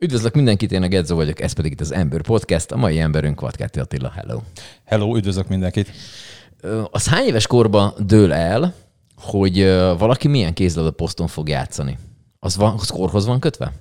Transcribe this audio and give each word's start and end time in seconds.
Üdvözlök 0.00 0.34
mindenkit, 0.34 0.72
én 0.72 0.82
a 0.82 0.88
Gedzo 0.88 1.14
vagyok, 1.14 1.40
ez 1.40 1.52
pedig 1.52 1.72
itt 1.72 1.80
az 1.80 1.92
Ember 1.92 2.20
Podcast, 2.20 2.70
a 2.70 2.76
mai 2.76 3.00
emberünk 3.00 3.40
Vadkáti 3.40 3.78
Attila, 3.78 4.10
hello. 4.10 4.40
Hello, 4.84 5.16
üdvözlök 5.16 5.48
mindenkit. 5.48 5.90
Az 6.90 7.08
hány 7.08 7.26
éves 7.26 7.46
korban 7.46 7.94
dől 8.06 8.32
el, 8.32 8.74
hogy 9.16 9.62
valaki 9.98 10.28
milyen 10.28 10.54
kézlabda 10.54 10.90
poszton 10.90 11.26
fog 11.26 11.48
játszani? 11.48 11.98
Az, 12.38 12.56
van, 12.56 12.74
az 12.78 12.88
korhoz 12.88 13.26
van 13.26 13.40
kötve? 13.40 13.72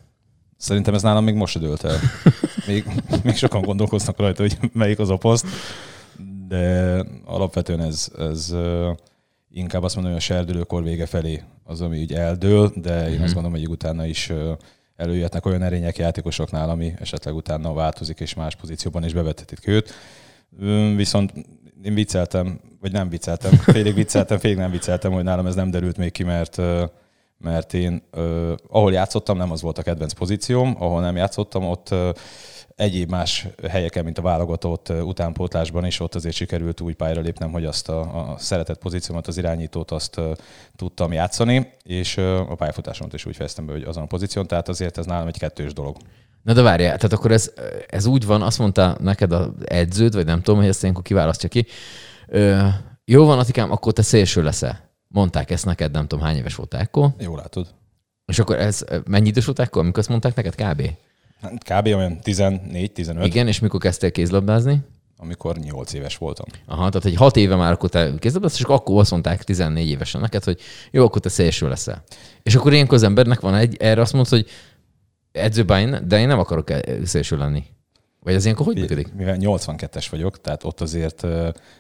Szerintem 0.58 0.94
ez 0.94 1.02
nálam 1.02 1.24
még 1.24 1.36
most 1.36 1.54
se 1.54 1.60
dőlt 1.60 1.84
el. 1.84 2.00
Még, 2.68 2.86
még 3.24 3.36
sokan 3.36 3.62
gondolkoznak 3.62 4.18
rajta, 4.18 4.42
hogy 4.42 4.58
melyik 4.74 5.00
az 5.00 5.10
a 5.10 5.18
poszt, 5.18 5.46
de 6.48 7.06
alapvetően 7.26 7.82
ez, 7.82 8.12
ez 8.18 8.56
inkább 9.50 9.84
azt 9.84 9.96
mondom, 9.96 10.14
hogy 10.14 10.22
a 10.22 10.26
serdülőkor 10.26 10.84
vége 10.84 11.06
felé 11.06 11.44
az, 11.64 11.82
ami 11.82 12.02
úgy 12.02 12.14
eldől, 12.14 12.72
de 12.76 13.00
én 13.00 13.08
uh-huh. 13.08 13.24
azt 13.24 13.34
gondolom, 13.34 13.58
hogy 13.60 13.70
utána 13.70 14.06
is 14.06 14.32
előjöhetnek 14.98 15.46
olyan 15.46 15.62
erények 15.62 15.98
játékosoknál, 15.98 16.70
ami 16.70 16.94
esetleg 17.00 17.36
utána 17.36 17.74
változik, 17.74 18.20
és 18.20 18.34
más 18.34 18.56
pozícióban 18.56 19.04
is 19.04 19.14
bevethetik 19.14 19.68
őt. 19.68 19.94
Viszont 20.96 21.34
én 21.84 21.94
vicceltem, 21.94 22.60
vagy 22.82 22.92
nem 22.92 23.10
vicceltem, 23.10 23.52
félig 23.74 23.94
vicceltem, 23.94 24.38
félig 24.38 24.58
nem 24.58 24.72
vicceltem, 24.72 25.12
hogy 25.12 25.24
nálam 25.24 25.46
ez 25.46 25.56
nem 25.56 25.72
derült 25.72 25.98
még 25.98 26.12
ki, 26.12 26.24
mert 26.24 26.62
mert 27.40 27.74
én 27.74 28.04
ahol 28.68 28.94
játszottam, 28.94 29.38
nem 29.38 29.52
az 29.52 29.62
volt 29.62 29.78
a 29.78 29.82
kedvenc 29.84 30.14
pozícióm, 30.14 30.76
ahol 30.80 31.02
nem 31.02 31.16
játszottam, 31.16 31.64
ott 31.64 31.96
egyéb 32.78 33.10
más 33.10 33.48
helyeken, 33.70 34.04
mint 34.04 34.18
a 34.18 34.22
válogatott 34.22 34.90
utánpótlásban 34.90 35.86
is, 35.86 36.00
ott 36.00 36.16
azért 36.16 36.36
sikerült 36.36 36.82
úgy 36.82 36.96
pályára 36.96 37.22
lépnem, 37.22 37.52
hogy 37.52 37.66
azt 37.66 37.90
a, 37.90 38.30
a 38.32 38.38
szeretett 38.38 38.78
pozíciómat, 38.78 39.28
az 39.28 39.38
irányítót 39.38 39.92
azt 39.92 40.22
tudtam 40.76 41.12
játszani, 41.12 41.72
és 41.84 42.18
a 42.18 42.56
pályafutásomat 42.56 43.14
is 43.14 43.26
úgy 43.26 43.36
fejeztem 43.36 43.66
be, 43.66 43.72
hogy 43.72 43.84
azon 43.84 44.04
a 44.04 44.06
pozíción, 44.06 44.48
tehát 44.48 44.68
azért 44.70 44.98
ez 44.98 45.06
nálam 45.06 45.28
egy 45.28 45.38
kettős 45.38 45.74
dolog. 45.74 45.98
Na 46.44 46.54
de 46.54 46.62
várjál, 46.62 46.96
tehát 46.96 47.14
akkor 47.14 47.32
ez, 47.32 47.54
ez 47.88 48.06
úgy 48.06 48.26
van, 48.26 48.42
azt 48.42 48.60
mondta 48.60 48.98
neked 49.00 49.32
az 49.32 49.50
edződ, 49.66 50.14
vagy 50.14 50.26
nem 50.26 50.42
tudom, 50.42 50.60
hogy 50.60 50.70
ezt 50.70 50.82
ilyenkor 50.82 51.04
kiválasztja 51.04 51.50
ki. 51.50 51.66
Ö, 52.28 52.68
jó 53.06 53.26
van, 53.26 53.40
Atikám, 53.40 53.72
akkor 53.72 53.94
te 53.94 54.02
szélső 54.02 54.44
leszel. 54.44 54.90
Mondták 55.08 55.52
ezt 55.52 55.66
neked, 55.66 55.92
nem 55.92 56.08
tudom, 56.08 56.26
hány 56.26 56.36
éves 56.36 56.56
voltál 56.56 56.82
akkor. 56.82 57.10
Jó 57.20 57.36
látod. 57.36 57.68
És 58.26 58.40
akkor 58.40 58.60
ez 58.60 58.86
mennyi 59.06 59.28
idős 59.28 59.46
voltál 59.46 59.66
akkor, 59.66 59.82
amikor 59.82 60.00
azt 60.00 60.10
mondták 60.10 60.36
neked 60.36 60.56
kb? 60.56 60.90
Hát 61.42 61.64
kb. 61.64 61.86
olyan 61.86 62.20
14-15. 62.24 63.22
Igen, 63.24 63.48
és 63.48 63.60
mikor 63.60 63.80
kezdtél 63.80 64.12
kézlabdázni? 64.12 64.80
Amikor 65.18 65.58
8 65.58 65.94
éves 65.94 66.18
voltam. 66.18 66.46
Aha, 66.66 66.90
tehát 66.90 67.06
egy 67.06 67.16
6 67.16 67.36
éve 67.36 67.56
már 67.56 67.72
akkor 67.72 67.90
te 67.90 68.14
kézlabdáztál, 68.20 68.62
és 68.62 68.76
akkor 68.76 69.00
azt 69.00 69.12
mondták 69.12 69.44
14 69.44 69.88
évesen 69.88 70.22
neked, 70.22 70.44
hogy 70.44 70.60
jó, 70.92 71.04
akkor 71.04 71.22
te 71.22 71.30
szélső 71.30 71.68
leszel. 71.68 72.04
És 72.44 72.56
akkor 72.56 72.74
ilyenkor 72.74 72.96
az 72.96 73.04
embernek 73.04 73.40
van 73.40 73.56
egy, 73.56 73.78
erre 73.80 74.02
azt 74.02 74.14
mondod, 74.14 74.32
hogy 74.32 74.48
edzőbány, 75.32 76.08
de 76.08 76.20
én 76.20 76.28
nem 76.28 76.40
akarok 76.40 76.74
szélső 77.04 77.38
lenni. 77.38 77.64
Vagy 78.28 78.36
az 78.36 78.44
ilyenkor 78.44 78.66
hogy 78.66 78.80
működik? 78.80 79.14
Mivel 79.14 79.38
82-es 79.40 80.06
vagyok, 80.12 80.42
tehát 80.42 80.64
ott 80.64 80.82
azért 80.82 81.22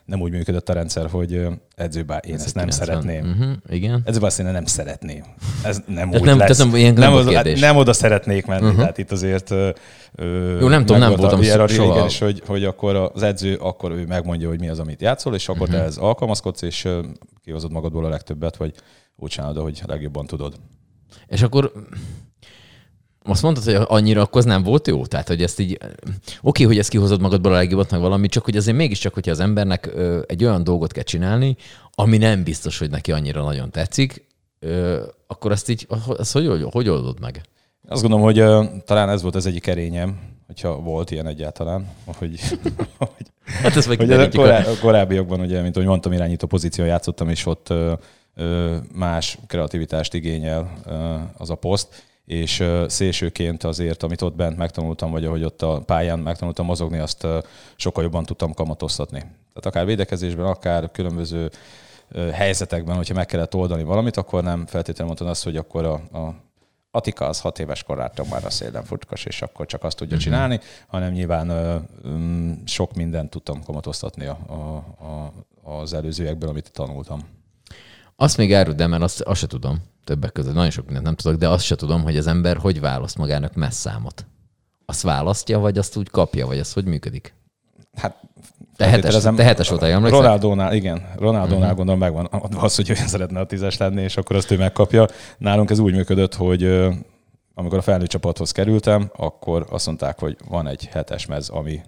nem 0.06 0.22
úgy 0.22 0.32
működött 0.32 0.70
a 0.70 0.74
rendszer, 0.74 1.10
hogy 1.10 1.48
edzőbá 1.76 2.18
én 2.18 2.34
ez 2.34 2.44
ezt 2.44 2.56
nem 2.56 2.68
90. 2.68 2.88
szeretném. 2.88 3.32
Uh-huh, 3.32 3.56
igen. 3.70 4.02
Edzőbá 4.06 4.26
azt 4.26 4.40
én 4.40 4.46
nem 4.46 4.66
szeretném. 4.66 5.24
Ez 5.64 5.82
nem 5.88 6.12
úgy 6.12 6.22
nem, 6.22 6.38
lesz. 6.38 6.58
Nem, 6.58 6.70
nem, 6.70 6.94
nem, 6.94 7.14
oda, 7.14 7.42
nem 7.60 7.78
oda 7.78 7.94
szeretnék 7.94 8.46
menni, 8.46 8.64
uh-huh. 8.64 8.80
tehát 8.80 8.98
itt 8.98 9.12
azért 9.12 9.50
Jó, 10.60 10.68
nem 10.68 10.86
tudom, 10.86 11.00
nem 11.00 11.16
voltam 11.16 11.42
soha. 11.42 11.94
Igen, 11.94 12.06
és 12.06 12.20
hogy, 12.20 12.42
hogy 12.46 12.64
akkor 12.64 12.96
az 13.14 13.24
edző, 13.24 13.56
akkor 13.56 13.92
ő 13.92 14.06
megmondja, 14.06 14.48
hogy 14.48 14.60
mi 14.60 14.70
az, 14.70 14.80
amit 14.80 15.02
játszol, 15.02 15.36
és 15.36 15.50
akkor 15.50 15.62
uh-huh. 15.62 15.78
te 15.78 15.84
ez 15.84 15.98
alkalmazkodsz, 15.98 16.62
és 16.62 16.88
kihozod 17.44 17.72
magadból 17.72 18.06
a 18.06 18.10
legtöbbet, 18.10 18.58
vagy 18.58 18.74
úgy 19.16 19.30
csinálod, 19.30 19.58
hogy 19.58 19.82
legjobban 19.86 20.26
tudod. 20.26 20.54
És 21.28 21.42
akkor 21.42 21.72
azt 23.30 23.42
mondtad, 23.42 23.64
hogy 23.64 23.86
annyira 23.88 24.22
akkor 24.22 24.44
nem 24.44 24.64
volt 24.64 24.88
jó? 24.88 25.06
Tehát, 25.06 25.28
hogy 25.28 25.42
ezt 25.42 25.60
így, 25.60 25.78
oké, 26.42 26.64
hogy 26.64 26.78
ezt 26.78 26.90
kihozod 26.90 27.22
magadból 27.22 27.52
a 27.52 27.56
legjobbat, 27.56 27.92
meg 27.92 28.00
valami, 28.00 28.28
csak 28.28 28.44
hogy 28.44 28.58
azért 28.58 28.78
mégiscsak, 28.78 29.14
hogyha 29.14 29.32
az 29.32 29.40
embernek 29.40 29.90
ö, 29.94 30.22
egy 30.28 30.44
olyan 30.44 30.64
dolgot 30.64 30.92
kell 30.92 31.04
csinálni, 31.04 31.56
ami 31.92 32.18
nem 32.18 32.44
biztos, 32.44 32.80
hogy 32.80 32.90
neki 32.90 33.12
annyira 33.12 33.44
nagyon 33.44 33.72
tetszik, 33.72 34.26
ö, 34.60 35.04
akkor 35.28 35.52
ezt 35.52 35.70
így, 35.70 35.88
ezt 36.18 36.32
hogy, 36.32 36.48
hogy, 36.48 36.66
hogy 36.72 36.90
oldod 36.90 37.20
meg? 37.20 37.42
Azt 37.88 38.02
gondolom, 38.02 38.26
hogy 38.26 38.40
ö, 38.40 38.64
talán 38.86 39.10
ez 39.10 39.22
volt 39.22 39.36
az 39.36 39.46
egyik 39.46 39.68
erényem, 39.68 40.20
hogyha 40.48 40.80
volt 40.80 41.12
ilyen 41.12 41.28
egyáltalán, 41.28 41.88
hogy, 42.06 42.40
hogy, 42.98 43.28
hát 43.46 43.76
ez 43.76 43.86
hogy 43.86 44.12
a, 44.12 44.30
korá, 44.30 44.60
a 44.60 44.78
korábbiakban, 44.82 45.40
ugye, 45.40 45.62
mint 45.62 45.76
ahogy 45.76 45.88
mondtam, 45.88 46.12
irányító 46.12 46.48
pozíció 46.48 46.86
játszottam, 46.86 47.30
és 47.30 47.46
ott 47.46 47.70
ö, 47.70 47.94
ö, 48.36 48.76
más 48.94 49.38
kreativitást 49.48 50.14
igényel 50.14 50.72
ö, 50.86 51.16
az 51.38 51.50
a 51.50 51.56
poszt, 51.56 52.06
és 52.28 52.64
szélsőként 52.88 53.64
azért, 53.64 54.04
amit 54.04 54.22
ott 54.22 54.36
bent 54.36 54.58
megtanultam, 54.58 55.12
vagy 55.12 55.26
ahogy 55.26 55.44
ott 55.44 55.62
a 55.62 55.82
pályán 55.86 56.20
megtanultam 56.20 56.66
mozogni, 56.66 56.98
azt 56.98 57.28
sokkal 57.76 58.04
jobban 58.04 58.26
tudtam 58.26 58.54
kamatoztatni. 58.54 59.20
Tehát 59.20 59.66
akár 59.66 59.86
védekezésben, 59.86 60.46
akár 60.46 60.92
különböző 60.92 61.50
helyzetekben, 62.32 62.96
hogyha 62.96 63.14
meg 63.14 63.26
kellett 63.26 63.56
oldani 63.56 63.84
valamit, 63.84 64.18
akkor 64.18 64.44
nem 64.44 64.66
feltétlenül 64.66 65.06
mondtam 65.06 65.28
azt, 65.28 65.44
hogy 65.44 65.58
akkor 65.58 65.86
a, 65.86 65.94
a 65.94 66.36
Atika 66.92 67.28
az 67.28 67.42
hat 67.42 67.60
éves 67.60 67.84
korától 67.84 68.26
már 68.30 68.46
a 68.46 68.50
szélen 68.50 68.84
futkas, 68.84 69.26
és 69.26 69.42
akkor 69.42 69.66
csak 69.66 69.84
azt 69.84 69.98
tudja 69.98 70.16
uh-huh. 70.16 70.32
csinálni, 70.32 70.60
hanem 70.88 71.12
nyilván 71.12 71.50
ö, 71.50 71.76
ö, 72.04 72.10
sok 72.66 72.94
mindent 72.94 73.30
tudtam 73.30 73.64
kamatoztatni 73.64 74.26
a, 74.26 74.38
a, 74.48 74.76
a, 75.06 75.32
az 75.72 75.94
előzőekből, 75.94 76.50
amit 76.50 76.72
tanultam. 76.72 77.37
Azt 78.20 78.38
még 78.38 78.54
áruld 78.54 78.76
de 78.76 78.88
mert 78.88 79.04
azt, 79.04 79.22
azt 79.22 79.40
se 79.40 79.48
tudom 79.48 79.78
többek 80.04 80.32
között. 80.32 80.54
Nagyon 80.54 80.72
sok 80.72 80.86
mindent 80.86 81.06
nem 81.06 81.16
tudok, 81.16 81.38
de 81.38 81.50
azt 81.50 81.66
se 81.66 81.76
tudom, 81.76 82.04
hogy 82.04 82.18
az 82.18 82.28
ember 82.28 82.58
hogy 82.58 82.80
választ 82.80 83.18
magának 83.18 83.54
messzámot. 83.54 84.26
Azt 84.86 85.02
választja, 85.02 85.60
vagy 85.60 85.78
azt 85.78 85.98
úgy 85.98 86.10
kapja, 86.10 86.46
vagy 86.48 86.60
az 86.60 86.74
hogy 86.74 86.86
működik? 86.86 87.34
Hát 87.94 88.16
te 88.76 88.88
hetes, 88.88 89.24
te 89.36 89.44
hetes 89.44 89.70
voltál, 89.70 89.92
emlékszel? 89.92 90.22
Ronaldónál, 90.22 90.74
igen. 90.74 91.08
Ronaldónál 91.16 91.62
uh-huh. 91.62 91.76
gondolom 91.76 92.00
megvan 92.00 92.30
az, 92.56 92.76
hogy 92.76 92.92
olyan 92.92 93.08
szeretne 93.08 93.40
a 93.40 93.46
tízes 93.46 93.78
lenni, 93.78 94.02
és 94.02 94.18
akkor 94.18 94.36
azt 94.36 94.52
ő 94.52 94.58
megkapja. 94.58 95.08
Nálunk 95.38 95.70
ez 95.70 95.80
úgy 95.80 95.94
működött, 95.94 96.36
hogy 96.36 96.64
amikor 97.54 97.78
a 97.78 97.82
felnőtt 97.82 98.10
csapathoz 98.10 98.52
kerültem, 98.52 99.12
akkor 99.16 99.66
azt 99.70 99.86
mondták, 99.86 100.20
hogy 100.20 100.38
van 100.50 100.68
egy 100.68 100.86
hetes 100.86 101.26
mez, 101.26 101.50
ami 101.50 101.82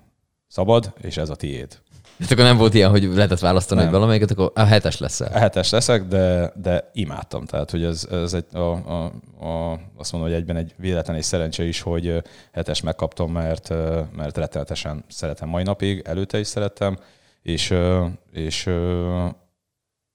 szabad, 0.48 0.94
és 1.02 1.18
ez 1.18 1.30
a 1.30 1.36
tiéd. 1.36 1.80
De 2.20 2.26
akkor 2.30 2.44
nem 2.44 2.58
volt 2.58 2.74
ilyen, 2.74 2.90
hogy 2.90 3.04
lehetett 3.04 3.40
választani, 3.40 3.82
nem. 3.82 3.92
valamelyiket, 3.92 4.32
akkor 4.32 4.52
a 4.56 4.64
hetes 4.64 4.98
lesz 4.98 5.20
A 5.20 5.38
hetes 5.38 5.70
leszek, 5.70 6.04
de, 6.04 6.54
de 6.56 6.90
imádtam. 6.94 7.46
Tehát, 7.46 7.72
hogy 7.72 7.84
ez, 7.84 8.08
ez 8.12 8.34
egy, 8.34 8.46
a, 8.52 8.60
a, 8.60 9.12
a, 9.40 9.80
azt 9.98 10.12
mondom, 10.12 10.30
hogy 10.30 10.40
egyben 10.40 10.56
egy 10.56 10.74
véletlen 10.78 11.16
és 11.16 11.26
szerencse 11.26 11.64
is, 11.64 11.82
hogy 11.82 12.24
hetes 12.52 12.82
megkaptam, 12.82 13.32
mert, 13.32 13.70
mert 14.16 14.38
rettenetesen 14.38 15.04
szeretem 15.08 15.50
mai 15.50 15.64
napig, 15.64 16.02
előtte 16.06 16.40
is 16.40 16.48
szerettem, 16.48 16.98
és, 17.42 17.74
és 18.32 18.64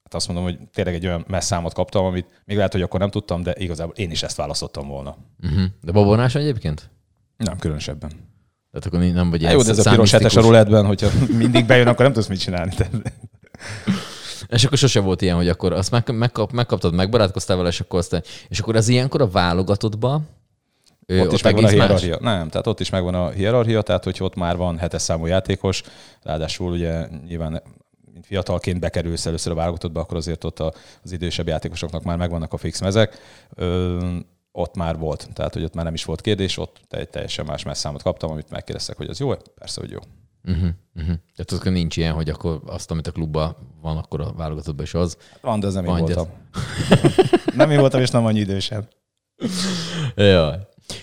hát 0.03 0.15
azt 0.15 0.27
mondom, 0.27 0.45
hogy 0.45 0.59
tényleg 0.73 0.95
egy 0.95 1.07
olyan 1.07 1.25
messzámot 1.29 1.75
kaptam, 1.75 2.05
amit 2.05 2.43
még 2.45 2.57
lehet, 2.57 2.73
hogy 2.73 2.83
akkor 2.83 3.01
nem 3.01 3.11
tudtam, 3.11 3.43
de 3.43 3.55
igazából 3.59 3.95
én 3.97 4.11
is 4.11 4.23
ezt 4.23 4.37
választottam 4.37 4.89
volna. 4.89 5.17
Uh-huh. 5.43 5.65
De 5.83 5.93
babonás 5.93 6.35
egyébként? 6.35 6.91
Nem, 7.37 7.59
különösebben. 7.59 8.11
Tehát 8.75 8.87
akkor 8.87 9.15
nem 9.15 9.31
vagy 9.31 9.43
Jó, 9.43 9.63
de 9.63 9.71
ez 9.71 9.87
a 9.87 9.91
piros 9.91 10.11
hetes 10.11 10.37
a 10.37 10.41
rulettben, 10.41 10.87
hogyha 10.87 11.09
mindig 11.37 11.67
bejön, 11.67 11.87
akkor 11.87 12.05
nem 12.05 12.13
tudsz 12.13 12.27
mit 12.27 12.41
csinálni. 12.41 12.73
És 14.49 14.65
akkor 14.65 14.79
sose 14.79 15.01
volt 15.01 15.23
ilyen, 15.23 15.37
hogy 15.37 15.49
akkor 15.49 15.73
azt 15.73 15.91
meg, 15.91 16.11
megkap, 16.15 16.53
megkaptad, 16.53 16.95
megbarátkoztál 16.95 17.57
vele, 17.57 17.69
és 17.69 17.81
akkor, 17.81 17.99
aztán, 17.99 18.23
és 18.49 18.59
akkor 18.59 18.77
az 18.77 18.89
ilyenkor 18.89 19.21
a 19.21 19.29
válogatottba 19.29 20.23
ott, 21.07 21.21
ott 21.21 21.33
is 21.33 21.43
megvan 21.43 21.65
a 21.65 21.69
hierarchia. 21.69 22.19
Más? 22.21 22.35
Nem, 22.39 22.49
tehát 22.49 22.67
ott 22.67 22.81
is 22.81 22.91
megvan 22.91 23.15
a 23.15 23.29
hierarchia, 23.29 23.83
tehát 23.83 24.05
hogy 24.05 24.17
ott 24.21 24.35
már 24.35 24.57
van 24.57 24.79
hetes 24.79 25.03
számú 25.03 25.27
játékos, 25.27 25.83
ráadásul 26.23 26.73
ugye 26.73 27.09
nyilván 27.27 27.63
mint 28.13 28.27
fiatalként 28.27 28.81
bekerülsz 28.81 29.27
először 29.27 29.53
a 29.53 29.57
válogatottba, 29.57 30.01
akkor 30.01 30.17
azért 30.17 30.45
ott 30.45 30.61
az 31.03 31.13
idősebb 31.13 31.47
játékosoknak 31.47 32.03
már 32.03 32.17
megvannak 32.17 32.53
a 32.53 32.57
fix 32.57 32.81
mezek 32.81 33.19
ott 34.57 34.77
már 34.77 34.99
volt. 34.99 35.29
Tehát, 35.33 35.53
hogy 35.53 35.65
ott 35.65 35.75
már 35.75 35.85
nem 35.85 35.95
is 35.95 36.05
volt 36.05 36.21
kérdés, 36.21 36.59
ott 36.59 36.81
egy 36.91 37.09
teljesen 37.09 37.45
más 37.45 37.63
messzámot 37.63 38.03
kaptam, 38.03 38.31
amit 38.31 38.51
megkérdeztek, 38.51 38.97
hogy 38.97 39.09
az 39.09 39.19
jó 39.19 39.35
Persze, 39.35 39.81
hogy 39.81 39.91
jó. 39.91 39.99
Uh-huh, 40.45 40.69
uh-huh. 40.95 41.15
Tehát 41.37 41.53
akkor 41.53 41.73
nincs 41.73 41.97
ilyen, 41.97 42.13
hogy 42.13 42.29
akkor 42.29 42.61
azt, 42.67 42.91
amit 42.91 43.07
a 43.07 43.13
klubban 43.13 43.57
van, 43.81 43.97
akkor 43.97 44.21
a 44.21 44.33
válogatottban 44.33 44.85
is 44.85 44.95
az. 44.95 45.17
Van, 45.41 45.61
de 45.61 45.67
ez 45.67 45.75
nem 45.75 45.85
én 45.85 45.97
voltam. 45.97 46.29
nem 47.57 47.71
én 47.71 47.79
voltam, 47.79 48.01
és 48.01 48.11
nem 48.11 48.25
annyi 48.25 48.39
idősen. 48.39 48.89
Jaj. 50.15 50.59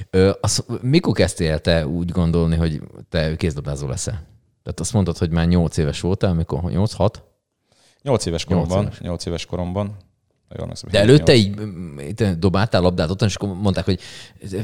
Ö, 0.10 0.32
az, 0.42 0.66
mikor 0.82 1.14
kezdtél 1.14 1.60
te 1.60 1.88
úgy 1.88 2.10
gondolni, 2.10 2.56
hogy 2.56 2.82
te 3.10 3.36
kézlabdázó 3.36 3.88
leszel? 3.88 4.28
Tehát 4.64 4.80
azt 4.80 4.94
mondtad, 4.94 5.18
hogy 5.18 5.30
már 5.30 5.48
8 5.48 5.78
éves 5.78 6.00
voltál, 6.00 6.32
amikor 6.32 6.60
8-6? 6.64 7.14
8 8.02 8.26
éves 8.26 8.46
koromban. 8.46 8.84
8 8.84 8.86
éves, 8.86 9.00
8 9.00 9.26
éves 9.26 9.46
koromban. 9.46 9.98
Jól 10.58 10.72
De 10.92 11.00
előtte 11.00 11.36
így 11.36 11.56
dobáltál 12.40 12.82
labdát 12.82 13.10
otthon, 13.10 13.28
és 13.28 13.36
akkor 13.36 13.56
mondták, 13.62 13.86
hogy 13.86 14.00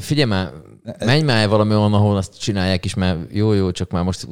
figyelj 0.00 0.28
már, 0.28 0.50
menj 1.04 1.22
már 1.22 1.48
valami 1.48 1.74
olyan, 1.74 1.94
ahol 1.94 2.16
azt 2.16 2.40
csinálják 2.40 2.84
is, 2.84 2.94
mert 2.94 3.18
jó, 3.32 3.52
jó, 3.52 3.70
csak 3.70 3.90
már 3.90 4.04
most 4.04 4.28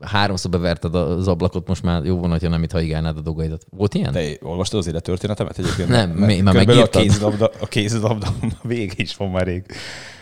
háromszor 0.00 0.50
beverted 0.50 0.94
az 0.94 1.28
ablakot, 1.28 1.68
most 1.68 1.82
már 1.82 2.04
jó 2.04 2.16
volna, 2.16 2.38
ha 2.40 2.48
nem 2.48 2.62
itt 2.62 2.72
haigálnád 2.72 3.16
a 3.16 3.20
dolgaidat. 3.20 3.66
Volt 3.70 3.94
ilyen? 3.94 4.12
Te 4.12 4.30
olvastad 4.40 4.78
az 4.78 4.86
élettörténetemet 4.86 5.58
egyébként? 5.58 5.88
Nem, 5.88 6.10
mert, 6.10 6.42
már 6.42 6.54
megírtad. 6.54 6.94
A 6.94 7.00
kézilabda, 7.00 7.50
a 7.60 7.66
kézilabda 7.66 8.34
vége 8.62 8.92
is 8.96 9.16
van 9.16 9.30
már 9.30 9.46
rég. 9.46 9.64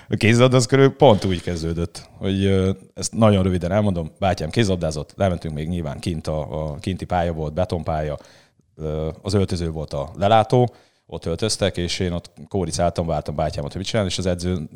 A 0.09 0.17
kézilabda 0.17 0.57
az 0.57 0.67
körül 0.67 0.91
pont 0.91 1.25
úgy 1.25 1.43
kezdődött, 1.43 2.09
hogy 2.19 2.47
ezt 2.95 3.13
nagyon 3.13 3.43
röviden 3.43 3.73
elmondom. 3.73 4.11
Bátyám 4.19 4.51
kézilabdázott, 4.51 5.13
lementünk 5.17 5.55
még 5.55 5.69
nyilván 5.69 5.99
kint 5.99 6.27
a, 6.27 6.65
a 6.65 6.75
kinti 6.75 7.05
pálya 7.05 7.33
volt, 7.33 7.55
betonpálya, 7.55 8.19
az 9.23 9.35
öltöző 9.35 9.71
volt 9.71 9.93
a 9.93 10.11
lelátó, 10.17 10.75
ott 11.07 11.25
öltöztek, 11.25 11.77
és 11.77 11.99
én 11.99 12.13
ott 12.13 12.31
kóricáltam, 12.49 13.07
vártam 13.07 13.37
bátyámat, 13.37 13.71
hogy 13.73 13.81
mit 13.81 13.91
csinál, 13.91 14.07
és 14.07 14.19
az 14.19 14.27
edző 14.27 14.69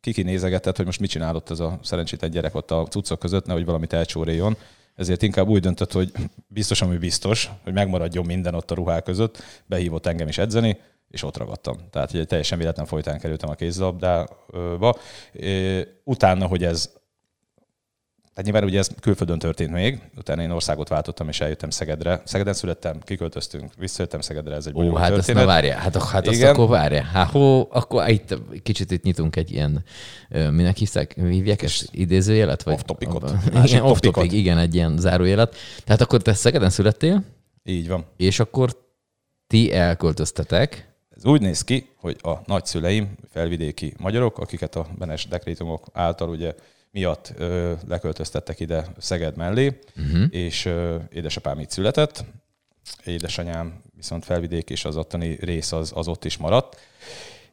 kiki 0.00 0.22
nézegetett, 0.22 0.76
hogy 0.76 0.84
most 0.84 1.00
mit 1.00 1.10
csinálott 1.10 1.50
ez 1.50 1.60
a 1.60 1.78
szerencsétlen 1.82 2.30
gyerek 2.30 2.54
ott 2.54 2.70
a 2.70 2.86
cuccok 2.86 3.18
között, 3.18 3.46
nehogy 3.46 3.64
valamit 3.64 3.92
elcsóréljon. 3.92 4.56
Ezért 4.94 5.22
inkább 5.22 5.48
úgy 5.48 5.60
döntött, 5.60 5.92
hogy 5.92 6.12
biztos, 6.46 6.82
ami 6.82 6.96
biztos, 6.96 7.50
hogy 7.64 7.72
megmaradjon 7.72 8.26
minden 8.26 8.54
ott 8.54 8.70
a 8.70 8.74
ruhák 8.74 9.02
között, 9.02 9.42
behívott 9.66 10.06
engem 10.06 10.28
is 10.28 10.38
edzeni, 10.38 10.78
és 11.10 11.22
ott 11.22 11.36
ragadtam. 11.36 11.76
Tehát 11.90 12.14
egy 12.14 12.26
teljesen 12.26 12.58
véletlen 12.58 12.86
folytán 12.86 13.18
kerültem 13.18 13.50
a 13.50 13.54
kézilabdába. 13.54 14.96
Utána, 16.04 16.46
hogy 16.46 16.64
ez 16.64 16.92
tehát 18.36 18.50
nyilván 18.50 18.70
ugye 18.70 18.78
ez 18.78 18.88
külföldön 19.00 19.38
történt 19.38 19.70
még, 19.70 20.00
utána 20.16 20.42
én 20.42 20.50
országot 20.50 20.88
váltottam, 20.88 21.28
és 21.28 21.40
eljöttem 21.40 21.70
Szegedre. 21.70 22.22
Szegeden 22.24 22.54
születtem, 22.54 23.00
kiköltöztünk, 23.00 23.72
visszajöttem 23.78 24.20
Szegedre, 24.20 24.54
ez 24.54 24.66
egy 24.66 24.74
Ó, 24.74 24.94
hát 24.94 25.12
történet. 25.12 25.28
ezt 25.28 25.38
na 25.38 25.44
várja, 25.44 25.74
hát, 25.74 26.02
hát 26.02 26.26
azt 26.26 26.42
akkor 26.42 26.68
várja. 26.68 27.02
Hát 27.02 27.30
hó, 27.30 27.68
akkor 27.70 28.08
itt 28.08 28.38
kicsit 28.62 28.90
itt 28.90 29.02
nyitunk 29.02 29.36
egy 29.36 29.50
ilyen, 29.50 29.84
minek 30.28 30.76
hiszek, 30.76 31.14
hívják 31.14 31.62
ezt 31.62 31.88
idézőjelet? 31.90 32.62
Vagy, 32.62 32.74
off 32.74 32.80
topicot. 32.84 33.32
Igen, 33.64 33.82
off 33.82 33.98
topic, 33.98 34.32
igen, 34.32 34.58
egy 34.58 34.74
ilyen 34.74 34.98
zárójelet. 34.98 35.56
Tehát 35.84 36.00
akkor 36.00 36.22
te 36.22 36.34
Szegeden 36.34 36.70
születtél? 36.70 37.24
Így 37.64 37.88
van. 37.88 38.04
És 38.16 38.40
akkor 38.40 38.70
ti 39.46 39.72
elköltöztetek. 39.72 40.94
Ez 41.16 41.24
úgy 41.24 41.40
néz 41.40 41.64
ki, 41.64 41.88
hogy 41.96 42.16
a 42.22 42.32
nagyszüleim 42.46 43.14
felvidéki 43.30 43.94
magyarok, 43.98 44.38
akiket 44.38 44.76
a 44.76 44.86
Benes 44.98 45.26
dekrétumok 45.26 45.86
által 45.92 46.28
ugye 46.28 46.54
miatt 46.96 47.32
ö, 47.36 47.72
leköltöztettek 47.88 48.60
ide 48.60 48.86
Szeged 48.98 49.36
mellé, 49.36 49.78
uh-huh. 49.96 50.24
és 50.30 50.64
ö, 50.64 50.96
édesapám 51.12 51.58
itt 51.58 51.70
született, 51.70 52.24
édesanyám 53.04 53.80
viszont 53.96 54.24
felvidék, 54.24 54.70
és 54.70 54.84
az 54.84 54.96
ottani 54.96 55.38
rész 55.40 55.72
az, 55.72 55.92
az 55.94 56.08
ott 56.08 56.24
is 56.24 56.36
maradt. 56.36 56.76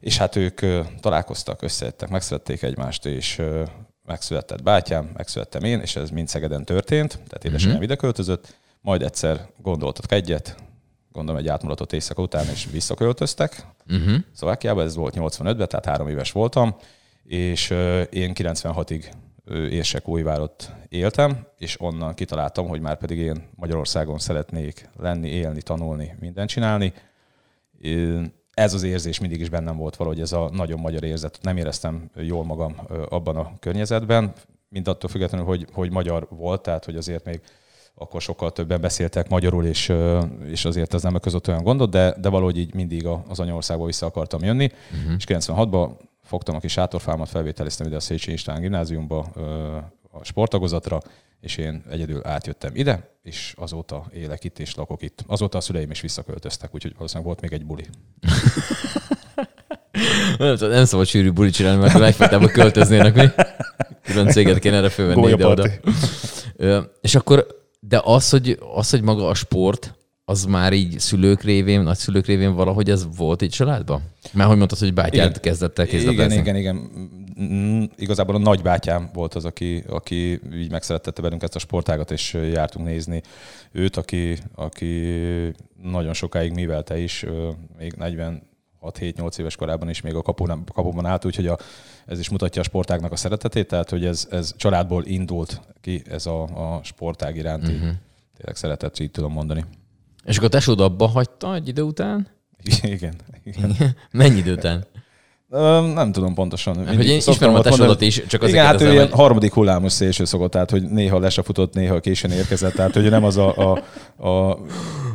És 0.00 0.16
hát 0.16 0.36
ők 0.36 0.60
ö, 0.60 0.80
találkoztak, 1.00 1.62
összeettek, 1.62 2.08
megszerették 2.08 2.62
egymást, 2.62 3.06
és 3.06 3.38
ö, 3.38 3.62
megszületett 4.04 4.62
bátyám, 4.62 5.10
megszülettem 5.14 5.64
én, 5.64 5.80
és 5.80 5.96
ez 5.96 6.10
mind 6.10 6.28
Szegeden 6.28 6.64
történt, 6.64 7.10
tehát 7.10 7.44
édesanyám 7.44 7.74
uh-huh. 7.74 7.90
ide 7.90 7.96
költözött, 7.96 8.56
majd 8.80 9.02
egyszer 9.02 9.48
gondoltak 9.62 10.12
egyet, 10.12 10.56
gondolom 11.12 11.40
egy 11.40 11.48
átmulatott 11.48 11.92
éjszaka 11.92 12.22
után, 12.22 12.46
és 12.52 12.68
visszaköltöztek 12.70 13.66
uh-huh. 13.90 14.14
Szlovákiába, 14.34 14.82
ez 14.82 14.94
volt 14.94 15.14
85-ben, 15.16 15.68
tehát 15.68 15.84
három 15.84 16.08
éves 16.08 16.32
voltam, 16.32 16.76
és 17.24 17.70
én 18.10 18.32
96-ig 18.34 19.04
Érsekújvárot 19.50 20.72
éltem, 20.88 21.46
és 21.58 21.80
onnan 21.80 22.14
kitaláltam, 22.14 22.66
hogy 22.66 22.80
már 22.80 22.98
pedig 22.98 23.18
én 23.18 23.48
Magyarországon 23.54 24.18
szeretnék 24.18 24.88
lenni, 24.98 25.28
élni, 25.28 25.62
tanulni, 25.62 26.14
mindent 26.20 26.48
csinálni. 26.48 26.92
Ez 28.54 28.74
az 28.74 28.82
érzés 28.82 29.20
mindig 29.20 29.40
is 29.40 29.48
bennem 29.48 29.76
volt 29.76 29.96
valahogy, 29.96 30.20
ez 30.20 30.32
a 30.32 30.50
nagyon 30.52 30.80
magyar 30.80 31.04
érzet. 31.04 31.38
Nem 31.42 31.56
éreztem 31.56 32.10
jól 32.14 32.44
magam 32.44 32.76
abban 33.08 33.36
a 33.36 33.52
környezetben, 33.58 34.32
mint 34.68 34.88
attól 34.88 35.10
függetlenül, 35.10 35.46
hogy, 35.46 35.66
hogy 35.72 35.90
magyar 35.90 36.26
volt, 36.30 36.62
tehát 36.62 36.84
hogy 36.84 36.96
azért 36.96 37.24
még 37.24 37.40
akkor 37.94 38.20
sokkal 38.20 38.52
többen 38.52 38.80
beszéltek 38.80 39.28
magyarul, 39.28 39.64
és, 39.64 39.92
és 40.44 40.64
azért 40.64 40.94
ez 40.94 41.02
nem 41.02 41.14
okozott 41.14 41.48
olyan 41.48 41.62
gondot, 41.62 41.90
de, 41.90 42.14
de 42.20 42.28
valahogy 42.28 42.58
így 42.58 42.74
mindig 42.74 43.06
az 43.06 43.40
anyaországba 43.40 43.84
vissza 43.84 44.06
akartam 44.06 44.44
jönni. 44.44 44.70
Uh-huh. 44.92 45.14
És 45.16 45.24
96-ban 45.28 45.90
fogtam 46.24 46.54
a 46.54 46.58
kis 46.58 46.72
sátorfámat, 46.72 47.28
felvételiztem 47.28 47.86
ide 47.86 47.96
a 47.96 48.00
Széchenyi 48.00 48.36
István 48.36 48.60
gimnáziumba 48.60 49.18
a 50.10 50.24
sportagozatra, 50.24 51.00
és 51.40 51.56
én 51.56 51.84
egyedül 51.90 52.26
átjöttem 52.26 52.70
ide, 52.74 53.10
és 53.22 53.54
azóta 53.56 54.06
élek 54.12 54.44
itt, 54.44 54.58
és 54.58 54.74
lakok 54.74 55.02
itt. 55.02 55.24
Azóta 55.26 55.58
a 55.58 55.60
szüleim 55.60 55.90
is 55.90 56.00
visszaköltöztek, 56.00 56.74
úgyhogy 56.74 56.94
valószínűleg 56.94 57.26
volt 57.26 57.40
még 57.40 57.52
egy 57.52 57.66
buli. 57.66 57.84
nem, 60.38 60.56
nem 60.60 60.84
szabad 60.84 61.06
sűrű 61.06 61.30
buli 61.30 61.50
csinálni, 61.50 61.80
mert 61.80 62.00
egyfajtában 62.00 62.48
költöznének 62.48 63.14
mi. 63.14 63.28
Külön 64.02 64.28
céget 64.28 64.58
kéne 64.58 64.76
erre 64.76 64.88
fölvenni 64.88 65.30
ide-oda. 65.30 65.68
És 67.00 67.14
akkor, 67.14 67.46
de 67.80 68.00
az 68.04 68.30
hogy, 68.30 68.58
az, 68.74 68.90
hogy 68.90 69.02
maga 69.02 69.28
a 69.28 69.34
sport, 69.34 69.94
az 70.24 70.44
már 70.44 70.72
így 70.72 70.98
szülők 70.98 71.42
révén, 71.42 71.80
nagyszülők 71.80 72.26
révén 72.26 72.54
valahogy 72.54 72.90
ez 72.90 73.16
volt 73.16 73.42
egy 73.42 73.50
családban? 73.50 74.02
Mert 74.32 74.48
hogy 74.48 74.56
mondtad, 74.56 74.78
hogy 74.78 74.94
bátyád 74.94 75.28
igen. 75.28 75.42
kezdett 75.42 75.78
el 75.78 75.86
Igen, 75.86 76.30
igen, 76.32 76.56
igen. 76.56 76.90
Mm, 77.40 77.84
igazából 77.96 78.34
a 78.34 78.38
nagybátyám 78.38 79.10
volt 79.12 79.34
az, 79.34 79.44
aki, 79.44 79.84
aki 79.88 80.40
így 80.54 80.70
megszerettette 80.70 81.22
velünk 81.22 81.42
ezt 81.42 81.54
a 81.54 81.58
sportágat, 81.58 82.10
és 82.10 82.32
jártunk 82.52 82.86
nézni 82.86 83.22
őt, 83.72 83.96
aki, 83.96 84.38
aki 84.54 85.12
nagyon 85.82 86.12
sokáig 86.12 86.52
mivelte 86.52 86.98
is, 86.98 87.24
még 87.78 87.92
40 87.92 88.42
6-7-8 88.82 89.38
éves 89.38 89.56
korában 89.56 89.88
is 89.88 90.00
még 90.00 90.14
a 90.14 90.22
kapun, 90.22 90.64
kapuban 90.72 91.06
állt, 91.06 91.24
úgyhogy 91.24 91.46
a, 91.46 91.58
ez 92.06 92.18
is 92.18 92.28
mutatja 92.28 92.60
a 92.60 92.64
sportágnak 92.64 93.12
a 93.12 93.16
szeretetét, 93.16 93.68
tehát 93.68 93.90
hogy 93.90 94.04
ez, 94.04 94.28
ez 94.30 94.54
családból 94.56 95.04
indult 95.04 95.60
ki 95.80 96.02
ez 96.10 96.26
a, 96.26 96.42
a 96.42 96.80
sportág 96.82 97.36
iránti 97.36 97.72
uh-huh. 97.72 97.90
tényleg 98.36 98.56
szeretet, 98.56 98.98
így 98.98 99.10
tudom 99.10 99.32
mondani. 99.32 99.64
És 100.24 100.36
akkor 100.36 100.48
tesód 100.48 100.80
abba 100.80 101.06
hagyta 101.06 101.54
egy 101.54 101.68
idő 101.68 101.82
után? 101.82 102.28
Igen. 102.82 103.14
igen. 103.44 103.96
Mennyi 104.10 104.38
idő 104.38 104.52
után? 104.52 104.84
Nem 105.94 106.12
tudom 106.12 106.34
pontosan. 106.34 106.76
Mindig 106.76 106.96
hogy 106.96 107.06
én 107.06 107.16
ismerem 107.16 107.54
a 107.54 107.60
tesódat 107.60 108.00
is, 108.00 108.22
csak 108.26 108.42
azért 108.42 108.56
Igen, 108.56 108.66
hát 108.66 108.80
ő 108.80 108.92
ilyen 108.92 109.12
harmadik 109.12 109.52
hullámos 109.52 109.92
szélső 109.92 110.24
szokott, 110.24 110.50
tehát 110.50 110.70
hogy 110.70 110.82
néha 110.82 111.18
lesafutott, 111.18 111.74
néha 111.74 112.00
későn 112.00 112.30
érkezett, 112.30 112.72
tehát 112.74 112.94
hogy 112.94 113.10
nem 113.10 113.24
az 113.24 113.36
a, 113.36 113.56
a, 113.56 113.82
a 114.28 114.58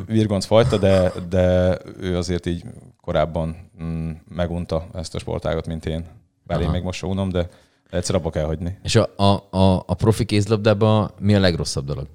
virgonc 0.06 0.46
fajta, 0.46 0.78
de, 0.78 1.12
de 1.30 1.78
ő 2.00 2.18
azért 2.18 2.46
így 2.46 2.64
korábban 3.02 3.56
mm, 3.84 4.12
megunta 4.36 4.88
ezt 4.94 5.16
a 5.16 5.20
sportágot, 5.20 5.68
mint 5.68 5.86
én. 5.86 6.06
Bár 6.44 6.58
Aha. 6.58 6.66
én 6.66 6.72
még 6.72 6.84
most 6.84 7.04
unom, 7.04 7.30
de 7.30 7.50
egyszer 7.90 8.16
abba 8.16 8.30
kell 8.30 8.46
hagyni. 8.46 8.78
És 8.84 8.96
a, 8.96 9.10
a, 9.16 9.58
a, 9.58 9.84
a 9.88 9.94
profi 9.94 10.26
kézlabdában 10.26 11.12
mi 11.20 11.36
a 11.36 11.40
legrosszabb 11.40 11.86
dolog? 11.86 12.08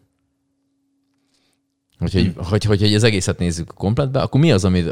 Úgyhogy, 2.01 2.23
hmm. 2.23 2.45
hogy, 2.45 2.65
hogy, 2.65 2.81
hogy 2.81 2.95
az 2.95 3.03
egészet 3.03 3.39
nézzük 3.39 3.75
kompletbe, 3.75 4.21
akkor 4.21 4.41
mi 4.41 4.53
az, 4.53 4.65
amit, 4.65 4.91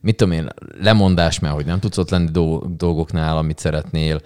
mit 0.00 0.16
tudom 0.16 0.32
én, 0.32 0.48
lemondás, 0.80 1.38
mert 1.38 1.54
hogy 1.54 1.66
nem 1.66 1.80
tudsz 1.80 1.98
ott 1.98 2.10
lenni 2.10 2.30
dolgoknál, 2.76 3.36
amit 3.36 3.58
szeretnél, 3.58 4.20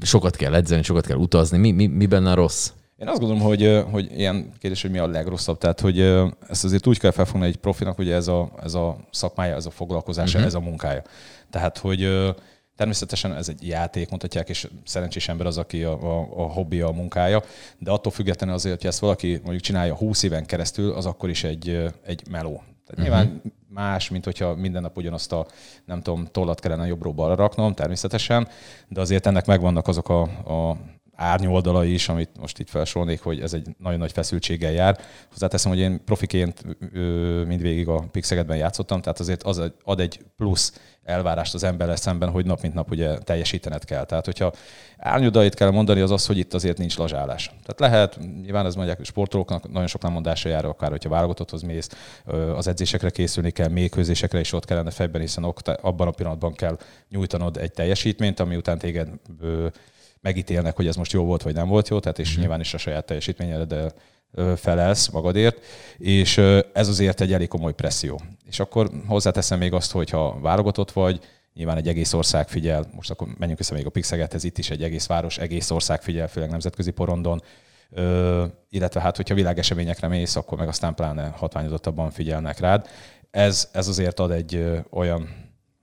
sokat 0.00 0.36
kell 0.36 0.54
edzeni, 0.54 0.82
sokat 0.82 1.06
kell 1.06 1.16
utazni, 1.16 1.58
mi, 1.58 1.70
mi, 1.70 1.86
mi 1.86 2.06
benne 2.06 2.30
a 2.30 2.34
rossz? 2.34 2.70
Én 2.96 3.08
azt 3.08 3.20
gondolom, 3.20 3.42
hogy, 3.42 3.84
hogy 3.90 4.10
ilyen 4.16 4.52
kérdés, 4.58 4.82
hogy 4.82 4.90
mi 4.90 4.98
a 4.98 5.06
legrosszabb, 5.06 5.58
tehát 5.58 5.80
hogy 5.80 6.00
ezt 6.48 6.64
azért 6.64 6.86
úgy 6.86 6.98
kell 6.98 7.10
felfogni 7.10 7.46
egy 7.46 7.56
profinak, 7.56 7.96
hogy 7.96 8.10
ez 8.10 8.28
a, 8.28 8.50
ez 8.62 8.74
a 8.74 8.96
szakmája, 9.10 9.54
ez 9.54 9.66
a 9.66 9.70
foglalkozása, 9.70 10.32
uh-huh. 10.32 10.46
ez 10.46 10.54
a 10.54 10.60
munkája. 10.60 11.02
Tehát, 11.50 11.78
hogy 11.78 12.32
Természetesen 12.80 13.34
ez 13.34 13.48
egy 13.48 13.66
játék, 13.66 14.08
mondhatják, 14.08 14.48
és 14.48 14.68
szerencsés 14.84 15.28
ember 15.28 15.46
az, 15.46 15.58
aki 15.58 15.84
a, 15.84 15.92
a, 15.92 16.28
a 16.36 16.42
hobbi, 16.42 16.80
a 16.80 16.90
munkája, 16.90 17.42
de 17.78 17.90
attól 17.90 18.12
függetlenül 18.12 18.54
azért, 18.54 18.80
hogy 18.80 18.86
ezt 18.86 18.98
valaki 18.98 19.40
mondjuk 19.42 19.60
csinálja 19.60 19.94
20 19.94 20.22
éven 20.22 20.46
keresztül, 20.46 20.92
az 20.92 21.06
akkor 21.06 21.28
is 21.28 21.44
egy, 21.44 21.90
egy 22.04 22.22
meló. 22.30 22.52
Tehát 22.52 22.90
uh-huh. 22.90 23.04
nyilván 23.04 23.42
más, 23.68 24.08
mint 24.08 24.24
hogyha 24.24 24.54
minden 24.54 24.82
nap 24.82 24.96
ugyanazt 24.96 25.32
a, 25.32 25.46
nem 25.84 26.02
tudom, 26.02 26.26
tollat 26.26 26.60
kellene 26.60 26.86
jobbról 26.86 27.12
balra 27.12 27.34
raknom, 27.34 27.74
természetesen, 27.74 28.48
de 28.88 29.00
azért 29.00 29.26
ennek 29.26 29.46
megvannak 29.46 29.88
azok 29.88 30.08
a, 30.08 30.22
a 30.22 30.76
árnyoldalai 31.14 31.92
is, 31.92 32.08
amit 32.08 32.30
most 32.40 32.58
itt 32.58 32.68
felsorolnék, 32.68 33.20
hogy 33.20 33.40
ez 33.40 33.52
egy 33.52 33.68
nagyon 33.78 33.98
nagy 33.98 34.12
feszültséggel 34.12 34.72
jár. 34.72 34.98
Hozzáteszem, 35.30 35.70
hogy 35.70 35.80
én 35.80 36.04
profiként 36.04 36.64
mindvégig 37.46 37.88
a 37.88 38.04
Pixegedben 38.10 38.56
játszottam, 38.56 39.00
tehát 39.00 39.20
azért 39.20 39.42
az 39.42 39.62
ad 39.84 40.00
egy 40.00 40.20
plusz 40.36 40.72
elvárást 41.10 41.54
az 41.54 41.64
emberrel 41.64 41.96
szemben, 41.96 42.30
hogy 42.30 42.46
nap 42.46 42.60
mint 42.60 42.74
nap 42.74 42.90
ugye 42.90 43.18
teljesítened 43.18 43.84
kell. 43.84 44.04
Tehát, 44.04 44.24
hogyha 44.24 44.52
árnyodait 44.98 45.54
kell 45.54 45.70
mondani, 45.70 46.00
az 46.00 46.10
az, 46.10 46.26
hogy 46.26 46.38
itt 46.38 46.54
azért 46.54 46.78
nincs 46.78 46.96
lazsálás. 46.96 47.46
Tehát 47.46 47.92
lehet, 47.92 48.18
nyilván 48.42 48.66
ez 48.66 48.74
mondják, 48.74 49.04
sportolóknak 49.04 49.72
nagyon 49.72 49.86
sok 49.86 50.10
mondása 50.10 50.48
jár, 50.48 50.64
akár 50.64 50.90
hogyha 50.90 51.08
válogatotthoz 51.08 51.62
mész, 51.62 51.88
az 52.56 52.66
edzésekre 52.66 53.10
készülni 53.10 53.50
kell, 53.50 53.68
mélykőzésekre 53.68 54.40
is 54.40 54.52
ott 54.52 54.64
kellene 54.64 54.90
fejben, 54.90 55.20
hiszen 55.20 55.54
abban 55.80 56.08
a 56.08 56.10
pillanatban 56.10 56.52
kell 56.52 56.78
nyújtanod 57.08 57.56
egy 57.56 57.72
teljesítményt, 57.72 58.40
ami 58.40 58.56
után 58.56 58.78
téged 58.78 59.08
megítélnek, 60.20 60.76
hogy 60.76 60.86
ez 60.86 60.96
most 60.96 61.12
jó 61.12 61.24
volt, 61.24 61.42
vagy 61.42 61.54
nem 61.54 61.68
volt 61.68 61.88
jó, 61.88 62.00
tehát 62.00 62.18
és 62.18 62.36
mm. 62.36 62.40
nyilván 62.40 62.60
is 62.60 62.74
a 62.74 62.78
saját 62.78 63.04
teljesítményed 63.04 63.92
felelsz 64.56 65.08
magadért, 65.08 65.64
és 65.98 66.38
ez 66.72 66.88
azért 66.88 67.20
egy 67.20 67.32
elég 67.32 67.48
komoly 67.48 67.72
presszió. 67.72 68.20
És 68.46 68.60
akkor 68.60 68.90
hozzáteszem 69.06 69.58
még 69.58 69.72
azt, 69.72 69.92
hogy 69.92 70.10
ha 70.10 70.40
válogatott 70.40 70.92
vagy, 70.92 71.20
nyilván 71.54 71.76
egy 71.76 71.88
egész 71.88 72.12
ország 72.12 72.48
figyel, 72.48 72.86
most 72.94 73.10
akkor 73.10 73.28
menjünk 73.38 73.58
vissza 73.58 73.74
még 73.74 73.86
a 73.86 73.90
Pixegethez, 73.90 74.44
itt 74.44 74.58
is 74.58 74.70
egy 74.70 74.82
egész 74.82 75.06
város, 75.06 75.38
egész 75.38 75.70
ország 75.70 76.02
figyel, 76.02 76.28
főleg 76.28 76.50
nemzetközi 76.50 76.90
porondon, 76.90 77.42
Ö, 77.92 78.44
illetve 78.68 79.00
hát, 79.00 79.16
hogyha 79.16 79.34
világeseményekre 79.34 80.08
mész, 80.08 80.36
akkor 80.36 80.58
meg 80.58 80.68
aztán 80.68 80.94
pláne 80.94 81.28
hatványozottabban 81.28 82.10
figyelnek 82.10 82.58
rád. 82.58 82.88
Ez, 83.30 83.68
ez 83.72 83.88
azért 83.88 84.18
ad 84.18 84.30
egy 84.30 84.54
ö, 84.54 84.78
olyan 84.90 85.28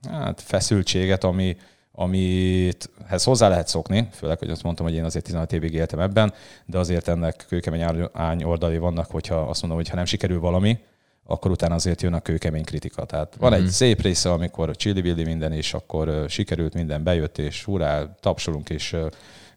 hát, 0.08 0.40
feszültséget, 0.40 1.24
ami, 1.24 1.56
amit 2.00 2.90
ez 3.08 3.24
hozzá 3.24 3.48
lehet 3.48 3.68
szokni, 3.68 4.08
főleg, 4.12 4.38
hogy 4.38 4.50
azt 4.50 4.62
mondtam, 4.62 4.86
hogy 4.86 4.94
én 4.94 5.04
azért 5.04 5.24
16 5.24 5.52
évig 5.52 5.74
éltem 5.74 6.00
ebben, 6.00 6.32
de 6.66 6.78
azért 6.78 7.08
ennek 7.08 7.44
kőkemény 7.48 8.08
ány 8.12 8.44
oldali 8.44 8.78
vannak, 8.78 9.10
hogyha 9.10 9.36
azt 9.36 9.60
mondom, 9.60 9.78
hogy 9.78 9.88
ha 9.88 9.96
nem 9.96 10.04
sikerül 10.04 10.40
valami, 10.40 10.78
akkor 11.26 11.50
utána 11.50 11.74
azért 11.74 12.02
jön 12.02 12.12
a 12.12 12.20
kőkemény 12.20 12.64
kritika. 12.64 13.04
Tehát 13.04 13.36
van 13.38 13.50
mm-hmm. 13.50 13.58
egy 13.58 13.64
mhm. 13.64 13.74
szép 13.74 14.02
része, 14.02 14.32
amikor 14.32 14.76
chili 14.76 15.24
minden, 15.24 15.52
és 15.52 15.74
akkor 15.74 16.24
sikerült 16.28 16.74
minden, 16.74 17.02
bejött, 17.02 17.38
és 17.38 17.64
hurrá, 17.64 18.16
tapsolunk, 18.20 18.70
és 18.70 18.96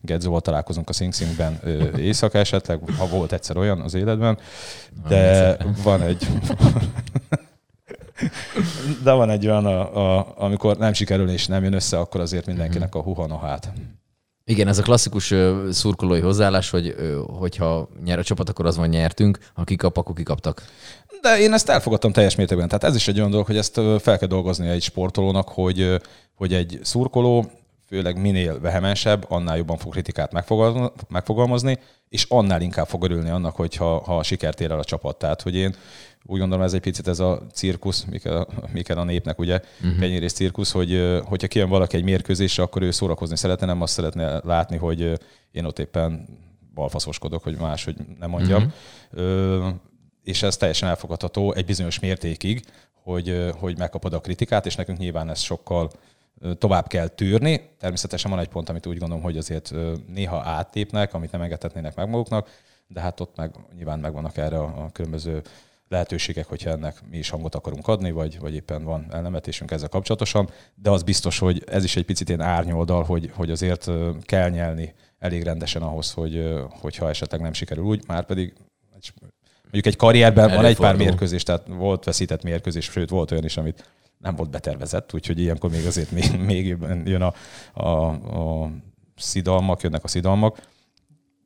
Gedzóval 0.02 0.42
találkozunk 0.42 0.90
a 0.90 0.94
Sing 0.94 1.14
Singben 1.14 1.60
éjszaka 2.08 2.38
esetleg, 2.38 2.80
ha 2.98 3.08
volt 3.08 3.32
egyszer 3.32 3.58
olyan 3.58 3.82
az 3.82 3.94
életben, 3.94 4.38
de 5.08 5.58
van 5.84 6.02
egy... 6.02 6.28
De 9.04 9.12
van 9.12 9.30
egy 9.30 9.48
olyan, 9.48 9.66
a, 9.66 10.18
a, 10.18 10.34
amikor 10.38 10.78
nem 10.78 10.94
sikerül 10.94 11.30
és 11.30 11.48
nem 11.48 11.64
jön 11.64 11.74
össze, 11.74 12.00
akkor 12.00 12.22
azért 12.22 12.46
mindenkinek 12.46 12.96
a 12.96 13.02
huhanohát. 13.02 13.72
Igen, 14.46 14.68
ez 14.68 14.78
a 14.78 14.82
klasszikus 14.82 15.34
szurkolói 15.72 16.20
hozzáállás, 16.20 16.70
hogy 16.70 16.96
hogyha 17.40 17.90
nyer 18.04 18.20
a 18.20 18.24
csapat, 18.24 18.50
akkor 18.50 18.66
az 18.66 18.78
van 18.78 18.90
nyertünk, 18.90 19.40
ha 19.54 19.64
kikap, 19.64 19.98
akkor 19.98 20.16
kikaptak. 20.16 20.64
De 21.22 21.40
én 21.40 21.54
ezt 21.54 21.70
elfogadtam 21.70 22.12
teljes 22.12 22.36
mértékben. 22.36 22.68
Tehát 22.68 22.84
ez 22.84 22.96
is 22.96 23.08
egy 23.08 23.18
olyan 23.18 23.32
dolog, 23.32 23.46
hogy 23.46 23.58
ezt 23.58 23.74
fel 24.00 24.18
kell 24.18 24.28
dolgozni 24.28 24.68
egy 24.68 24.82
sportolónak, 24.82 25.50
hogy, 25.50 26.02
hogy 26.36 26.54
egy 26.54 26.80
szurkoló 26.84 27.52
főleg 27.88 28.22
minél 28.22 28.60
vehemensebb, 28.60 29.26
annál 29.30 29.58
jobban 29.58 29.78
fog 29.78 29.92
kritikát 29.92 30.32
megfogalmazni, 31.10 31.80
és 32.10 32.26
annál 32.30 32.62
inkább 32.62 32.88
fog 32.88 33.04
örülni 33.04 33.30
annak, 33.30 33.56
hogyha 33.56 34.04
ha 34.04 34.24
sikert 34.24 34.62
ér 34.62 34.72
el 34.72 34.80
a 34.80 34.84
csapat. 34.84 35.18
Tehát, 35.18 35.42
hogy 35.42 35.56
én 35.56 35.76
úgy 36.26 36.40
gondolom 36.40 36.66
ez 36.66 36.74
egy 36.74 36.82
picit 36.82 37.08
ez 37.08 37.20
a 37.20 37.42
cirkusz, 37.54 38.04
mikel, 38.04 38.48
mikel 38.72 38.98
a 38.98 39.04
népnek, 39.04 39.40
ugye, 39.40 39.62
uh-huh. 39.84 40.12
És 40.12 40.32
cirkusz, 40.32 40.72
hogy 40.72 41.20
hogyha 41.26 41.48
kijön 41.48 41.70
valaki 41.70 41.98
egy 41.98 42.04
mérkőzésre, 42.04 42.64
akkor 42.64 42.82
ő 42.82 42.92
szórakozni 42.92 43.38
szeretne, 43.38 43.66
nem 43.66 43.82
azt 43.82 43.94
szeretne 43.94 44.42
látni, 44.44 44.78
hogy 44.78 45.20
én 45.52 45.66
ott 45.66 45.80
éppen 45.80 46.28
balfaszoskodok, 46.74 47.44
hogy 47.44 47.58
más, 47.58 47.84
hogy 47.84 47.96
nem 48.20 48.30
mondjam. 48.30 48.74
Uh-huh. 49.12 49.74
És 50.24 50.44
ez 50.44 50.58
teljesen 50.58 50.90
elfogadható 50.90 51.54
egy 51.54 51.66
bizonyos 51.66 52.00
mértékig, 52.00 52.64
hogy, 52.94 53.52
hogy 53.58 53.78
megkapod 53.78 54.14
a 54.14 54.20
kritikát, 54.20 54.66
és 54.66 54.76
nekünk 54.76 54.98
nyilván 54.98 55.30
ez 55.30 55.40
sokkal 55.40 55.92
tovább 56.58 56.88
kell 56.88 57.08
tűrni. 57.08 57.70
Természetesen 57.80 58.32
van 58.32 58.40
egy 58.40 58.48
pont, 58.48 58.70
amit 58.70 58.86
úgy 58.86 58.98
gondolom, 58.98 59.24
hogy 59.24 59.38
azért 59.38 59.74
néha 60.08 60.42
áttépnek, 60.44 61.14
amit 61.14 61.32
nem 61.32 61.42
engedhetnének 61.42 61.96
meg 61.96 62.10
maguknak, 62.10 62.50
de 62.88 63.00
hát 63.00 63.20
ott 63.20 63.36
meg 63.36 63.56
nyilván 63.76 64.00
megvannak 64.00 64.38
erre 64.38 64.58
a, 64.58 64.84
a 64.84 64.90
különböző 64.92 65.42
lehetőségek, 65.92 66.46
hogyha 66.46 66.70
ennek 66.70 66.98
mi 67.10 67.18
is 67.18 67.30
hangot 67.30 67.56
akarunk 67.56 67.88
adni, 67.88 68.12
vagy, 68.12 68.40
vagy 68.40 68.54
éppen 68.54 68.84
van 68.84 69.08
elnemetésünk 69.10 69.72
ezzel 69.72 69.90
kapcsolatosan, 69.90 70.50
de 70.76 70.90
az 70.90 71.04
biztos, 71.04 71.40
hogy 71.40 71.64
ez 71.68 71.84
is 71.84 71.96
egy 71.96 72.06
picit 72.06 72.28
ilyen 72.28 72.42
árnyoldal, 72.42 73.04
hogy, 73.04 73.32
hogy 73.34 73.52
azért 73.52 73.90
kell 74.22 74.50
nyelni 74.50 74.94
elég 75.20 75.44
rendesen 75.44 75.82
ahhoz, 75.82 76.12
hogy, 76.12 76.54
hogyha 76.70 77.10
esetleg 77.10 77.42
nem 77.42 77.54
sikerül 77.54 77.84
úgy, 77.84 78.04
már 78.08 78.26
pedig 78.26 78.54
mondjuk 79.62 79.86
egy 79.86 79.96
karrierben 79.96 80.56
van 80.56 80.66
egy 80.66 80.78
pár 80.78 80.96
mérkőzés, 80.96 81.44
tehát 81.44 81.68
volt 81.68 82.04
veszített 82.04 82.44
mérkőzés, 82.44 82.86
sőt 82.86 83.10
volt 83.10 83.32
olyan 83.32 83.44
is, 83.44 83.58
amit 83.58 83.90
nem 84.18 84.36
volt 84.36 84.50
betervezett, 84.50 85.14
úgyhogy 85.14 85.40
ilyenkor 85.40 85.70
még 85.70 85.86
azért 85.86 86.12
még, 86.12 86.40
még 86.52 86.78
jön 87.06 87.22
a, 87.22 87.34
a, 87.74 88.08
a 88.08 88.72
szidalmak, 89.16 89.82
jönnek 89.82 90.04
a 90.04 90.08
szidalmak. 90.08 90.62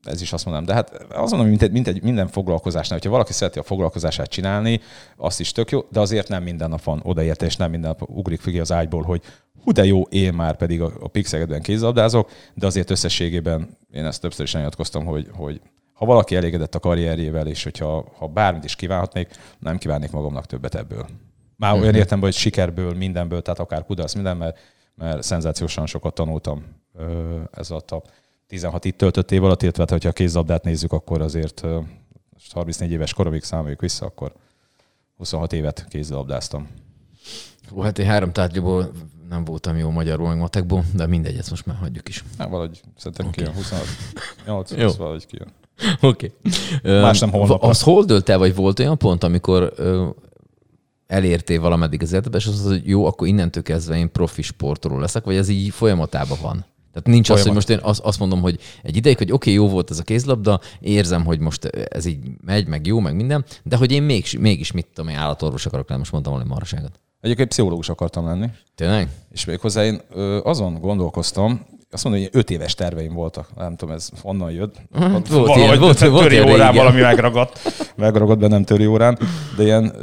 Ez 0.06 0.22
is 0.22 0.34
azt 0.34 0.46
mondom. 0.46 0.66
De 0.66 0.74
hát 0.74 1.06
azt 1.10 1.32
mondom, 1.32 1.50
mint, 1.50 1.62
egy, 1.62 1.72
mint 1.72 1.88
egy, 1.88 2.04
minden 2.04 2.28
foglalkozásnál, 2.28 2.98
hogyha 2.98 3.14
valaki 3.14 3.34
szereti 3.34 3.60
a 3.60 3.64
foglalkozását 3.64 4.30
csinálni, 4.30 4.80
azt 5.18 5.40
is 5.40 5.52
tök 5.52 5.72
jó, 5.72 5.80
de 5.92 6.00
azért 6.00 6.28
nem 6.28 6.44
minden 6.44 6.70
nap 6.70 6.84
van 6.84 7.02
odaérte, 7.04 7.46
és 7.46 7.56
nem 7.56 7.70
minden 7.72 7.96
nap 7.98 8.10
ugrik 8.10 8.42
ki 8.42 8.60
az 8.60 8.72
ágyból, 8.72 9.04
hogy 9.04 9.22
hú 9.64 9.72
de 9.72 9.86
jó, 9.86 10.02
én 10.02 10.34
már 10.34 10.56
pedig 10.56 10.82
a, 10.82 10.92
a 11.00 11.08
pixegedben 11.08 11.62
kézlabdázok, 11.62 12.30
de 12.54 12.66
azért 12.66 12.90
összességében 12.90 13.78
én 13.92 14.06
ezt 14.06 14.22
többször 14.22 14.46
is 14.46 14.54
nyilatkoztam, 14.54 15.06
hogy, 15.06 15.30
hogy 15.34 15.62
ha 15.94 16.06
valaki 16.06 16.36
elégedett 16.36 16.76
a 16.76 16.80
karrierjével, 16.80 17.48
és 17.48 17.64
hogyha 17.64 18.12
ha 18.18 18.28
bármit 18.28 18.64
is 18.64 18.76
kívánhatnék, 18.76 19.36
nem 19.60 19.78
kívánnék 19.78 20.12
magamnak 20.12 20.46
többet 20.46 20.76
ebből. 20.76 21.06
Már 21.58 21.74
olyan 21.74 21.88
mhm. 21.88 21.96
értem, 21.96 22.20
hogy 22.20 22.34
sikerből, 22.34 22.94
mindenből, 22.94 23.42
tehát 23.42 23.60
akár 23.60 23.86
kudarc, 23.86 24.14
minden, 24.14 24.38
mert, 24.38 24.60
mert 24.96 25.24
szenzációsan 25.24 25.86
sokat 25.86 26.14
tanultam 26.14 26.64
ez 27.52 27.72
alatt 27.72 27.92
a 27.92 28.04
16 28.48 28.86
itt 28.86 28.98
töltött 28.98 29.32
év 29.32 29.44
alatt, 29.44 29.62
illetve 29.62 29.86
hogyha 29.88 30.10
a 30.10 30.14
kézlabdát 30.14 30.64
nézzük, 30.64 30.92
akkor 30.92 31.22
azért 31.22 31.64
34 32.52 32.92
éves 32.92 33.14
koromig 33.14 33.44
számoljuk 33.44 33.82
vissza, 33.82 34.06
akkor 34.06 34.34
26 35.18 35.54
évet 35.54 35.86
kézlabdáztam. 35.90 36.68
Hú, 37.70 37.82
hát 37.82 38.00
én 38.00 38.06
három 38.06 38.32
tárgyból 38.32 38.92
nem 39.30 39.44
voltam 39.44 39.78
jó 39.78 39.90
magyarul, 39.90 40.28
meg 40.28 40.38
matekból, 40.38 40.84
de 40.94 41.08
mindegy, 41.08 41.38
ezt 41.38 41.50
most 41.50 41.66
már 41.66 41.78
hagyjuk 41.78 42.10
is. 42.10 42.24
Nem, 42.38 42.50
valahogy 42.50 42.82
szerintem 42.98 43.28
okay. 43.28 43.44
kijön, 43.44 43.54
26, 43.54 43.86
8, 44.46 44.72
jó. 44.72 44.90
valahogy 44.98 45.26
kijön. 45.26 45.48
Oké. 46.02 46.34
Okay. 46.82 47.02
Más 47.02 47.20
nem 47.20 47.32
holnap. 47.32 47.64
Az 47.64 47.82
hol 47.82 48.06
dölt 48.06 48.30
el, 48.30 48.38
vagy 48.38 48.56
volt 48.56 48.80
olyan 48.80 48.98
pont, 48.98 49.24
amikor 49.24 49.74
elértél 51.08 51.60
valameddig 51.60 52.02
az 52.02 52.12
életedben, 52.12 52.40
és 52.40 52.48
azt 52.48 52.56
mondod, 52.62 52.80
hogy 52.80 52.90
jó, 52.90 53.06
akkor 53.06 53.28
innentől 53.28 53.64
kezdve 53.64 53.98
én 53.98 54.12
profi 54.12 54.42
sportoló 54.42 54.98
leszek, 54.98 55.24
vagy 55.24 55.36
ez 55.36 55.50
így 55.50 55.74
folyamatában 55.74 56.38
van? 56.42 56.66
Tehát 56.96 57.10
nincs 57.10 57.28
Folyamat. 57.28 57.58
az, 57.58 57.66
hogy 57.66 57.78
most 57.82 57.98
én 57.98 58.06
azt 58.06 58.20
mondom, 58.20 58.42
hogy 58.42 58.60
egy 58.84 58.96
ideig, 58.96 59.18
hogy 59.18 59.32
oké, 59.32 59.52
okay, 59.52 59.64
jó 59.64 59.74
volt 59.74 59.92
ez 59.92 60.00
a 60.00 60.04
kézlabda, 60.04 60.60
érzem, 60.80 61.26
hogy 61.26 61.40
most 61.40 61.66
ez 61.66 62.06
így 62.06 62.18
megy, 62.46 62.68
meg 62.68 62.86
jó, 62.86 63.00
meg 63.00 63.16
minden, 63.16 63.46
de 63.64 63.76
hogy 63.76 63.92
én 63.92 64.04
mégis, 64.04 64.38
mégis 64.38 64.72
mit 64.72 64.88
tudom, 64.94 65.10
én 65.10 65.18
állatorvos 65.18 65.66
akarok 65.66 65.88
lenni, 65.88 66.00
most 66.00 66.12
mondtam 66.12 66.34
valami 66.34 66.50
maraságot. 66.50 67.00
Egyébként 67.22 67.50
pszichológus 67.50 67.90
akartam 67.90 68.26
lenni. 68.26 68.48
Tényleg? 68.76 69.10
És 69.32 69.46
még 69.46 69.60
hozzá 69.60 69.84
én 69.84 70.02
azon 70.44 70.80
gondolkoztam, 70.80 71.66
azt 71.92 72.04
mondom, 72.04 72.22
hogy 72.22 72.32
öt 72.34 72.50
éves 72.50 72.74
terveim 72.74 73.14
voltak. 73.14 73.48
Nem 73.56 73.76
tudom, 73.76 73.96
ez 73.96 74.10
honnan 74.22 74.52
jött. 74.52 74.76
Volt 75.30 75.56
ilyen, 75.56 75.80
volt, 75.80 75.98
töri 75.98 76.10
volt 76.10 76.34
órán 76.34 76.74
igen. 76.74 76.74
valami 76.74 77.02
megragadt. 77.02 77.60
Megragadt 77.96 78.40
bennem 78.40 78.64
töri 78.64 78.86
órán. 78.86 79.20
De 79.58 79.64
ilyen 79.64 79.94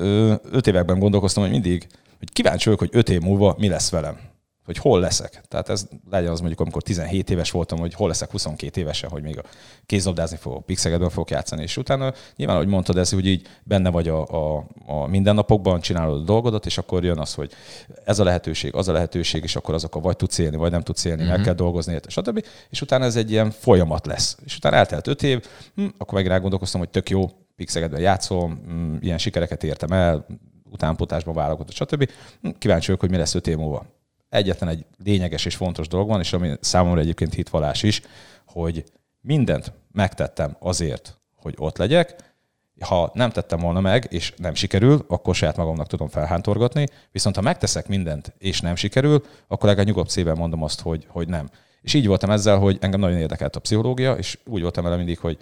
öt 0.53 0.67
években 0.67 0.99
gondolkoztam, 0.99 1.43
hogy 1.43 1.53
mindig, 1.53 1.87
hogy 2.19 2.33
kíváncsi 2.33 2.65
vagyok, 2.65 2.79
hogy 2.79 2.91
öt 2.93 3.09
év 3.09 3.21
múlva 3.21 3.55
mi 3.59 3.69
lesz 3.69 3.91
velem 3.91 4.31
hogy 4.65 4.77
hol 4.77 5.01
leszek. 5.01 5.41
Tehát 5.49 5.69
ez 5.69 5.89
legyen 6.11 6.31
az 6.31 6.39
mondjuk, 6.39 6.61
amikor 6.61 6.83
17 6.83 7.31
éves 7.31 7.51
voltam, 7.51 7.79
hogy 7.79 7.95
hol 7.95 8.09
leszek 8.09 8.31
22 8.31 8.81
évesen, 8.81 9.11
hogy 9.11 9.23
még 9.23 9.39
a 9.39 9.43
kézlabdázni 9.87 10.37
fogok, 10.37 10.67
pixegedben 10.67 11.11
fogok 11.11 11.31
játszani, 11.31 11.63
és 11.63 11.77
utána 11.77 12.13
nyilván, 12.37 12.57
ahogy 12.57 12.69
mondtad, 12.69 12.97
ez, 12.97 13.11
hogy 13.11 13.27
így 13.27 13.47
benne 13.63 13.91
vagy 13.91 14.09
a, 14.09 14.27
a, 14.27 14.67
a 14.87 15.07
mindennapokban, 15.07 15.81
csinálod 15.81 16.21
a 16.21 16.25
dolgodat, 16.25 16.67
és 16.67 16.79
akkor 16.79 17.05
jön 17.05 17.19
az, 17.19 17.35
hogy 17.35 17.53
ez 18.05 18.19
a 18.19 18.25
lehetőség, 18.25 18.75
az 18.75 18.89
a 18.89 18.93
lehetőség, 18.93 19.43
és 19.43 19.57
akkor 19.57 19.75
azok 19.75 19.95
a 19.95 20.01
vagy 20.01 20.17
tudsz 20.17 20.39
élni, 20.39 20.57
vagy 20.57 20.71
nem 20.71 20.83
tudsz 20.83 21.05
élni, 21.05 21.23
uh-huh. 21.23 21.37
meg 21.37 21.47
kell 21.47 21.55
dolgozni, 21.55 21.99
stb. 22.07 22.45
És 22.71 22.81
utána 22.81 23.05
ez 23.05 23.17
egy 23.17 23.31
ilyen 23.31 23.51
folyamat 23.51 24.07
lesz. 24.07 24.37
És 24.45 24.57
utána 24.57 24.77
eltelt 24.77 25.07
5 25.07 25.23
év, 25.23 25.47
hm, 25.75 25.87
akkor 25.99 26.15
meg 26.15 26.27
rágondolkoztam, 26.27 26.81
hogy 26.81 26.91
tök 26.91 27.11
jó, 27.11 27.31
pixegedben 27.57 28.01
játszom, 28.01 28.63
hm, 28.67 28.95
ilyen 29.01 29.19
sikereket 29.19 29.65
értem 29.65 29.93
el, 29.93 30.27
utánpotásban 30.71 31.35
válogatott, 31.35 31.75
stb. 31.75 32.11
Hm, 32.43 32.49
kíváncsi 32.59 32.87
vagyok, 32.87 33.01
hogy 33.01 33.11
mi 33.11 33.17
lesz 33.17 33.35
5 33.35 33.47
év 33.47 33.57
múlva 33.57 33.87
egyetlen 34.33 34.69
egy 34.69 34.85
lényeges 35.05 35.45
és 35.45 35.57
fontos 35.57 35.89
dolog 35.89 36.09
van, 36.09 36.21
és 36.21 36.33
ami 36.33 36.55
számomra 36.61 37.01
egyébként 37.01 37.35
hitvallás 37.35 37.83
is, 37.83 38.03
hogy 38.47 38.85
mindent 39.21 39.73
megtettem 39.93 40.57
azért, 40.59 41.21
hogy 41.37 41.55
ott 41.57 41.77
legyek, 41.77 42.17
ha 42.81 43.11
nem 43.15 43.31
tettem 43.31 43.59
volna 43.59 43.81
meg, 43.81 44.07
és 44.11 44.33
nem 44.37 44.55
sikerül, 44.55 45.05
akkor 45.09 45.35
saját 45.35 45.57
magamnak 45.57 45.87
tudom 45.87 46.09
felhántorgatni, 46.09 46.87
viszont 47.11 47.37
ha 47.37 47.43
megteszek 47.43 47.89
mindent, 47.89 48.35
és 48.39 48.61
nem 48.61 48.75
sikerül, 48.75 49.25
akkor 49.49 49.69
legalább 49.69 49.87
nyugodt 49.87 50.11
szívvel 50.11 50.35
mondom 50.35 50.63
azt, 50.63 50.81
hogy, 50.81 51.07
hogy 51.09 51.29
nem. 51.29 51.51
És 51.83 51.95
így 51.95 52.07
voltam 52.07 52.31
ezzel, 52.31 52.59
hogy 52.59 52.79
engem 52.81 53.01
nagyon 53.01 53.19
érdekelt 53.19 53.57
a 53.57 53.61
pszichológia, 53.61 54.13
és 54.13 54.39
úgy 54.45 54.63
voltam 54.63 54.85
vele 54.85 54.97
mindig, 54.97 55.19
hogy 55.19 55.39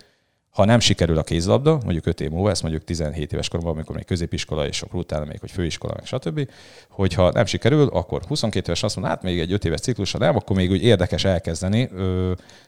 ha 0.51 0.65
nem 0.65 0.81
sikerül 0.81 1.19
a 1.19 1.23
kézlabda, 1.23 1.81
mondjuk 1.85 2.07
5 2.07 2.21
év 2.21 2.31
múlva, 2.31 2.51
ezt 2.51 2.63
mondjuk 2.63 2.85
17 2.85 3.33
éves 3.33 3.49
koromban, 3.49 3.75
amikor 3.75 3.95
még 3.95 4.05
középiskola, 4.05 4.67
és 4.67 4.83
akkor 4.83 5.01
utána 5.01 5.25
még, 5.25 5.41
hogy 5.41 5.51
főiskola, 5.51 5.95
meg 5.97 6.07
stb., 6.07 6.51
hogyha 6.89 7.31
nem 7.31 7.45
sikerül, 7.45 7.89
akkor 7.89 8.23
22 8.27 8.67
éves 8.67 8.83
azt 8.83 8.97
mondom, 8.97 9.15
hát 9.15 9.23
még 9.23 9.41
egy 9.41 9.53
5 9.53 9.65
éves 9.65 9.81
ciklus, 9.81 10.13
ha 10.13 10.19
nem, 10.19 10.37
akkor 10.37 10.57
még 10.57 10.71
úgy 10.71 10.83
érdekes 10.83 11.25
elkezdeni. 11.25 11.91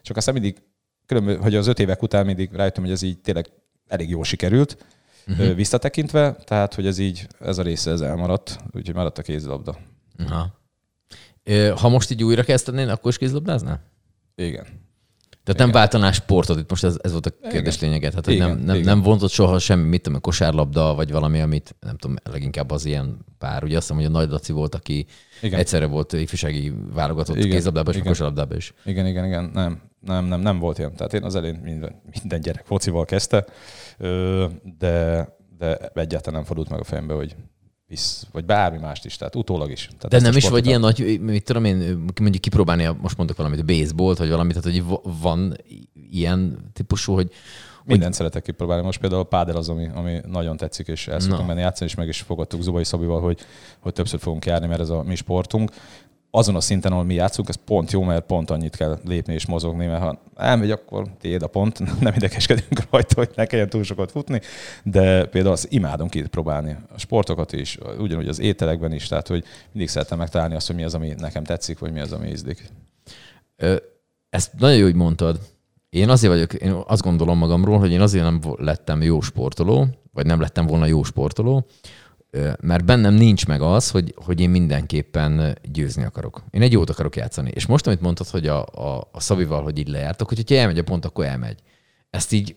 Csak 0.01 0.17
aztán 0.17 0.33
mindig, 0.33 0.57
különböző, 1.05 1.37
hogy 1.37 1.55
az 1.55 1.67
5 1.67 1.79
évek 1.79 2.01
után 2.01 2.25
mindig 2.25 2.51
rájöttem, 2.53 2.83
hogy 2.83 2.91
ez 2.91 3.01
így 3.01 3.19
tényleg 3.19 3.49
elég 3.87 4.09
jól 4.09 4.23
sikerült, 4.23 4.85
uh-huh. 5.27 5.55
visszatekintve, 5.55 6.35
tehát 6.35 6.73
hogy 6.73 6.87
ez 6.87 6.97
így, 6.97 7.27
ez 7.39 7.57
a 7.57 7.61
része 7.61 7.91
ez 7.91 8.01
elmaradt, 8.01 8.57
úgyhogy 8.71 8.95
maradt 8.95 9.17
a 9.17 9.21
kézlabda. 9.21 9.77
Aha. 10.17 10.61
Ha 11.75 11.89
most 11.89 12.11
így 12.11 12.23
újra 12.23 12.43
kezdenél, 12.43 12.89
akkor 12.89 13.11
is 13.11 13.17
kézlabdáznál? 13.17 13.81
Igen. 14.35 14.65
Tehát 15.43 15.59
nem 15.59 15.71
váltanás 15.71 16.15
sportot, 16.15 16.59
itt 16.59 16.69
most 16.69 16.83
ez, 16.83 16.97
ez 17.01 17.11
volt 17.11 17.25
a 17.25 17.47
kérdés 17.49 17.75
igen. 17.75 17.89
lényeget. 17.89 18.13
Hát, 18.13 18.27
igen, 18.27 18.49
nem, 18.49 18.59
nem, 18.59 18.79
nem 18.79 19.01
vontott 19.01 19.29
soha 19.29 19.59
semmi, 19.59 19.87
mit 19.87 20.01
tudom, 20.01 20.21
kosárlabda, 20.21 20.95
vagy 20.95 21.11
valami, 21.11 21.39
amit 21.39 21.75
nem 21.79 21.97
tudom, 21.97 22.15
leginkább 22.23 22.71
az 22.71 22.85
ilyen 22.85 23.17
pár. 23.37 23.63
Ugye 23.63 23.77
azt 23.77 23.87
hiszem, 23.87 24.01
hogy 24.03 24.11
a 24.13 24.17
Nagy 24.17 24.29
Laci 24.29 24.51
volt, 24.51 24.75
aki 24.75 25.05
igen. 25.41 25.59
egyszerre 25.59 25.85
volt 25.85 26.13
ifjúsági 26.13 26.73
válogatott 26.93 27.35
igen, 27.35 27.49
kézlabdában 27.49 27.93
és 27.93 27.99
igen. 27.99 28.11
kosárlabdában 28.11 28.57
is. 28.57 28.73
Igen, 28.85 29.07
igen, 29.07 29.25
igen. 29.25 29.49
Nem, 29.53 29.81
nem, 29.99 30.25
nem, 30.25 30.39
nem 30.39 30.59
volt 30.59 30.77
ilyen. 30.77 30.95
Tehát 30.95 31.13
én 31.13 31.23
az 31.23 31.35
elén 31.35 31.59
minden, 31.63 32.01
minden 32.19 32.41
gyerek 32.41 32.65
focival 32.65 33.05
kezdte, 33.05 33.45
de, 34.79 35.27
de 35.57 35.77
egyáltalán 35.93 36.39
nem 36.39 36.43
fordult 36.43 36.69
meg 36.69 36.79
a 36.79 36.83
fejembe, 36.83 37.13
hogy 37.13 37.35
visz, 37.87 38.27
vagy 38.31 38.45
bármi 38.45 38.77
mást 38.77 39.05
is, 39.05 39.15
tehát 39.15 39.35
utólag 39.35 39.71
is. 39.71 39.85
Tehát 39.85 40.07
De 40.07 40.19
nem 40.19 40.37
is 40.37 40.49
vagy 40.49 40.65
ilyen 40.65 40.79
nagy, 40.79 41.19
mit 41.21 41.43
tudom 41.43 41.65
én, 41.65 41.77
mondjuk 42.21 42.41
kipróbálni, 42.41 42.85
a- 42.85 42.97
most 43.01 43.17
mondok 43.17 43.37
valamit, 43.37 43.59
a 43.59 43.63
baseballt, 43.63 44.17
vagy 44.17 44.29
valamit, 44.29 44.61
tehát 44.61 44.77
hogy 44.77 44.85
va- 44.87 45.01
van 45.21 45.55
ilyen 46.09 46.69
típusú, 46.73 47.13
hogy 47.13 47.31
Mindent 47.85 48.13
szeretek 48.13 48.43
kipróbálni. 48.43 48.83
Most 48.83 48.99
például 48.99 49.21
a 49.21 49.25
pádel 49.25 49.55
az, 49.55 49.69
ami, 49.69 49.89
ami 49.93 50.19
nagyon 50.27 50.57
tetszik, 50.57 50.87
és 50.87 51.07
el 51.07 51.19
szoktunk 51.19 51.41
Na. 51.41 51.47
menni 51.47 51.59
játszani, 51.59 51.89
és 51.89 51.95
meg 51.95 52.07
is 52.07 52.21
fogadtuk 52.21 52.61
Zubai 52.61 52.83
Szabival, 52.83 53.21
hogy, 53.21 53.39
hogy 53.79 53.93
többször 53.93 54.19
fogunk 54.19 54.45
járni, 54.45 54.67
mert 54.67 54.81
ez 54.81 54.89
a 54.89 55.03
mi 55.03 55.15
sportunk. 55.15 55.71
Azon 56.35 56.55
a 56.55 56.61
szinten, 56.61 56.91
ahol 56.91 57.03
mi 57.03 57.13
játszunk, 57.13 57.49
ez 57.49 57.55
pont 57.55 57.91
jó, 57.91 58.03
mert 58.03 58.25
pont 58.25 58.49
annyit 58.49 58.75
kell 58.75 58.99
lépni 59.05 59.33
és 59.33 59.45
mozogni, 59.45 59.85
mert 59.85 60.01
ha 60.01 60.21
elmegy, 60.35 60.71
akkor 60.71 61.07
tiéd 61.19 61.41
a 61.41 61.47
pont, 61.47 61.79
nem 61.99 62.13
idegeskedünk 62.15 62.89
rajta, 62.89 63.15
hogy 63.15 63.29
ne 63.35 63.45
kelljen 63.45 63.69
túl 63.69 63.83
sokat 63.83 64.11
futni, 64.11 64.41
de 64.83 65.25
például 65.25 65.53
azt 65.53 65.67
imádom 65.69 66.09
kipróbálni. 66.09 66.77
A 66.95 66.99
sportokat 66.99 67.53
is, 67.53 67.77
ugyanúgy 67.97 68.27
az 68.27 68.39
ételekben 68.39 68.91
is, 68.93 69.07
tehát 69.07 69.27
hogy 69.27 69.43
mindig 69.71 69.89
szeretem 69.89 70.17
megtalálni 70.17 70.55
azt, 70.55 70.67
hogy 70.67 70.75
mi 70.75 70.83
az, 70.83 70.93
ami 70.93 71.13
nekem 71.17 71.43
tetszik, 71.43 71.79
vagy 71.79 71.91
mi 71.91 71.99
az, 71.99 72.11
ami 72.11 72.29
ízlik. 72.29 72.69
Ö, 73.55 73.75
Ezt 74.29 74.51
nagyon 74.57 74.77
jó, 74.77 74.83
hogy 74.83 74.95
mondtad. 74.95 75.39
Én 75.89 76.09
azért 76.09 76.33
vagyok, 76.33 76.53
én 76.53 76.71
azt 76.87 77.01
gondolom 77.01 77.37
magamról, 77.37 77.79
hogy 77.79 77.91
én 77.91 78.01
azért 78.01 78.23
nem 78.23 78.39
lettem 78.57 79.01
jó 79.01 79.21
sportoló, 79.21 79.87
vagy 80.11 80.25
nem 80.25 80.41
lettem 80.41 80.65
volna 80.65 80.85
jó 80.85 81.03
sportoló, 81.03 81.65
mert 82.61 82.85
bennem 82.85 83.13
nincs 83.13 83.45
meg 83.47 83.61
az, 83.61 83.89
hogy, 83.89 84.13
hogy 84.15 84.39
én 84.39 84.49
mindenképpen 84.49 85.57
győzni 85.71 86.03
akarok. 86.03 86.43
Én 86.49 86.61
egy 86.61 86.71
jót 86.71 86.89
akarok 86.89 87.15
játszani. 87.15 87.51
És 87.53 87.65
most, 87.65 87.87
amit 87.87 88.01
mondtad, 88.01 88.27
hogy 88.27 88.47
a, 88.47 88.65
a, 88.65 89.09
a 89.11 89.19
Szabival, 89.19 89.63
hogy 89.63 89.77
így 89.77 89.87
lejártok, 89.87 90.27
hogyha 90.27 90.55
elmegy 90.55 90.77
a 90.77 90.83
pont, 90.83 91.05
akkor 91.05 91.25
elmegy. 91.25 91.59
Ezt 92.09 92.31
így, 92.31 92.55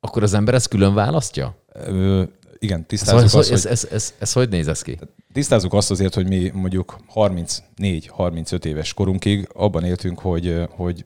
akkor 0.00 0.22
az 0.22 0.34
ember 0.34 0.54
ezt 0.54 0.68
külön 0.68 0.94
választja? 0.94 1.64
Ö, 1.72 2.22
igen, 2.58 2.86
tisztázzuk 2.86 3.24
ez, 3.24 3.34
azt, 3.34 3.50
ez, 3.50 3.62
hogy... 3.62 3.72
ez, 3.72 3.84
ez, 3.84 3.92
ez, 3.92 4.14
ez 4.18 4.32
hogy 4.32 4.48
néz 4.48 4.68
ez 4.68 4.82
ki? 4.82 4.98
Tisztázzuk 5.32 5.74
azt 5.74 5.90
azért, 5.90 6.14
hogy 6.14 6.28
mi 6.28 6.50
mondjuk 6.54 6.96
34-35 7.14 8.64
éves 8.64 8.94
korunkig 8.94 9.48
abban 9.52 9.84
éltünk, 9.84 10.18
hogy, 10.18 10.62
hogy 10.70 11.04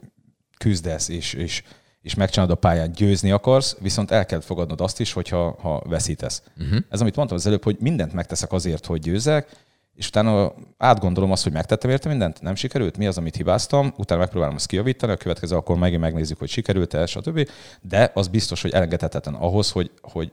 küzdesz 0.58 1.08
és, 1.08 1.32
és, 1.32 1.62
és 2.02 2.14
megcsinálod 2.14 2.52
a 2.52 2.58
pályán, 2.58 2.92
győzni 2.92 3.30
akarsz, 3.30 3.76
viszont 3.80 4.10
el 4.10 4.26
kell 4.26 4.40
fogadnod 4.40 4.80
azt 4.80 5.00
is, 5.00 5.12
hogyha 5.12 5.56
ha 5.60 5.82
veszítesz. 5.86 6.42
Uh-huh. 6.58 6.78
Ez, 6.90 7.00
amit 7.00 7.16
mondtam 7.16 7.38
az 7.38 7.46
előbb, 7.46 7.64
hogy 7.64 7.76
mindent 7.80 8.12
megteszek 8.12 8.52
azért, 8.52 8.86
hogy 8.86 9.00
győzzek, 9.00 9.48
és 9.94 10.06
utána 10.06 10.52
átgondolom 10.78 11.32
azt, 11.32 11.42
hogy 11.42 11.52
megtettem 11.52 11.90
érte 11.90 12.08
mindent, 12.08 12.42
nem 12.42 12.54
sikerült, 12.54 12.96
mi 12.96 13.06
az, 13.06 13.18
amit 13.18 13.36
hibáztam, 13.36 13.94
utána 13.96 14.20
megpróbálom 14.20 14.54
azt 14.54 14.66
kijavítani, 14.66 15.12
a 15.12 15.16
következő 15.16 15.56
akkor 15.56 15.76
megint 15.76 16.00
megnézzük, 16.00 16.38
hogy 16.38 16.48
sikerült-e, 16.48 17.06
stb. 17.06 17.48
De 17.80 18.10
az 18.14 18.28
biztos, 18.28 18.62
hogy 18.62 18.70
elengedhetetlen 18.70 19.34
ahhoz, 19.34 19.70
hogy, 19.70 19.90
hogy 20.00 20.32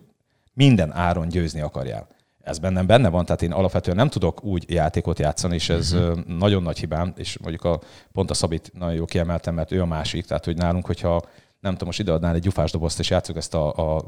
minden 0.54 0.92
áron 0.94 1.28
győzni 1.28 1.62
akarjál. 1.62 2.08
Ez 2.42 2.60
bennem 2.60 2.86
benne 2.86 3.10
van, 3.10 3.26
tehát 3.26 3.42
én 3.42 3.52
alapvetően 3.52 3.96
nem 3.96 4.10
tudok 4.10 4.44
úgy 4.44 4.72
játékot 4.72 5.20
játszani, 5.20 5.56
és 5.56 5.70
ez 5.70 5.94
uh-huh. 5.94 6.26
nagyon 6.26 6.64
nagy 6.64 6.80
hibám, 6.80 7.14
és 7.16 7.38
mondjuk 7.38 7.64
a, 7.64 7.80
pont 8.12 8.30
a 8.30 8.34
Szabit 8.34 8.72
nagyon 8.74 8.96
jó 8.96 9.06
kiemeltem, 9.06 9.56
mert 9.56 9.72
ő 9.72 9.82
a 9.82 9.86
másik, 9.86 10.26
tehát 10.26 10.46
hogy 10.46 10.58
nálunk, 10.58 10.86
hogyha 10.86 11.22
nem 11.60 11.72
tudom, 11.72 11.88
most 11.88 12.00
ideadnál 12.00 12.36
egy 12.36 12.42
gyufás 12.42 12.72
dobozt, 12.72 13.00
és 13.00 13.10
játszuk 13.10 13.38
ezt 13.38 13.54
a, 13.54 13.96
a 13.96 14.06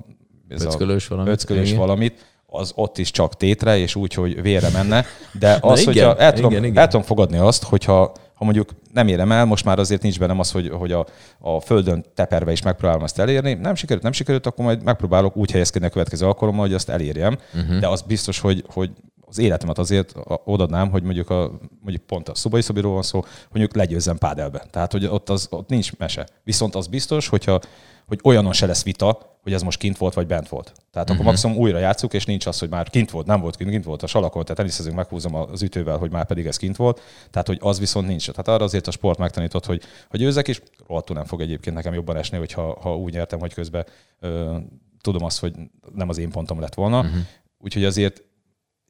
ez 0.48 0.63
Öckölős 0.63 1.05
a 1.05 1.10
valamit? 1.10 1.34
öckölős 1.34 1.67
Igen. 1.67 1.79
valamit, 1.79 2.25
az 2.46 2.72
ott 2.75 2.98
is 2.98 3.12
csak 3.12 3.36
tétre, 3.36 3.77
és 3.77 3.96
úgy, 3.96 4.13
hogy 4.13 4.41
vére 4.41 4.70
menne. 4.70 5.05
De 5.39 5.58
az, 5.62 5.79
igen, 5.79 5.93
hogyha 5.93 6.15
el 6.17 6.34
tudom, 6.34 6.51
igen, 6.51 6.63
igen. 6.63 6.77
el 6.77 6.88
tudom 6.88 7.05
fogadni 7.05 7.38
azt, 7.38 7.63
hogyha 7.63 8.13
ha 8.41 8.48
mondjuk 8.48 8.70
nem 8.93 9.08
érem 9.08 9.31
el, 9.31 9.46
most 9.46 9.65
már 9.65 9.79
azért 9.79 10.01
nincs 10.01 10.20
bennem 10.20 10.39
az, 10.39 10.51
hogy, 10.51 10.70
hogy 10.70 10.91
a, 10.91 11.05
a 11.39 11.60
földön 11.60 12.05
teperve 12.15 12.51
is 12.51 12.62
megpróbálom 12.62 13.03
azt 13.03 13.20
elérni. 13.20 13.53
Nem 13.53 13.75
sikerült, 13.75 14.03
nem 14.03 14.12
sikerült, 14.12 14.46
akkor 14.46 14.65
majd 14.65 14.84
megpróbálok 14.84 15.38
úgy 15.38 15.51
helyezkedni 15.51 15.88
a 15.88 15.91
következő 15.91 16.25
alkalommal, 16.25 16.65
hogy 16.65 16.74
azt 16.74 16.89
elérjem. 16.89 17.38
Uh-huh. 17.53 17.79
De 17.79 17.88
az 17.88 18.01
biztos, 18.01 18.39
hogy, 18.39 18.63
hogy 18.67 18.91
az 19.32 19.38
életemet 19.38 19.78
azért 19.78 20.14
odaadnám, 20.26 20.90
hogy 20.90 21.04
mondjuk, 21.04 21.30
a, 21.30 21.52
mondjuk 21.82 22.06
pont 22.06 22.30
a 22.30 22.36
szobai 22.36 22.62
szobiról 22.62 22.94
van 22.94 23.02
szó, 23.02 23.20
hogy 23.20 23.60
mondjuk 23.60 23.76
legyőzzem 23.76 24.18
pádelbe. 24.18 24.66
Tehát, 24.70 24.92
hogy 24.92 25.06
ott, 25.06 25.30
az, 25.30 25.48
ott 25.50 25.70
nincs 25.70 25.98
mese. 25.98 26.28
Viszont 26.44 26.76
az 26.76 26.88
biztos, 26.88 27.28
hogyha, 27.28 27.60
hogy 28.08 28.20
olyanon 28.24 28.54
se 28.54 28.66
lesz 28.66 28.84
vita, 28.84 29.40
hogy 29.42 29.54
ez 29.54 29.62
most 29.62 29.80
kint 29.80 29.98
volt, 29.98 30.14
vagy 30.14 30.28
bent 30.28 30.50
volt. 30.50 30.72
Tehát 30.92 31.10
akkor 31.10 31.25
maximum 31.25 31.58
újra 31.58 31.77
játszuk, 31.77 32.14
és 32.14 32.25
nincs 32.25 32.46
az, 32.46 32.60
hogy 32.60 32.70
már 32.70 32.90
kint 32.90 33.12
volt, 33.12 33.25
nem 33.25 33.42
volt 33.42 33.55
kint, 33.55 33.70
kint 33.70 33.84
volt 33.84 34.03
a 34.03 34.08
salakon, 34.08 34.42
tehát 34.42 34.58
teniszezünk, 34.58 34.96
meghúzom 34.96 35.36
az 35.36 35.62
ütővel, 35.62 35.98
hogy 35.98 36.12
már 36.12 36.25
pedig 36.25 36.46
ez 36.46 36.58
kint 36.58 36.75
volt. 36.75 37.01
Tehát, 37.29 37.48
hogy 37.48 37.58
az 37.62 37.79
viszont 37.79 38.08
nincs. 38.08 38.29
Tehát 38.29 38.48
arra 38.48 38.64
azért 38.64 38.88
a 38.88 38.92
sport 38.92 39.18
megtanított, 39.18 39.66
hogy, 39.66 39.82
hogy 40.10 40.20
győzek, 40.20 40.48
és 40.48 40.62
rohadtul 40.88 41.16
nem 41.16 41.25
fog 41.25 41.42
egyébként 41.42 41.75
nekem 41.75 41.94
jobban 41.94 42.18
esni, 42.18 42.38
hogyha 42.38 42.79
ha 42.82 42.98
úgy 42.98 43.14
nyertem, 43.14 43.40
hogy 43.40 43.53
közben 43.53 43.86
ö, 44.20 44.58
tudom 45.01 45.24
azt, 45.24 45.40
hogy 45.40 45.53
nem 45.94 46.10
az 46.10 46.18
én 46.18 46.29
pontom 46.29 46.60
lett 46.60 46.74
volna. 46.74 47.00
Uh-huh. 47.00 47.20
Úgyhogy 47.60 47.84
azért, 47.84 48.24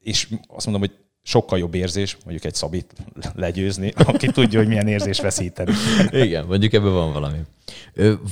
és 0.02 0.28
azt 0.46 0.66
mondom, 0.66 0.88
hogy 0.88 0.96
sokkal 1.22 1.58
jobb 1.58 1.74
érzés, 1.74 2.16
mondjuk 2.24 2.44
egy 2.44 2.54
szabit 2.54 2.92
legyőzni, 3.34 3.92
aki 3.96 4.26
tudja, 4.26 4.58
hogy 4.58 4.68
milyen 4.68 4.88
érzés 4.88 5.20
veszíteni. 5.20 5.72
Igen, 6.10 6.46
mondjuk 6.46 6.72
ebben 6.72 6.92
van 6.92 7.12
valami. 7.12 7.38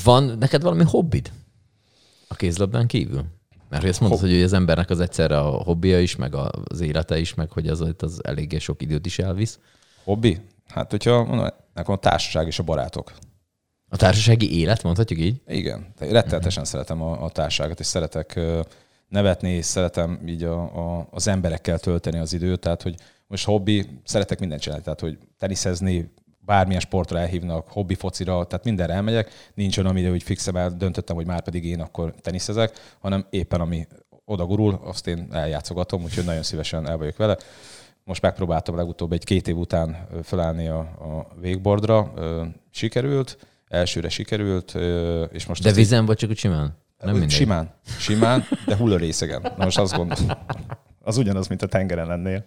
Van 0.05 0.37
neked 0.39 0.63
valami 0.63 0.85
hobbid 0.87 1.33
a 2.29 2.35
kézlabdán 2.35 2.87
kívül? 2.87 3.25
Mert 3.69 3.85
ezt 3.85 4.01
mondod, 4.01 4.21
hogy 4.21 4.43
az 4.43 4.53
embernek 4.53 4.91
az 4.91 5.01
egyszerre 5.01 5.39
a 5.39 5.49
hobbija 5.49 6.01
is, 6.01 6.17
meg 6.17 6.35
az 6.35 6.81
élete 6.81 7.19
is, 7.19 7.35
meg 7.35 7.51
hogy 7.51 7.69
az, 7.69 7.85
az 7.99 8.25
eléggé 8.25 8.59
sok 8.59 8.83
időt 8.83 9.07
is 9.07 9.19
elvisz. 9.19 9.59
Hobbi? 10.05 10.41
Hát, 10.69 10.91
hogyha 10.91 11.25
mondom, 11.25 11.49
nekem 11.75 11.95
a 11.95 11.99
társaság 11.99 12.47
és 12.47 12.59
a 12.59 12.63
barátok. 12.63 13.13
A 13.89 13.97
társasági 13.97 14.59
élet, 14.59 14.83
mondhatjuk 14.83 15.19
így? 15.19 15.41
Igen, 15.47 15.87
de 15.99 16.11
rettenetesen 16.11 16.65
szeretem 16.65 17.03
a, 17.03 17.25
a 17.25 17.31
társaságot, 17.31 17.81
és 17.81 17.87
szeretek 17.87 18.41
nevetni, 19.11 19.51
és 19.51 19.65
szeretem 19.65 20.21
így 20.27 20.45
a, 20.45 20.63
a, 20.63 21.07
az 21.11 21.29
emberekkel 21.29 21.79
tölteni 21.79 22.19
az 22.19 22.33
időt, 22.33 22.61
tehát 22.61 22.83
hogy 22.83 22.95
most 23.27 23.45
hobbi, 23.45 23.87
szeretek 24.05 24.41
mindent 24.41 24.61
csinálni, 24.61 24.85
tehát 24.85 25.01
hogy 25.01 25.19
teniszezni, 25.39 26.13
bármilyen 26.45 26.81
sportra 26.81 27.19
elhívnak, 27.19 27.69
hobbi 27.69 27.95
focira, 27.95 28.45
tehát 28.45 28.65
mindenre 28.65 28.93
elmegyek, 28.93 29.31
nincs 29.55 29.79
olyan, 29.79 29.91
amire 29.91 30.11
úgy 30.11 30.23
fixem 30.23 30.57
el, 30.57 30.71
döntöttem, 30.71 31.17
hogy 31.17 31.27
már 31.27 31.43
pedig 31.43 31.65
én 31.65 31.81
akkor 31.81 32.15
teniszezek, 32.21 32.97
hanem 33.01 33.27
éppen 33.31 33.61
ami 33.61 33.87
oda 34.25 34.45
gurul, 34.47 34.81
azt 34.85 35.07
én 35.07 35.29
eljátszogatom, 35.31 36.03
úgyhogy 36.03 36.25
nagyon 36.25 36.43
szívesen 36.43 36.89
el 36.89 36.97
vagyok 36.97 37.17
vele. 37.17 37.37
Most 38.05 38.23
megpróbáltam 38.23 38.77
legutóbb 38.77 39.13
egy 39.13 39.25
két 39.25 39.49
év 39.49 39.57
után 39.57 40.09
felállni 40.23 40.69
a, 40.69 40.79
a 40.79 41.27
wakeboardra, 41.43 42.13
sikerült, 42.71 43.39
elsőre 43.69 44.09
sikerült, 44.09 44.75
és 45.33 45.47
most 45.47 45.63
De 45.63 45.73
vizen 45.73 46.07
vagy 46.07 46.17
csak 46.17 46.31
úgy 46.31 46.39
simán? 46.39 46.77
Nem 47.01 47.13
mindegy. 47.13 47.31
Simán, 47.31 47.75
simán, 47.99 48.45
de 48.67 48.77
hullarészegen. 48.77 49.41
Na 49.57 49.65
most 49.65 49.79
azt 49.79 49.97
gondolom, 49.97 50.31
az 51.03 51.17
ugyanaz, 51.17 51.49
mint 51.49 51.63
a 51.63 51.67
tengeren 51.67 52.07
lennél. 52.07 52.45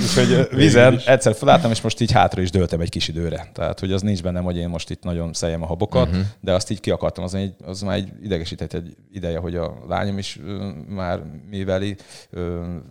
Úgyhogy 0.00 0.30
ö, 0.32 0.42
vízen 0.56 1.00
egyszer 1.06 1.34
felálltam, 1.34 1.70
és 1.70 1.80
most 1.80 2.00
így 2.00 2.12
hátra 2.12 2.42
is 2.42 2.50
dőltem 2.50 2.80
egy 2.80 2.88
kis 2.88 3.08
időre. 3.08 3.50
Tehát, 3.52 3.80
hogy 3.80 3.92
az 3.92 4.02
nincs 4.02 4.22
bennem, 4.22 4.44
hogy 4.44 4.56
én 4.56 4.68
most 4.68 4.90
itt 4.90 5.02
nagyon 5.02 5.32
szeljem 5.32 5.62
a 5.62 5.66
habokat, 5.66 6.06
Mhm. 6.08 6.16
uh-huh. 6.16 6.30
de 6.40 6.52
azt 6.52 6.70
így 6.70 6.80
ki 6.80 6.90
akartam. 6.90 7.24
Az, 7.24 7.34
egy, 7.34 7.54
az 7.64 7.80
már 7.82 7.96
egy 7.96 8.12
idegesített 8.22 8.72
egy 8.72 8.96
ideje, 9.12 9.38
hogy 9.38 9.56
a 9.56 9.78
lányom 9.88 10.18
is 10.18 10.38
ö, 10.46 10.68
már 10.88 11.20
miveli, 11.50 11.96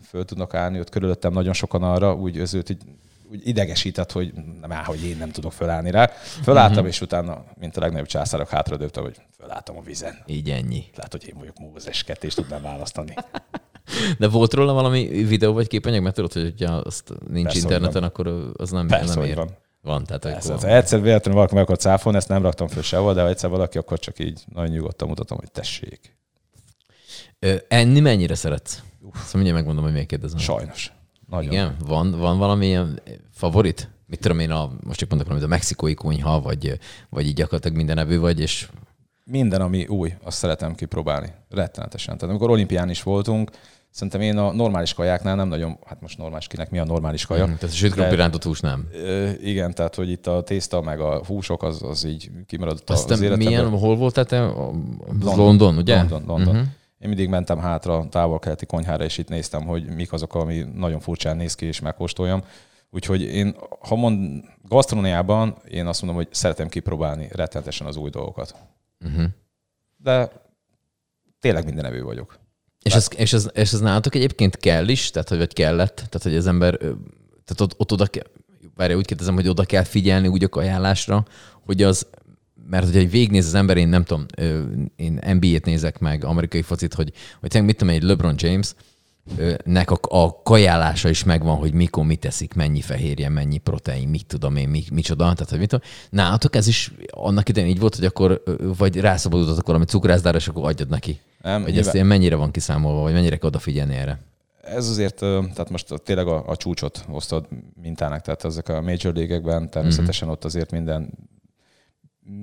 föl 0.09 0.25
tudnak 0.25 0.53
állni, 0.53 0.79
ott 0.79 0.89
körülöttem 0.89 1.33
nagyon 1.33 1.53
sokan 1.53 1.83
arra, 1.83 2.15
úgy 2.15 2.37
az 2.39 2.53
őt 2.53 2.69
így 2.69 2.81
úgy 3.31 3.47
idegesített, 3.47 4.11
hogy 4.11 4.33
nem 4.61 4.71
áll, 4.71 4.83
hogy 4.83 5.03
én 5.03 5.17
nem 5.17 5.31
tudok 5.31 5.53
fölállni 5.53 5.91
rá. 5.91 6.05
Fölálltam, 6.43 6.75
uh-huh. 6.75 6.89
és 6.89 7.01
utána, 7.01 7.43
mint 7.59 7.77
a 7.77 7.79
legnagyobb 7.79 8.07
császárok, 8.07 8.49
hátradőltem, 8.49 9.03
hogy 9.03 9.15
fölálltam 9.37 9.77
a 9.77 9.81
vízen. 9.81 10.23
Így 10.25 10.49
ennyi. 10.49 10.85
Lehet, 10.95 11.11
hogy 11.11 11.27
én 11.27 11.35
vagyok 11.37 11.57
Mózes 11.59 12.05
és 12.21 12.33
tudnám 12.33 12.61
választani. 12.61 13.13
De 14.17 14.27
volt 14.27 14.53
róla 14.53 14.73
valami 14.73 15.07
videó 15.07 15.53
vagy 15.53 15.67
képanyag? 15.67 16.03
Mert 16.03 16.15
tudod, 16.15 16.33
hogy 16.33 16.63
ha 16.65 16.73
azt 16.73 17.13
nincs 17.27 17.45
Persze, 17.45 17.59
interneten, 17.59 18.03
akkor 18.03 18.51
az 18.57 18.71
nem, 18.71 18.87
Persze, 18.87 19.15
nem 19.15 19.23
ér. 19.23 19.35
van. 19.35 19.57
Van, 19.81 20.03
tehát 20.03 20.21
Persze, 20.21 20.53
akkor... 20.53 20.69
egyszer 20.69 21.01
véletlenül 21.01 21.35
valaki 21.35 21.53
meg 21.53 21.63
akar 21.63 21.77
cáfolni, 21.77 22.17
ezt 22.17 22.27
nem 22.27 22.41
raktam 22.41 22.67
föl 22.67 22.83
sehol, 22.83 23.13
de 23.13 23.21
ha 23.21 23.27
egyszer 23.27 23.49
valaki, 23.49 23.77
akkor 23.77 23.99
csak 23.99 24.19
így 24.19 24.43
nagyon 24.53 24.71
nyugodtan 24.71 25.07
mutatom, 25.07 25.37
hogy 25.37 25.51
tessék. 25.51 26.15
Ö, 27.39 27.55
Enni 27.67 27.99
mennyire 27.99 28.35
szeretsz? 28.35 28.81
Szóval 29.01 29.29
mindjárt 29.33 29.57
megmondom, 29.57 29.83
hogy 29.83 29.93
miért 29.93 30.07
kérdezem. 30.07 30.39
Sajnos. 30.39 30.91
Nagyon. 31.29 31.51
Igen? 31.51 31.75
Van, 31.85 32.11
van 32.19 32.37
valami 32.37 32.65
ilyen 32.65 32.99
favorit? 33.31 33.89
Mit 34.05 34.19
tudom 34.19 34.39
én, 34.39 34.51
a, 34.51 34.71
most 34.83 34.99
csak 34.99 35.09
mondok 35.09 35.27
valamit, 35.27 35.49
a 35.49 35.53
mexikói 35.53 35.93
konyha, 35.93 36.41
vagy, 36.41 36.79
vagy 37.09 37.25
így 37.25 37.33
gyakorlatilag 37.33 37.77
minden 37.77 37.97
evő 37.97 38.19
vagy, 38.19 38.39
és 38.39 38.67
Minden, 39.23 39.61
ami 39.61 39.85
új, 39.85 40.13
azt 40.23 40.37
szeretem 40.37 40.75
kipróbálni. 40.75 41.33
Rettenetesen. 41.49 42.15
Tehát 42.17 42.29
amikor 42.29 42.49
olimpián 42.49 42.89
is 42.89 43.03
voltunk, 43.03 43.51
szerintem 43.89 44.21
én 44.21 44.37
a 44.37 44.51
normális 44.53 44.93
kajáknál 44.93 45.35
nem 45.35 45.47
nagyon, 45.47 45.77
hát 45.85 46.01
most 46.01 46.17
normális 46.17 46.47
kinek 46.47 46.69
mi 46.69 46.79
a 46.79 46.85
normális 46.85 47.25
kaja. 47.25 47.45
Mm, 47.47 47.53
tehát 47.53 47.75
krumpli 47.91 48.15
rántott 48.15 48.43
hús 48.43 48.59
nem. 48.59 48.87
Ö, 48.93 49.29
igen, 49.41 49.73
tehát 49.73 49.95
hogy 49.95 50.09
itt 50.09 50.27
a 50.27 50.43
tészta 50.43 50.81
meg 50.81 50.99
a 50.99 51.25
húsok 51.25 51.63
az, 51.63 51.83
az 51.83 52.03
így 52.03 52.29
kimaradott 52.45 52.89
Aztán 52.89 53.17
az 53.17 53.21
életemben. 53.21 53.47
milyen, 53.47 53.69
hol 53.79 53.95
voltál 53.95 54.25
te? 54.25 54.39
London. 54.39 55.35
London, 55.35 55.77
ugye? 55.77 55.95
London, 55.97 56.23
London. 56.27 56.55
Mhm. 56.55 56.63
Én 56.99 57.07
mindig 57.07 57.29
mentem 57.29 57.59
hátra 57.59 57.97
a 57.97 58.09
távol-keleti 58.09 58.65
konyhára, 58.65 59.03
és 59.03 59.17
itt 59.17 59.29
néztem, 59.29 59.65
hogy 59.65 59.85
mik 59.85 60.13
azok, 60.13 60.35
ami 60.35 60.65
nagyon 60.73 60.99
furcsán 60.99 61.37
néz 61.37 61.55
ki, 61.55 61.65
és 61.65 61.79
megkóstoljam. 61.79 62.43
Úgyhogy 62.89 63.21
én, 63.21 63.55
ha 63.79 63.95
mond, 63.95 64.43
gasztronómiában 64.67 65.57
én 65.69 65.85
azt 65.85 66.01
mondom, 66.01 66.23
hogy 66.23 66.33
szeretem 66.33 66.67
kipróbálni 66.67 67.27
rettenetesen 67.31 67.87
az 67.87 67.95
új 67.95 68.09
dolgokat. 68.09 68.55
Mhm. 68.99 69.23
De 69.97 70.31
tényleg 71.39 71.65
minden 71.65 71.85
evő 71.85 72.03
vagyok. 72.03 72.39
És 72.81 72.93
ez, 72.93 73.07
és, 73.15 73.33
ez, 73.33 73.49
és 73.53 73.73
ez 73.73 73.79
nálatok 73.79 74.15
egyébként 74.15 74.57
kell 74.57 74.87
is, 74.87 75.11
tehát 75.11 75.29
hogy 75.29 75.37
vagy 75.37 75.53
kellett, 75.53 75.95
tehát 75.95 76.23
hogy 76.23 76.35
az 76.35 76.47
ember, 76.47 76.77
tehát 76.77 77.61
ott, 77.61 77.73
ott 77.77 77.91
oda 77.91 78.05
kell, 78.05 78.27
várj, 78.75 78.93
úgy 78.93 79.05
kérdezem, 79.05 79.35
hogy 79.35 79.47
oda 79.47 79.65
kell 79.65 79.83
figyelni 79.83 80.27
úgy 80.27 80.43
a 80.43 80.49
kajálásra, 80.49 81.25
hogy 81.65 81.83
az, 81.83 82.07
mert 82.69 82.85
hogyha 82.85 83.09
végignéz 83.09 83.45
az 83.45 83.53
ember, 83.53 83.77
én 83.77 83.87
nem 83.87 84.03
tudom, 84.03 84.25
én 84.95 85.19
NBA-t 85.33 85.65
nézek 85.65 85.99
meg, 85.99 86.23
amerikai 86.23 86.61
focit, 86.61 86.93
hogy, 86.93 87.11
hogy 87.41 87.63
mit 87.63 87.77
tudom, 87.77 87.93
egy 87.93 88.03
LeBron 88.03 88.35
James, 88.37 88.73
nek 89.63 89.91
a, 89.91 89.99
a 90.01 90.41
kajálása 90.43 91.09
is 91.09 91.23
megvan, 91.23 91.55
hogy 91.55 91.73
mikor 91.73 92.05
mit 92.05 92.19
teszik, 92.19 92.53
mennyi 92.53 92.81
fehérje, 92.81 93.29
mennyi 93.29 93.57
protein, 93.57 94.07
mit 94.07 94.25
tudom 94.25 94.55
én, 94.55 94.69
mi, 94.69 94.83
micsoda. 94.91 95.23
Tehát, 95.23 95.49
hogy 95.49 95.59
mit 95.59 95.69
tudom. 95.69 95.85
Nálatok 96.09 96.55
ez 96.55 96.67
is 96.67 96.91
annak 97.09 97.49
idején 97.49 97.69
így 97.69 97.79
volt, 97.79 97.95
hogy 97.95 98.05
akkor 98.05 98.43
vagy 98.77 98.99
rászabadultatok 98.99 99.65
valami 99.65 99.85
cukrászdára, 99.85 100.37
és 100.37 100.47
akkor 100.47 100.65
adjad 100.65 100.89
neki. 100.89 101.19
Nem, 101.41 101.63
hogy 101.63 101.77
ezt 101.77 101.93
ilyen 101.93 102.05
mennyire 102.05 102.35
van 102.35 102.51
kiszámolva, 102.51 103.01
vagy 103.01 103.13
mennyire 103.13 103.37
kell 103.37 103.49
odafigyelni 103.49 103.95
erre? 103.95 104.19
Ez 104.61 104.89
azért, 104.89 105.15
tehát 105.15 105.69
most 105.69 105.93
tényleg 106.03 106.27
a, 106.27 106.43
a 106.47 106.55
csúcsot 106.55 107.05
hoztad 107.07 107.47
mintának, 107.81 108.21
tehát 108.21 108.45
ezek 108.45 108.69
a 108.69 108.81
major 108.81 109.13
league 109.13 109.67
természetesen 109.67 110.29
ott 110.29 110.45
azért 110.45 110.71
minden 110.71 111.09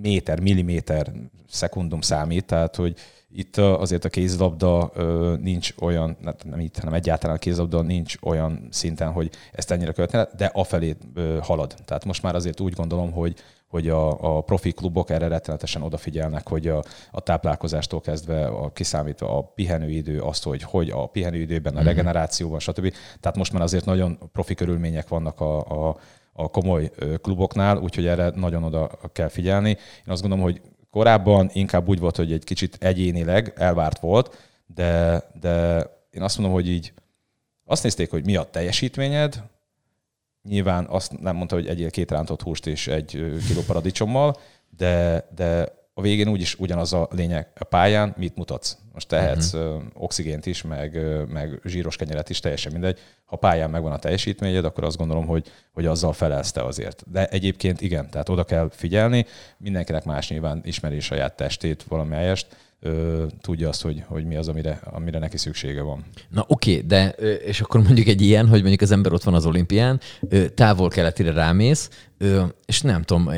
méter, 0.02 0.40
milliméter, 0.40 1.12
szekundum 1.48 2.00
számít, 2.00 2.44
tehát 2.44 2.76
hogy 2.76 2.96
itt 3.36 3.56
azért 3.56 4.04
a 4.04 4.08
kézlabda 4.08 4.90
nincs 5.40 5.74
olyan, 5.80 6.16
nem 6.44 6.60
itt, 6.60 6.78
hanem 6.78 6.94
egyáltalán 6.94 7.36
a 7.36 7.38
kézlabda 7.38 7.82
nincs 7.82 8.14
olyan 8.22 8.68
szinten, 8.70 9.12
hogy 9.12 9.30
ezt 9.52 9.70
ennyire 9.70 9.92
követne, 9.92 10.28
de 10.36 10.50
afelé 10.52 10.96
halad. 11.40 11.74
Tehát 11.84 12.04
most 12.04 12.22
már 12.22 12.34
azért 12.34 12.60
úgy 12.60 12.72
gondolom, 12.72 13.12
hogy, 13.12 13.34
hogy 13.68 13.88
a, 13.88 14.36
a 14.36 14.40
profi 14.40 14.72
klubok 14.72 15.10
erre 15.10 15.28
rettenetesen 15.28 15.82
odafigyelnek, 15.82 16.48
hogy 16.48 16.68
a, 16.68 16.84
a 17.10 17.20
táplálkozástól 17.20 18.00
kezdve 18.00 18.46
a 18.46 18.72
kiszámítva 18.72 19.38
a 19.38 19.42
pihenőidő, 19.42 20.20
azt, 20.20 20.42
hogy 20.44 20.62
hogy 20.62 20.90
a 20.90 21.06
pihenőidőben, 21.06 21.74
a 21.74 21.78
mhm. 21.78 21.86
regenerációban, 21.86 22.58
stb. 22.58 22.92
Tehát 23.20 23.36
most 23.36 23.52
már 23.52 23.62
azért 23.62 23.84
nagyon 23.84 24.18
profi 24.32 24.54
körülmények 24.54 25.08
vannak 25.08 25.40
a, 25.40 25.88
a, 25.88 25.96
a 26.36 26.48
komoly 26.48 26.90
kluboknál, 27.22 27.78
úgyhogy 27.78 28.06
erre 28.06 28.32
nagyon 28.34 28.62
oda 28.64 28.90
kell 29.12 29.28
figyelni. 29.28 29.68
Én 29.68 29.78
azt 30.06 30.20
gondolom, 30.20 30.44
hogy 30.44 30.60
Korábban 30.90 31.50
inkább 31.52 31.88
úgy 31.88 31.98
volt, 31.98 32.16
hogy 32.16 32.32
egy 32.32 32.44
kicsit 32.44 32.76
egyénileg 32.80 33.52
elvárt 33.56 33.98
volt, 33.98 34.52
de, 34.66 35.22
de 35.40 35.86
én 36.10 36.22
azt 36.22 36.38
mondom, 36.38 36.54
hogy 36.54 36.68
így 36.68 36.92
azt 37.64 37.82
nézték, 37.82 38.10
hogy 38.10 38.24
mi 38.24 38.36
a 38.36 38.50
teljesítményed, 38.50 39.42
nyilván 40.42 40.86
azt 40.88 41.20
nem 41.20 41.36
mondta, 41.36 41.54
hogy 41.54 41.66
egyél 41.66 41.90
két 41.90 42.10
rántott 42.10 42.42
húst 42.42 42.66
és 42.66 42.86
egy 42.86 43.10
kiló 43.46 43.60
paradicsommal, 43.66 44.36
de, 44.76 45.26
de 45.34 45.72
a 45.94 46.00
végén 46.00 46.28
úgyis 46.28 46.58
ugyanaz 46.58 46.92
a 46.92 47.08
lényeg 47.10 47.48
a 47.58 47.64
pályán, 47.64 48.14
mit 48.16 48.36
mutatsz. 48.36 48.76
Most 48.92 49.08
tehetsz 49.08 49.52
uh-huh. 49.52 49.82
oxigént 49.94 50.46
is, 50.46 50.62
meg, 50.62 50.98
meg 51.28 51.60
zsíros 51.64 51.96
kenyeret 51.96 52.30
is, 52.30 52.40
teljesen 52.40 52.72
mindegy. 52.72 52.98
Ha 53.34 53.40
pályán 53.40 53.70
megvan 53.70 53.92
a 53.92 53.98
teljesítményed, 53.98 54.64
akkor 54.64 54.84
azt 54.84 54.96
gondolom, 54.96 55.26
hogy, 55.26 55.50
hogy 55.72 55.86
azzal 55.86 56.12
felelsz 56.12 56.56
azért. 56.56 57.04
De 57.10 57.26
egyébként 57.26 57.80
igen, 57.80 58.10
tehát 58.10 58.28
oda 58.28 58.44
kell 58.44 58.68
figyelni, 58.70 59.26
mindenkinek 59.58 60.04
más 60.04 60.28
nyilván 60.28 60.60
ismeri 60.64 61.00
saját 61.00 61.36
testét, 61.36 61.84
valamelyest, 61.88 62.46
tudja 63.40 63.68
azt, 63.68 63.82
hogy, 63.82 64.02
hogy 64.06 64.24
mi 64.24 64.36
az, 64.36 64.48
amire, 64.48 64.80
amire 64.84 65.18
neki 65.18 65.36
szüksége 65.36 65.82
van. 65.82 66.04
Na 66.28 66.44
oké, 66.46 66.74
okay, 66.74 66.86
de 66.86 67.08
és 67.44 67.60
akkor 67.60 67.82
mondjuk 67.82 68.06
egy 68.06 68.20
ilyen, 68.20 68.48
hogy 68.48 68.60
mondjuk 68.60 68.80
az 68.80 68.90
ember 68.90 69.12
ott 69.12 69.22
van 69.22 69.34
az 69.34 69.46
olimpián, 69.46 70.00
távol-keletire 70.54 71.32
rámész, 71.32 71.90
és 72.66 72.80
nem 72.80 73.02
tudom, 73.02 73.30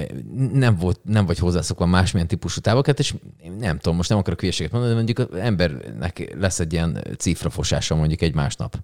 nem, 0.53 0.77
volt, 0.77 1.01
nem 1.05 1.27
vagy 1.27 1.39
hozzászokva 1.39 1.87
másmilyen 1.87 2.29
típusú 2.29 2.61
távokat, 2.61 2.99
és 2.99 3.15
nem 3.59 3.79
tudom, 3.79 3.97
most 3.97 4.09
nem 4.09 4.19
akarok 4.19 4.41
hülyeséget 4.41 4.73
mondani, 4.73 4.95
de 4.95 5.03
mondjuk 5.03 5.31
az 5.31 5.39
embernek 5.39 6.35
lesz 6.39 6.61
egy 6.61 6.73
ilyen 6.73 7.05
cifrafosása 7.19 7.95
mondjuk 7.95 8.23
egy 8.23 8.35
másnap. 8.35 8.77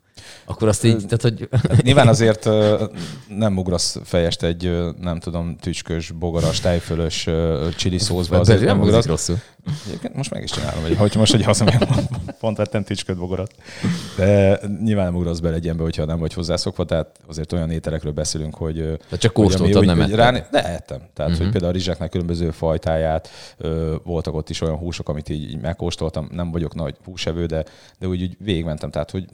Akkor 0.45 0.69
azt 0.69 0.85
így, 0.85 0.97
tehát 0.97 1.23
hogy... 1.23 1.49
Hát 1.69 1.83
nyilván 1.83 2.09
azért 2.09 2.49
nem 3.29 3.59
ugrasz 3.59 3.99
fejest 4.05 4.43
egy, 4.43 4.93
nem 5.01 5.19
tudom, 5.19 5.57
tücskös, 5.57 6.11
bogaras, 6.11 6.61
tejfölös 6.61 7.29
csili 7.77 7.99
szózba. 7.99 8.39
Azért 8.39 8.65
nem 8.65 8.81
ugrasz. 8.81 9.07
rosszul. 9.07 9.37
Most 10.15 10.31
meg 10.31 10.43
is 10.43 10.51
csinálom, 10.51 10.83
hogy, 10.83 10.97
hogy 10.97 11.15
most, 11.17 11.33
hogy 11.33 11.43
azt 11.43 11.65
mondjam, 11.65 12.07
pont 12.41 12.57
vettem 12.57 12.85
tücsköt, 12.85 13.17
bogarat. 13.17 13.55
De 14.17 14.61
nyilván 14.83 15.05
nem 15.05 15.15
ugrasz 15.15 15.39
bele 15.39 15.55
egy 15.55 15.65
ilyenbe, 15.65 15.83
hogyha 15.83 16.05
nem 16.05 16.19
vagy 16.19 16.33
hozzászokva, 16.33 16.85
tehát 16.85 17.21
azért 17.29 17.53
olyan 17.53 17.71
ételekről 17.71 18.13
beszélünk, 18.13 18.55
hogy... 18.55 18.75
Tehát 18.75 19.19
csak 19.19 19.33
kóstoltad, 19.33 19.82
nem 19.87 20.01
hogy 20.01 20.15
ráni, 20.15 20.43
De 20.51 20.65
ettem. 20.65 20.99
Tehát, 20.99 21.09
uh-huh. 21.17 21.37
hogy 21.37 21.41
mhm. 21.41 21.51
például 21.51 21.73
a 21.73 21.75
rizsáknak 21.75 22.11
különböző 22.11 22.51
fajtáját, 22.51 23.29
ö, 23.57 23.97
voltak 24.05 24.35
ott 24.35 24.51
is 24.51 24.61
olyan 24.61 24.77
húsok, 24.77 25.09
amit 25.09 25.29
így, 25.29 25.51
így 25.51 25.61
megkóstoltam. 25.61 26.29
Nem 26.31 26.51
vagyok 26.51 26.75
nagy 26.75 26.97
húsevő, 27.05 27.47
de, 27.47 27.65
de 27.99 28.07
úgy, 28.07 28.23
úgy 28.23 28.37
végigmentem. 28.39 28.91
Tehát, 28.91 29.11
hogy 29.11 29.25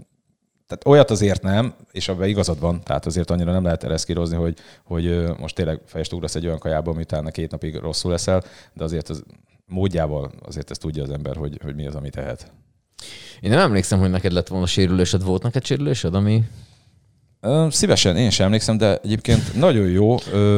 tehát 0.67 0.87
olyat 0.87 1.11
azért 1.11 1.43
nem, 1.43 1.75
és 1.93 2.09
abban 2.09 2.29
igazad 2.29 2.61
van, 2.61 2.83
tehát 2.83 3.07
azért 3.07 3.31
annyira 3.31 3.53
nem 3.53 3.63
lehet 3.63 3.85
ereszkírozni, 3.85 4.37
hogy, 4.37 4.59
hogy 4.85 5.25
most 5.39 5.55
tényleg 5.55 5.81
fejest 5.85 6.13
ugrasz 6.13 6.35
egy 6.35 6.47
olyan 6.47 6.59
kajába, 6.59 6.91
amit 6.91 7.13
utána 7.13 7.31
két 7.31 7.51
napig 7.51 7.77
rosszul 7.77 8.11
leszel, 8.11 8.43
de 8.73 8.85
azért 8.85 9.09
az 9.09 9.23
módjával 9.67 10.31
azért 10.47 10.71
ezt 10.71 10.81
tudja 10.81 11.03
az 11.03 11.11
ember, 11.11 11.37
hogy, 11.37 11.59
hogy 11.63 11.75
mi 11.75 11.87
az, 11.87 11.95
amit 11.95 12.13
tehet. 12.13 12.53
Én 13.41 13.51
nem 13.51 13.59
emlékszem, 13.59 13.99
hogy 13.99 14.11
neked 14.11 14.33
lett 14.33 14.49
volna 14.49 14.67
sérülésed. 14.67 15.23
Volt 15.23 15.43
neked 15.43 15.65
sérülésed, 15.65 16.15
ami 16.15 16.45
Szívesen, 17.69 18.17
én 18.17 18.31
sem 18.31 18.47
emlékszem, 18.47 18.77
de 18.77 18.97
egyébként 18.97 19.55
nagyon 19.55 19.89
jó, 19.89 20.17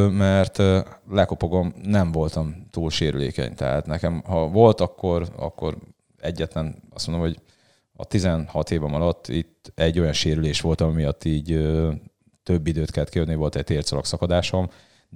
mert 0.08 0.62
lekopogom, 1.10 1.74
nem 1.82 2.12
voltam 2.12 2.66
túl 2.70 2.90
sérülékeny. 2.90 3.54
Tehát 3.54 3.86
nekem, 3.86 4.22
ha 4.26 4.48
volt, 4.48 4.80
akkor, 4.80 5.28
akkor 5.36 5.76
egyetlen, 6.20 6.82
azt 6.94 7.06
mondom, 7.06 7.26
hogy 7.26 7.38
a 7.96 8.04
16 8.04 8.70
évem 8.70 8.94
alatt 8.94 9.28
itt 9.28 9.72
egy 9.74 9.98
olyan 9.98 10.12
sérülés 10.12 10.60
volt, 10.60 10.80
ami 10.80 10.94
miatt 10.94 11.24
így 11.24 11.68
több 12.42 12.66
időt 12.66 12.90
kellett 12.90 13.10
kijönni, 13.10 13.34
volt 13.34 13.56
egy 13.56 13.64
tércalak 13.64 14.06
szakadásom, 14.06 14.68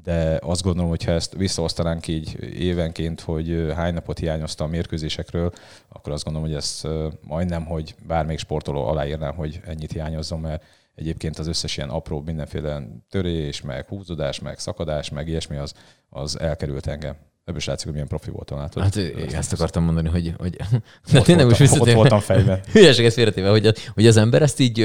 de 0.02 0.38
azt 0.42 0.62
gondolom, 0.62 0.90
hogy 0.90 1.04
ha 1.04 1.12
ezt 1.12 1.34
visszaosztanánk 1.34 2.06
így 2.06 2.54
évenként, 2.58 3.20
hogy 3.20 3.72
hány 3.74 3.94
napot 3.94 4.18
hiányoztam 4.18 4.66
a 4.66 4.70
mérkőzésekről, 4.70 5.52
akkor 5.88 6.12
azt 6.12 6.24
gondolom, 6.24 6.48
hogy 6.48 6.56
ezt 6.56 6.88
majdnem, 7.26 7.64
hogy 7.64 7.94
bármelyik 8.06 8.40
sportoló 8.40 8.86
aláírnám, 8.86 9.34
hogy 9.34 9.60
ennyit 9.66 9.92
hiányozom, 9.92 10.40
mert 10.40 10.64
Egyébként 10.94 11.38
az 11.38 11.46
összes 11.46 11.76
ilyen 11.76 11.88
apró 11.88 12.20
mindenféle 12.20 12.82
törés, 13.08 13.60
meg 13.60 13.88
húzódás, 13.88 14.40
meg 14.40 14.58
szakadás, 14.58 15.10
meg 15.10 15.28
ilyesmi 15.28 15.56
az, 15.56 15.74
az 16.08 16.40
elkerült 16.40 16.86
engem. 16.86 17.16
Ebből 17.44 17.58
is 17.58 17.66
látszik, 17.66 17.84
hogy 17.84 17.92
milyen 17.92 18.08
profi 18.08 18.30
voltam, 18.30 18.58
látod? 18.58 18.82
Hát 18.82 18.96
ezt, 18.96 19.34
ezt 19.34 19.52
akartam 19.52 19.84
mondani, 19.84 20.08
hogy... 20.08 20.34
hogy 20.38 20.56
de 21.12 21.18
ott, 21.18 21.24
tényleg 21.24 21.46
voltam, 21.46 21.66
most 21.68 21.80
ott 21.80 21.92
voltam 21.92 22.20
fejben. 22.20 22.60
Hülyeséget 22.72 23.12
félretéve, 23.12 23.48
hogy, 23.48 23.74
hogy 23.94 24.06
az 24.06 24.16
ember 24.16 24.42
ezt 24.42 24.60
így, 24.60 24.78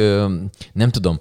nem 0.73 0.89
tudom, 0.91 1.17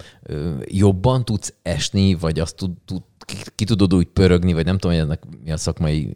jobban 0.65 1.25
tudsz 1.25 1.55
esni, 1.63 2.15
vagy 2.15 2.41
azt 2.41 2.57
tud, 2.57 2.71
tud, 2.85 3.03
ki, 3.19 3.37
ki 3.55 3.65
tudod 3.65 3.95
úgy 3.95 4.07
pörögni, 4.07 4.53
vagy 4.53 4.65
nem 4.65 4.79
tudom, 4.79 4.97
hogy 4.97 5.05
ennek 5.05 5.23
mi 5.45 5.51
a 5.51 5.57
szakmai, 5.57 6.13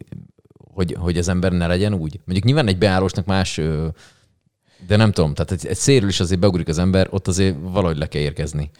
hogy, 0.73 0.95
hogy 0.99 1.17
az 1.17 1.27
ember 1.27 1.51
ne 1.51 1.67
legyen 1.67 1.93
úgy. 1.93 2.19
Mondjuk 2.25 2.43
nyilván 2.43 2.67
egy 2.67 2.77
beállósnak 2.77 3.25
más 3.25 3.61
de 4.87 4.95
nem 4.95 5.11
tudom, 5.11 5.33
tehát 5.33 5.51
egy, 5.51 5.65
egy 5.65 5.77
szérül 5.77 6.09
is 6.09 6.19
azért 6.19 6.39
beugrik 6.39 6.67
az 6.67 6.77
ember, 6.77 7.07
ott 7.09 7.27
azért 7.27 7.55
valahogy 7.61 7.97
le 7.97 8.07
kell 8.07 8.21
érkezni. 8.21 8.71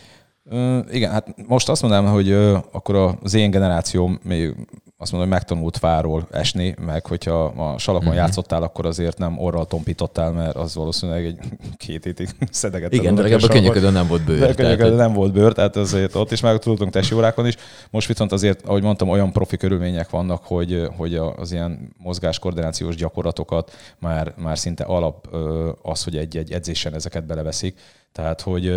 Igen, 0.92 1.12
hát 1.12 1.48
most 1.48 1.70
azt 1.70 1.82
mondanám, 1.82 2.12
hogy 2.12 2.32
akkor 2.72 3.18
az 3.24 3.34
én 3.34 3.52
generációm 3.52 4.20
még 4.24 4.56
azt 4.98 5.12
mondom, 5.12 5.30
hogy 5.30 5.40
megtanult 5.40 5.78
fáról 5.78 6.28
esni, 6.32 6.76
meg 6.86 7.06
hogyha 7.06 7.44
a 7.44 7.78
salakon 7.78 8.08
uh-huh. 8.08 8.24
játszottál, 8.24 8.64
akkor 8.64 8.86
azért 8.86 9.18
nem 9.18 9.40
orral 9.40 9.66
tompítottál, 9.66 10.32
mert 10.32 10.56
az 10.56 10.76
valószínűleg 10.76 11.26
egy 11.26 11.40
két 11.78 12.04
hétig 12.04 12.30
szedegett. 12.52 12.94
Igen, 12.94 13.16
de 13.16 13.22
legalább 13.22 13.50
a 13.50 13.54
könyöködön 13.54 13.94
nem 13.94 14.08
volt 14.08 14.26
bőr. 14.26 14.40
De 14.40 14.48
a 14.48 14.54
könyöködön 14.54 14.96
nem 14.96 15.14
volt 15.14 15.34
bőr, 15.34 15.54
tehát 15.54 15.76
azért 15.76 16.16
ott 16.16 16.32
is 16.32 16.42
meg 16.42 16.60
tudtunk 16.60 16.92
testi 16.92 17.16
órákon 17.16 17.48
is. 17.48 17.56
Most 17.90 18.08
viszont 18.08 18.32
azért, 18.32 18.62
ahogy 18.62 18.84
mondtam, 18.84 19.10
olyan 19.10 19.32
profi 19.32 19.58
körülmények 19.58 20.10
vannak, 20.10 20.44
hogy, 20.46 20.88
hogy 20.98 21.16
az 21.16 21.52
ilyen 21.52 21.94
mozgáskoordinációs 21.98 22.96
gyakorlatokat 22.96 23.72
már, 24.00 24.34
már 24.38 24.58
szinte 24.58 24.84
alap 24.84 25.36
az, 25.82 26.04
hogy 26.04 26.18
egy-egy 26.18 26.52
edzésen 26.52 26.94
ezeket 26.94 27.26
beleveszik. 27.26 27.80
Tehát, 28.12 28.42
hogy 28.42 28.74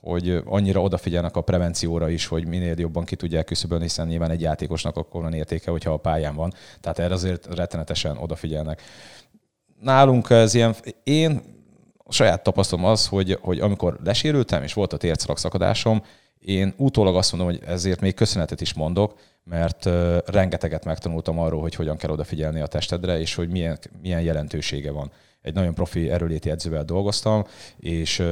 hogy 0.00 0.42
annyira 0.44 0.80
odafigyelnek 0.80 1.36
a 1.36 1.40
prevencióra 1.40 2.08
is, 2.08 2.26
hogy 2.26 2.46
minél 2.46 2.74
jobban 2.78 3.04
ki 3.04 3.16
tudják 3.16 3.44
küszöbölni, 3.44 3.84
hiszen 3.84 4.06
nyilván 4.06 4.30
egy 4.30 4.40
játékosnak 4.40 4.96
akkor 4.96 5.22
van 5.22 5.32
értéke, 5.32 5.70
hogyha 5.70 5.92
a 5.92 5.96
pályán 5.96 6.34
van. 6.34 6.52
Tehát 6.80 6.98
erre 6.98 7.14
azért 7.14 7.54
rettenetesen 7.54 8.16
odafigyelnek. 8.16 8.82
Nálunk 9.80 10.30
ez 10.30 10.54
ilyen, 10.54 10.74
én 11.02 11.40
a 11.98 12.12
saját 12.12 12.42
tapasztalom 12.42 12.84
az, 12.84 13.06
hogy, 13.06 13.38
hogy 13.40 13.60
amikor 13.60 13.98
lesérültem, 14.04 14.62
és 14.62 14.72
volt 14.72 14.92
a 14.92 14.96
tércalak 14.96 15.38
szakadásom, 15.38 16.02
én 16.40 16.74
utólag 16.76 17.16
azt 17.16 17.32
mondom, 17.32 17.50
hogy 17.50 17.62
ezért 17.66 18.00
még 18.00 18.14
köszönetet 18.14 18.60
is 18.60 18.74
mondok, 18.74 19.14
mert 19.44 19.88
rengeteget 20.26 20.84
megtanultam 20.84 21.38
arról, 21.38 21.60
hogy 21.60 21.74
hogyan 21.74 21.96
kell 21.96 22.10
odafigyelni 22.10 22.60
a 22.60 22.66
testedre, 22.66 23.20
és 23.20 23.34
hogy 23.34 23.48
milyen, 23.48 23.78
milyen 24.02 24.20
jelentősége 24.20 24.90
van. 24.90 25.10
Egy 25.42 25.54
nagyon 25.54 25.74
profi 25.74 26.10
erőléti 26.10 26.50
edzővel 26.50 26.84
dolgoztam, 26.84 27.44
és 27.76 28.22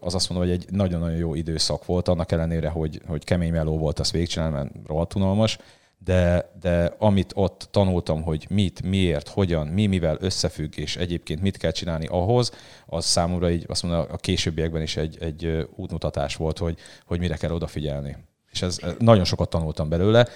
az 0.00 0.14
azt 0.14 0.28
mondom, 0.28 0.48
hogy 0.48 0.58
egy 0.58 0.70
nagyon-nagyon 0.70 1.16
jó 1.16 1.34
időszak 1.34 1.86
volt, 1.86 2.08
annak 2.08 2.32
ellenére, 2.32 2.68
hogy, 2.68 3.00
hogy 3.06 3.24
kemény 3.24 3.52
meló 3.52 3.78
volt, 3.78 3.98
azt 3.98 4.10
végigcsinálni, 4.10 4.54
mert 4.54 4.70
rohadt 4.86 5.14
unalmas, 5.14 5.58
de, 6.04 6.50
de 6.60 6.94
amit 6.98 7.32
ott 7.34 7.68
tanultam, 7.70 8.22
hogy 8.22 8.46
mit, 8.50 8.82
miért, 8.82 9.28
hogyan, 9.28 9.66
mi 9.66 9.86
mivel 9.86 10.16
összefügg, 10.20 10.78
és 10.78 10.96
egyébként 10.96 11.40
mit 11.40 11.56
kell 11.56 11.70
csinálni 11.70 12.06
ahhoz, 12.06 12.50
az 12.86 13.04
számomra 13.04 13.50
így 13.50 13.64
azt 13.68 13.82
mondom, 13.82 14.06
a 14.10 14.16
későbbiekben 14.16 14.82
is 14.82 14.96
egy, 14.96 15.16
egy 15.20 15.68
útmutatás 15.76 16.36
volt, 16.36 16.58
hogy, 16.58 16.78
hogy 17.06 17.18
mire 17.18 17.36
kell 17.36 17.50
odafigyelni. 17.50 18.16
És 18.50 18.62
ez 18.62 18.78
nagyon 18.98 19.24
sokat 19.24 19.50
tanultam 19.50 19.88
belőle. 19.88 20.28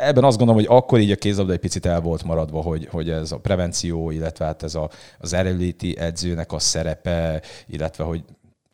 Ebben 0.00 0.24
azt 0.24 0.38
gondolom, 0.38 0.64
hogy 0.64 0.76
akkor 0.76 1.00
így 1.00 1.10
a 1.10 1.16
kézlabda 1.16 1.52
egy 1.52 1.58
picit 1.58 1.86
el 1.86 2.00
volt 2.00 2.24
maradva, 2.24 2.60
hogy, 2.60 2.88
hogy 2.90 3.10
ez 3.10 3.32
a 3.32 3.38
prevenció, 3.38 4.10
illetve 4.10 4.44
hát 4.44 4.62
ez 4.62 4.74
a, 4.74 4.90
az 5.18 5.32
erőléti 5.32 5.98
edzőnek 5.98 6.52
a 6.52 6.58
szerepe, 6.58 7.42
illetve 7.66 8.04
hogy 8.04 8.24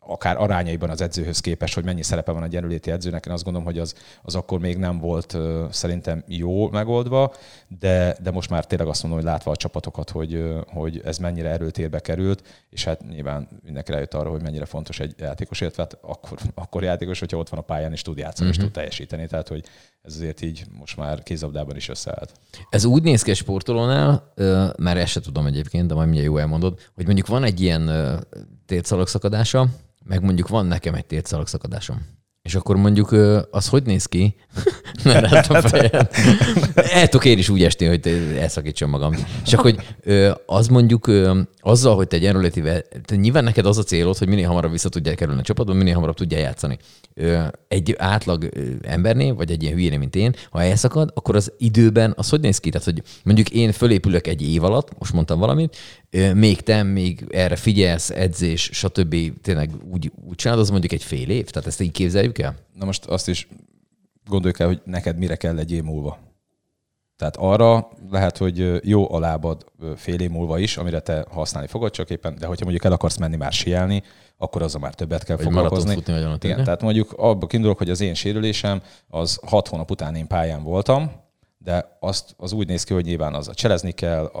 akár 0.07 0.37
arányaiban 0.37 0.89
az 0.89 1.01
edzőhöz 1.01 1.39
képest, 1.39 1.73
hogy 1.73 1.83
mennyi 1.83 2.03
szerepe 2.03 2.31
van 2.31 2.43
a 2.43 2.47
gyenüléti 2.47 2.91
edzőnek, 2.91 3.25
én 3.25 3.33
azt 3.33 3.43
gondolom, 3.43 3.67
hogy 3.67 3.79
az, 3.79 3.93
az 4.21 4.35
akkor 4.35 4.59
még 4.59 4.77
nem 4.77 4.99
volt 4.99 5.37
szerintem 5.69 6.23
jó 6.27 6.69
megoldva, 6.69 7.33
de, 7.79 8.17
de 8.21 8.31
most 8.31 8.49
már 8.49 8.65
tényleg 8.65 8.87
azt 8.87 9.03
mondom, 9.03 9.21
hogy 9.21 9.29
látva 9.29 9.51
a 9.51 9.55
csapatokat, 9.55 10.09
hogy, 10.09 10.43
hogy 10.67 11.01
ez 11.05 11.17
mennyire 11.17 11.49
erőtérbe 11.49 11.99
került, 11.99 12.65
és 12.69 12.83
hát 12.83 13.07
nyilván 13.09 13.47
mindenki 13.63 13.91
rájött 13.91 14.13
arra, 14.13 14.29
hogy 14.29 14.41
mennyire 14.41 14.65
fontos 14.65 14.99
egy 14.99 15.13
játékos, 15.17 15.61
illetve 15.61 15.81
hát 15.83 15.97
akkor, 16.01 16.37
akkor 16.63 16.83
játékos, 16.83 17.19
hogyha 17.19 17.37
ott 17.37 17.49
van 17.49 17.59
a 17.59 17.63
pályán 17.63 17.91
és 17.91 18.01
tud 18.01 18.17
játszani, 18.17 18.49
uh-huh. 18.49 18.49
és 18.49 18.57
mhm. 18.57 18.65
tud 18.65 18.73
teljesíteni, 18.73 19.27
tehát 19.27 19.47
hogy 19.47 19.63
ez 20.01 20.13
azért 20.13 20.41
így 20.41 20.65
most 20.79 20.97
már 20.97 21.23
kézabdában 21.23 21.75
is 21.75 21.89
összeállt. 21.89 22.31
Ez 22.69 22.85
úgy 22.85 23.03
néz 23.03 23.21
ki 23.21 23.31
a 23.31 23.35
sportolónál, 23.35 24.33
mert 24.77 24.97
ezt 24.97 25.11
se 25.11 25.19
tudom 25.19 25.45
egyébként, 25.45 25.87
de 25.87 25.93
majd 25.93 26.07
mindjárt 26.07 26.31
jó 26.31 26.37
elmondod, 26.37 26.79
hogy 26.95 27.05
mondjuk 27.05 27.27
van 27.27 27.43
egy 27.43 27.61
ilyen 27.61 27.91
tétszalagszakadása, 28.65 29.67
meg 30.07 30.23
mondjuk 30.23 30.47
van 30.47 30.65
nekem 30.65 30.93
egy 30.93 31.05
tétszalagszakadásom. 31.05 32.15
És 32.47 32.55
akkor 32.55 32.75
mondjuk 32.75 33.11
az 33.51 33.67
hogy 33.67 33.83
néz 33.83 34.05
ki? 34.05 34.35
Mert 35.03 35.49
a 35.49 35.61
fejed. 35.61 36.09
El 36.93 37.07
tudok 37.07 37.25
én 37.25 37.37
is 37.37 37.49
úgy 37.49 37.63
esni, 37.63 37.85
hogy 37.85 38.07
elszakítsam 38.39 38.89
magam. 38.89 39.15
Csak 39.43 39.59
hogy 39.59 39.95
az 40.45 40.67
mondjuk 40.67 41.11
azzal, 41.59 41.95
hogy 41.95 42.07
te 42.07 42.15
egy 42.15 42.25
erőlétivel, 42.25 42.83
nyilván 43.15 43.43
neked 43.43 43.65
az 43.65 43.77
a 43.77 43.83
célod, 43.83 44.17
hogy 44.17 44.27
minél 44.27 44.47
hamarabb 44.47 44.71
vissza 44.71 44.89
tudjál 44.89 45.15
kerülni 45.15 45.39
a 45.39 45.43
csapatba, 45.43 45.73
minél 45.73 45.93
hamarabb 45.93 46.15
tudjál 46.15 46.41
játszani. 46.41 46.77
Egy 47.67 47.95
átlag 47.97 48.49
embernél, 48.81 49.35
vagy 49.35 49.51
egy 49.51 49.63
ilyen 49.63 49.75
hülyénél, 49.75 49.99
mint 49.99 50.15
én, 50.15 50.35
ha 50.49 50.63
elszakad, 50.63 51.11
akkor 51.15 51.35
az 51.35 51.53
időben 51.57 52.13
az 52.17 52.29
hogy 52.29 52.39
néz 52.39 52.59
ki? 52.59 52.69
Tehát, 52.69 52.85
hogy 52.85 53.01
mondjuk 53.23 53.49
én 53.49 53.71
fölépülök 53.71 54.27
egy 54.27 54.41
év 54.41 54.63
alatt, 54.63 54.97
most 54.99 55.13
mondtam 55.13 55.39
valamit, 55.39 55.77
még 56.33 56.61
te, 56.61 56.83
még 56.83 57.25
erre 57.29 57.55
figyelsz, 57.55 58.09
edzés, 58.09 58.69
stb. 58.73 59.15
tényleg 59.41 59.69
úgy, 59.91 60.11
úgy 60.27 60.35
csinálod, 60.35 60.63
az 60.63 60.69
mondjuk 60.69 60.91
egy 60.91 61.03
fél 61.03 61.29
év? 61.29 61.49
Tehát 61.49 61.67
ezt 61.67 61.81
így 61.81 61.91
képzeljük 61.91 62.37
el? 62.37 62.55
Na 62.73 62.85
most 62.85 63.05
azt 63.05 63.27
is 63.27 63.47
gondoljuk 64.25 64.59
el, 64.59 64.67
hogy 64.67 64.81
neked 64.85 65.17
mire 65.17 65.35
kell 65.35 65.57
egy 65.57 65.71
év 65.71 65.83
múlva. 65.83 66.27
Tehát 67.17 67.35
arra 67.37 67.87
lehet, 68.09 68.37
hogy 68.37 68.87
jó 68.87 69.13
a 69.13 69.19
lábad 69.19 69.65
fél 69.95 70.19
év 70.19 70.29
múlva 70.29 70.59
is, 70.59 70.77
amire 70.77 70.99
te 70.99 71.25
használni 71.29 71.67
fogod, 71.67 71.91
csak 71.91 72.09
éppen, 72.09 72.35
de 72.35 72.45
hogyha 72.45 72.63
mondjuk 72.63 72.85
el 72.85 72.91
akarsz 72.91 73.17
menni 73.17 73.35
már 73.35 73.51
sielni, 73.51 74.03
akkor 74.37 74.61
azon 74.61 74.81
már 74.81 74.93
többet 74.93 75.23
kell 75.23 75.35
vagy 75.35 75.45
foglalkozni. 75.45 75.93
Futni, 75.93 76.37
Igen, 76.41 76.63
tehát 76.63 76.81
mondjuk 76.81 77.13
abba 77.13 77.47
indulok, 77.51 77.77
hogy 77.77 77.89
az 77.89 78.01
én 78.01 78.13
sérülésem, 78.13 78.81
az 79.07 79.39
hat 79.45 79.67
hónap 79.67 79.91
után 79.91 80.15
én 80.15 80.27
pályán 80.27 80.63
voltam, 80.63 81.11
de 81.67 81.97
azt, 81.99 82.33
az 82.37 82.51
úgy 82.51 82.67
néz 82.67 82.83
ki, 82.83 82.93
hogy 82.93 83.05
nyilván 83.05 83.33
az 83.33 83.47
a 83.47 83.53
cselezni 83.53 83.91
kell, 83.91 84.31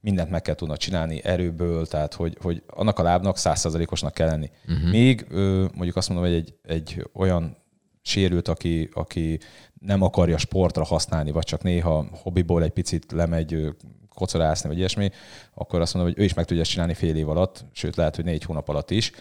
mindent 0.00 0.30
meg 0.30 0.42
kell 0.42 0.54
tudna 0.54 0.76
csinálni 0.76 1.20
erőből, 1.24 1.86
tehát 1.86 2.14
hogy, 2.14 2.36
hogy 2.40 2.62
annak 2.66 2.98
a 2.98 3.02
lábnak 3.02 3.36
százszerzalékosnak 3.36 4.14
kell 4.14 4.28
lenni. 4.28 4.50
Uh-huh. 4.68 4.90
Míg 4.90 5.26
mondjuk 5.74 5.96
azt 5.96 6.08
mondom, 6.08 6.26
hogy 6.26 6.36
egy, 6.36 6.54
egy 6.62 7.06
olyan 7.14 7.56
sérült, 8.02 8.48
aki, 8.48 8.88
aki 8.94 9.40
nem 9.80 10.02
akarja 10.02 10.38
sportra 10.38 10.84
használni, 10.84 11.30
vagy 11.30 11.44
csak 11.44 11.62
néha 11.62 12.06
hobbiból 12.22 12.62
egy 12.62 12.70
picit 12.70 13.12
lemegy 13.12 13.74
kocorászni, 14.14 14.68
vagy 14.68 14.78
ilyesmi, 14.78 15.10
akkor 15.54 15.80
azt 15.80 15.94
mondom, 15.94 16.12
hogy 16.12 16.22
ő 16.22 16.24
is 16.24 16.34
meg 16.34 16.44
tudja 16.44 16.62
ezt 16.62 16.70
csinálni 16.70 16.94
fél 16.94 17.16
év 17.16 17.28
alatt, 17.28 17.64
sőt 17.72 17.96
lehet, 17.96 18.16
hogy 18.16 18.24
négy 18.24 18.44
hónap 18.44 18.68
alatt 18.68 18.90
is. 18.90 19.12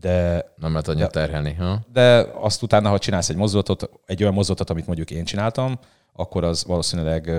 De, 0.00 0.52
nem 0.56 0.70
lehet 0.70 0.88
annyit 0.88 1.10
terhelni. 1.10 1.54
Ha? 1.54 1.80
De 1.92 2.26
azt 2.34 2.62
utána, 2.62 2.88
ha 2.88 2.98
csinálsz 2.98 3.28
egy 3.28 3.36
mozdulatot, 3.36 3.90
egy 4.06 4.22
olyan 4.22 4.34
mozdulatot, 4.34 4.70
amit 4.70 4.86
mondjuk 4.86 5.10
én 5.10 5.24
csináltam, 5.24 5.78
akkor 6.12 6.44
az 6.44 6.64
valószínűleg 6.64 7.30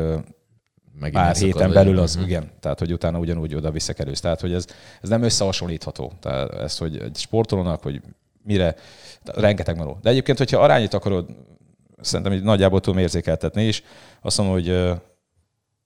Megint 1.00 1.24
pár 1.24 1.36
héten 1.36 1.72
belül 1.72 2.00
az, 2.00 2.16
uh-huh. 2.16 2.30
igen, 2.30 2.52
tehát 2.60 2.80
hogy 2.80 2.94
utána 2.94 3.20
ugyanúgy 3.20 3.56
oda 3.56 3.72
visszakerülsz. 3.72 4.20
Tehát, 4.20 4.42
hogy 4.42 4.54
ez, 4.54 4.66
ez 5.02 5.10
nem 5.10 5.24
összehasonlítható. 5.24 6.12
Tehát 6.20 6.54
ez, 6.54 6.78
hogy 6.78 6.98
egy 6.98 7.18
sportolónak, 7.18 7.82
hogy 7.82 8.02
mire, 8.44 8.76
rengeteg 9.24 9.78
meló. 9.78 9.98
De 10.02 10.10
egyébként, 10.10 10.38
hogyha 10.38 10.62
arányit 10.62 10.94
akarod, 10.94 11.30
szerintem 12.02 12.34
így 12.34 12.44
nagyjából 12.44 12.80
tudom 12.80 13.00
érzékeltetni 13.00 13.64
is, 13.64 13.84
azt 14.22 14.38
mondom, 14.38 14.56
hogy 14.56 15.00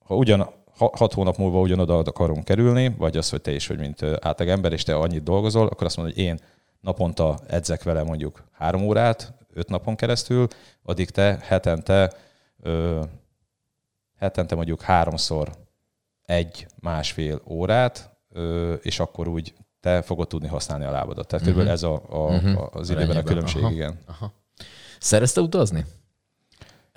ha 0.04 0.14
ugyan 0.16 0.50
hat 0.76 1.12
hónap 1.12 1.36
múlva 1.36 1.60
ugyanoda 1.60 1.98
akarunk 1.98 2.44
kerülni, 2.44 2.94
vagy 2.98 3.16
az, 3.16 3.30
hogy 3.30 3.40
te 3.40 3.52
is 3.52 3.66
vagy 3.66 3.78
mint 3.78 4.02
átlag 4.02 4.48
ember, 4.48 4.72
és 4.72 4.82
te 4.82 4.96
annyit 4.96 5.22
dolgozol, 5.22 5.66
akkor 5.66 5.86
azt 5.86 5.96
mondod, 5.96 6.14
hogy 6.14 6.24
én 6.24 6.38
naponta 6.80 7.38
edzek 7.46 7.82
vele 7.82 8.02
mondjuk 8.02 8.44
három 8.52 8.82
órát, 8.82 9.34
öt 9.52 9.68
napon 9.68 9.96
keresztül, 9.96 10.46
addig 10.82 11.10
te 11.10 11.38
hetente 11.42 12.12
ö, 12.62 13.02
hetente 14.18 14.54
mondjuk 14.54 14.80
háromszor 14.80 15.50
egy, 16.22 16.66
másfél 16.80 17.42
órát, 17.46 18.18
ö, 18.30 18.72
és 18.74 19.00
akkor 19.00 19.28
úgy 19.28 19.54
te 19.80 20.02
fogod 20.02 20.28
tudni 20.28 20.48
használni 20.48 20.84
a 20.84 20.90
lábadat. 20.90 21.26
Tehát 21.26 21.46
uh-huh. 21.46 21.70
ez 21.70 21.82
a, 21.82 22.02
a, 22.08 22.18
uh-huh. 22.18 22.76
az 22.76 22.90
időben 22.90 23.16
a 23.16 23.22
különbség, 23.22 23.62
aha. 23.62 23.72
igen. 23.72 23.98
Aha. 24.06 24.32
Szerezte 24.98 25.40
utazni? 25.40 25.84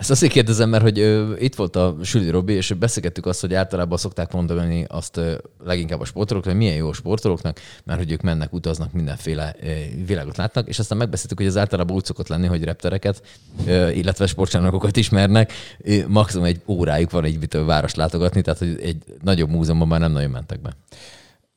Ezt 0.02 0.10
azért 0.10 0.32
kérdezem, 0.32 0.68
mert 0.68 0.82
hogy 0.82 0.98
ö, 0.98 1.34
itt 1.38 1.54
volt 1.54 1.76
a 1.76 1.96
Süli 2.02 2.30
Robi, 2.30 2.52
és 2.52 2.72
beszélgettük 2.72 3.26
azt, 3.26 3.40
hogy 3.40 3.54
általában 3.54 3.98
szokták 3.98 4.32
mondani 4.32 4.84
azt 4.88 5.16
ö, 5.16 5.34
leginkább 5.64 6.00
a 6.00 6.04
sportolók, 6.04 6.44
hogy 6.44 6.54
milyen 6.54 6.76
jó 6.76 6.88
a 6.88 6.92
sportolóknak, 6.92 7.60
mert 7.84 7.98
hogy 7.98 8.12
ők 8.12 8.20
mennek, 8.20 8.52
utaznak, 8.52 8.92
mindenféle 8.92 9.54
ö, 9.62 9.66
világot 10.06 10.36
látnak, 10.36 10.68
és 10.68 10.78
aztán 10.78 10.98
megbeszéltük, 10.98 11.38
hogy 11.38 11.46
az 11.46 11.56
általában 11.56 11.96
úgy 11.96 12.04
szokott 12.04 12.28
lenni, 12.28 12.46
hogy 12.46 12.64
reptereket, 12.64 13.22
ö, 13.66 13.88
illetve 13.90 14.26
sportcsarnokokat 14.26 14.96
ismernek, 14.96 15.52
ö, 15.78 15.96
maximum 16.08 16.46
egy 16.46 16.60
órájuk 16.66 17.10
van 17.10 17.24
egy 17.24 17.48
város 17.64 17.94
látogatni, 17.94 18.42
tehát 18.42 18.58
hogy 18.58 18.78
egy 18.82 18.96
nagyobb 19.24 19.48
múzeumban 19.48 19.88
már 19.88 20.00
nem 20.00 20.12
nagyon 20.12 20.30
mentek 20.30 20.60
be. 20.60 20.76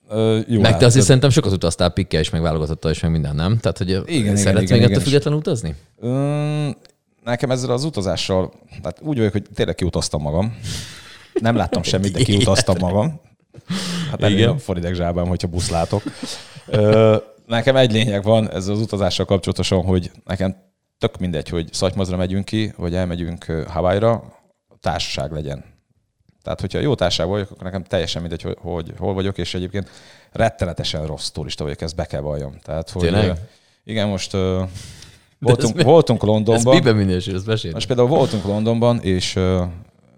Ö, 0.09 0.39
jó, 0.47 0.61
meg 0.61 0.71
te 0.71 0.73
hát, 0.73 0.83
azért 0.83 0.95
de... 0.95 1.01
szerintem 1.01 1.29
sokat 1.29 1.51
utaztál 1.51 1.89
pikkel 1.89 2.19
és 2.19 2.29
meg 2.29 2.41
válogatottal 2.41 2.91
és 2.91 2.99
meg 2.99 3.11
minden, 3.11 3.35
nem? 3.35 3.57
Tehát, 3.57 3.77
hogy 3.77 3.89
igen, 3.89 4.35
szeretsz 4.35 4.61
igen, 4.61 4.61
még 4.61 4.63
igen, 4.71 4.83
ettől 4.83 5.03
függetlenül 5.03 5.39
utazni? 5.39 5.75
Ö, 5.99 6.69
nekem 7.25 7.51
ezzel 7.51 7.71
az 7.71 7.83
utazással, 7.83 8.53
tehát 8.81 8.99
úgy 9.01 9.17
vagyok, 9.17 9.31
hogy 9.31 9.45
tényleg 9.55 9.75
kiutaztam 9.75 10.21
magam. 10.21 10.57
Nem 11.33 11.55
láttam 11.55 11.83
semmit, 11.83 12.11
de 12.11 12.23
kiutaztam 12.23 12.75
magam. 12.79 13.21
Hát 14.09 14.23
elég 14.23 14.47
a 14.47 14.57
Foridek 14.57 14.93
zsábám, 14.93 15.27
hogyha 15.27 15.47
busz 15.47 15.69
látok. 15.69 16.03
Nekem 17.45 17.75
egy 17.75 17.91
lényeg 17.91 18.23
van 18.23 18.51
ez 18.51 18.67
az 18.67 18.79
utazással 18.79 19.25
kapcsolatosan, 19.25 19.83
hogy 19.83 20.11
nekem 20.23 20.55
tök 20.97 21.17
mindegy, 21.17 21.49
hogy 21.49 21.73
Szatymazra 21.73 22.17
megyünk 22.17 22.45
ki, 22.45 22.73
vagy 22.77 22.95
elmegyünk 22.95 23.45
Hawaii-ra, 23.67 24.23
társaság 24.79 25.31
legyen. 25.31 25.63
Tehát, 26.41 26.61
hogyha 26.61 26.79
jó 26.79 26.95
társaság 26.95 27.27
vagyok, 27.27 27.51
akkor 27.51 27.63
nekem 27.63 27.83
teljesen 27.83 28.21
mindegy, 28.21 28.41
hogy, 28.41 28.57
hogy 28.61 28.93
hol 28.97 29.13
vagyok, 29.13 29.37
és 29.37 29.53
egyébként 29.53 29.89
rettenetesen 30.31 31.05
rossz 31.05 31.29
turista 31.29 31.63
vagyok, 31.63 31.81
ezt 31.81 31.95
be 31.95 32.05
kell 32.05 32.21
valljam. 32.21 32.59
Tehát, 32.63 32.89
hogy, 32.89 33.01
Tényleg? 33.01 33.37
Igen, 33.83 34.07
most 34.07 34.37
voltunk, 35.39 35.81
voltunk 35.81 36.23
Londonban. 36.23 36.73
Ez 36.73 36.79
miben 36.79 36.95
minősül, 36.95 37.35
ezt 37.35 37.45
mesélj. 37.45 37.73
Most 37.73 37.87
például 37.87 38.07
voltunk 38.07 38.43
Londonban, 38.43 38.99
és 39.01 39.35
uh, 39.35 39.61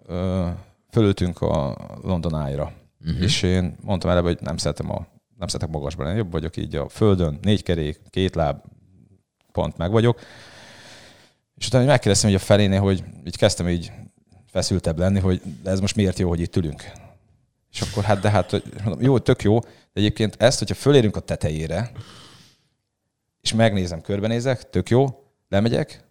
uh, 0.07 0.47
fölültünk 0.91 1.41
a 1.41 1.77
London 2.03 2.45
Eye-ra. 2.45 2.71
Uh-huh. 3.05 3.21
És 3.21 3.43
én 3.43 3.75
mondtam 3.81 4.09
előbb, 4.09 4.23
hogy 4.23 4.37
nem 4.41 4.57
szeretem 4.57 4.91
a 4.91 5.07
nem 5.37 5.47
szeretek 5.47 5.75
magasban 5.75 6.05
lenni, 6.05 6.17
jobb 6.17 6.31
vagyok 6.31 6.57
így 6.57 6.75
a 6.75 6.89
földön, 6.89 7.39
négy 7.41 7.63
kerék, 7.63 7.99
két 8.09 8.35
láb, 8.35 8.61
pont 9.51 9.77
meg 9.77 9.91
vagyok. 9.91 10.19
És 11.55 11.67
utána 11.67 11.85
megkérdeztem 11.85 12.29
hogy 12.29 12.39
a 12.39 12.43
felénél, 12.43 12.79
hogy 12.79 13.03
így 13.25 13.37
kezdtem 13.37 13.69
így 13.69 13.91
feszültebb 14.51 14.99
lenni, 14.99 15.19
hogy 15.19 15.41
ez 15.63 15.79
most 15.79 15.95
miért 15.95 16.19
jó, 16.19 16.29
hogy 16.29 16.39
itt 16.39 16.55
ülünk. 16.55 16.91
És 17.71 17.81
akkor 17.81 18.03
hát, 18.03 18.19
de 18.19 18.29
hát, 18.29 18.63
mondom, 18.83 19.01
jó, 19.01 19.19
tök 19.19 19.41
jó, 19.41 19.59
de 19.59 19.67
egyébként 19.93 20.35
ezt, 20.39 20.59
hogyha 20.59 20.75
fölérünk 20.75 21.15
a 21.15 21.19
tetejére, 21.19 21.91
és 23.47 23.53
megnézem, 23.53 24.01
körbenézek, 24.01 24.69
tök 24.69 24.89
jó, 24.89 25.05
lemegyek, 25.49 26.03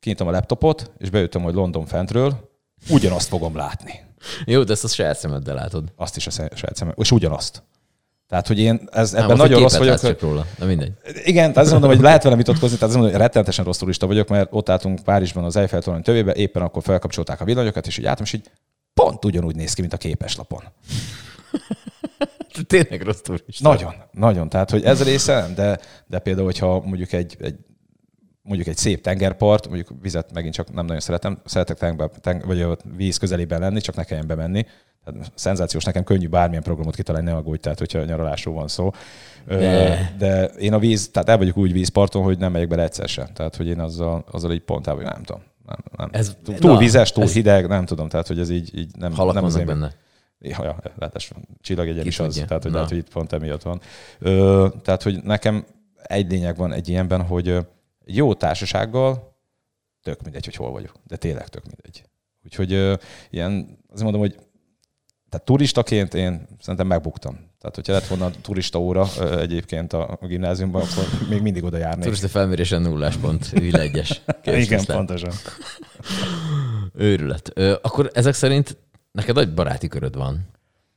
kinyitom 0.00 0.26
a 0.28 0.30
laptopot, 0.30 0.90
és 0.98 1.10
beütöm, 1.10 1.42
hogy 1.42 1.54
London 1.54 1.86
fentről, 1.86 2.50
ugyanazt 2.90 3.28
fogom 3.28 3.56
látni. 3.56 4.00
Jó, 4.44 4.62
de 4.62 4.72
ezt 4.72 4.84
a 4.84 4.88
saját 4.88 5.18
szemeddel 5.18 5.54
látod. 5.54 5.92
Azt 5.96 6.16
is 6.16 6.26
a 6.26 6.30
saját 6.30 6.76
szemed, 6.76 6.94
és 6.96 7.10
ugyanazt. 7.10 7.62
Tehát, 8.28 8.46
hogy 8.46 8.58
én 8.58 8.88
ez, 8.92 9.14
ebben 9.14 9.36
nagyon 9.36 9.60
rossz 9.60 9.76
vagyok. 9.76 9.98
Hogy... 9.98 10.16
róla, 10.20 10.46
de 10.58 10.64
mindegy. 10.64 10.92
Igen, 11.24 11.48
tehát 11.48 11.56
azt 11.56 11.70
mondom, 11.70 11.90
hogy 11.90 12.00
lehet 12.00 12.22
velem 12.22 12.38
vitatkozni, 12.38 12.76
tehát 12.76 12.82
azt 12.82 12.94
mondom, 12.94 13.12
hogy 13.12 13.20
rettenetesen 13.20 13.64
rossz 13.64 13.78
turista 13.78 14.06
vagyok, 14.06 14.28
mert 14.28 14.48
ott 14.50 14.68
álltunk 14.68 15.02
Párizsban 15.02 15.44
az 15.44 15.56
Eiffel 15.56 15.82
torony 15.82 16.02
tövébe, 16.02 16.32
éppen 16.32 16.62
akkor 16.62 16.82
felkapcsolták 16.82 17.40
a 17.40 17.44
villanyokat, 17.44 17.86
és 17.86 17.98
így 17.98 18.06
álltam, 18.06 18.24
és 18.24 18.32
így 18.32 18.50
pont 18.94 19.24
ugyanúgy 19.24 19.56
néz 19.56 19.74
ki, 19.74 19.80
mint 19.80 19.92
a 19.92 19.96
képeslapon. 19.96 20.62
Tényleg 22.66 23.02
rossz 23.02 23.20
turista. 23.20 23.68
Nagyon, 23.68 23.94
nagyon. 24.12 24.48
Tehát, 24.48 24.70
hogy 24.70 24.84
ez 24.84 25.02
része 25.02 25.40
nem, 25.40 25.54
de, 25.54 25.78
de 26.06 26.18
például, 26.18 26.46
hogyha 26.46 26.80
mondjuk 26.80 27.12
egy, 27.12 27.36
egy 27.40 27.56
mondjuk 28.42 28.68
egy 28.68 28.76
szép 28.76 29.02
tengerpart, 29.02 29.66
mondjuk 29.66 29.88
vizet 30.02 30.32
megint 30.32 30.54
csak 30.54 30.72
nem 30.72 30.84
nagyon 30.84 31.00
szeretem, 31.00 31.38
szeretek 31.44 31.78
tenger, 31.78 32.10
tenger, 32.20 32.46
vagy 32.46 32.60
a 32.60 32.76
víz 32.96 33.16
közelében 33.16 33.60
lenni, 33.60 33.80
csak 33.80 33.94
ne 33.94 34.04
kelljen 34.04 34.26
bemenni. 34.26 34.66
Tehát 35.04 35.32
szenzációs, 35.34 35.84
nekem 35.84 36.04
könnyű 36.04 36.28
bármilyen 36.28 36.62
programot 36.62 36.94
kitalálni, 36.94 37.30
ne 37.30 37.36
aggódj, 37.36 37.60
tehát 37.60 37.78
hogyha 37.78 38.04
nyaralásról 38.04 38.54
van 38.54 38.68
szó. 38.68 38.90
De. 39.46 40.14
de 40.18 40.44
én 40.44 40.72
a 40.72 40.78
víz, 40.78 41.10
tehát 41.10 41.28
el 41.28 41.38
vagyok 41.38 41.56
úgy 41.56 41.72
vízparton, 41.72 42.22
hogy 42.22 42.38
nem 42.38 42.52
megyek 42.52 42.68
bele 42.68 42.82
egyszer 42.82 43.08
sem. 43.08 43.26
Tehát, 43.34 43.56
hogy 43.56 43.66
én 43.66 43.80
azzal, 43.80 44.24
azzal 44.30 44.52
így 44.52 44.60
pont 44.60 44.86
el, 44.86 44.94
nem 44.94 45.22
tudom. 45.22 45.42
Nem, 45.66 45.78
nem. 45.96 46.08
Ez, 46.12 46.36
túl 46.44 46.72
na, 46.72 46.78
vizes, 46.78 47.12
túl 47.12 47.24
ez, 47.24 47.32
hideg, 47.32 47.68
nem 47.68 47.84
tudom, 47.84 48.08
tehát 48.08 48.26
hogy 48.26 48.38
ez 48.38 48.50
így, 48.50 48.78
így 48.78 48.90
nem, 48.98 49.12
halak 49.14 49.34
nem 49.34 49.44
az 49.44 49.56
én... 49.56 49.92
Ja, 50.42 50.64
ja 50.64 50.76
ráadásul 50.98 51.36
csillag 51.60 52.06
is 52.06 52.18
az, 52.18 52.42
tehát 52.46 52.62
hogy, 52.62 52.72
lehet, 52.72 52.88
hogy 52.88 52.98
itt 52.98 53.12
pont 53.12 53.32
emiatt 53.32 53.62
van. 53.62 53.80
Ö, 54.18 54.68
tehát, 54.82 55.02
hogy 55.02 55.22
nekem 55.22 55.66
egy 56.02 56.30
lényeg 56.30 56.56
van 56.56 56.72
egy 56.72 56.88
ilyenben, 56.88 57.22
hogy 57.22 57.58
jó 58.04 58.34
társasággal 58.34 59.36
tök 60.02 60.22
mindegy, 60.22 60.44
hogy 60.44 60.56
hol 60.56 60.70
vagyok, 60.70 60.92
de 61.06 61.16
tényleg 61.16 61.48
tök 61.48 61.62
mindegy. 61.64 62.04
Úgyhogy 62.44 62.72
ö, 62.72 62.94
ilyen, 63.30 63.78
azért 63.88 64.02
mondom, 64.02 64.20
hogy 64.20 64.36
tehát 65.28 65.46
turistaként 65.46 66.14
én 66.14 66.46
szerintem 66.60 66.86
megbuktam. 66.86 67.34
Tehát, 67.34 67.74
hogyha 67.74 67.92
lett 67.92 68.06
volna 68.06 68.30
turista 68.42 68.78
óra 68.78 69.06
egyébként 69.38 69.92
a, 69.92 70.18
gimnáziumban, 70.22 70.82
akkor 70.82 71.04
még 71.28 71.42
mindig 71.42 71.64
oda 71.64 71.76
járnék. 71.76 72.04
Turista 72.04 72.28
felmérésen 72.28 72.82
nullás 72.82 73.16
pont, 73.16 73.50
villegyes. 73.50 74.22
Igen, 74.44 74.84
pontosan. 74.84 75.32
Őrület. 76.94 77.58
Akkor 77.82 78.10
ezek 78.14 78.34
szerint 78.34 78.76
neked 79.12 79.38
egy 79.38 79.54
baráti 79.54 79.88
köröd 79.88 80.16
van. 80.16 80.46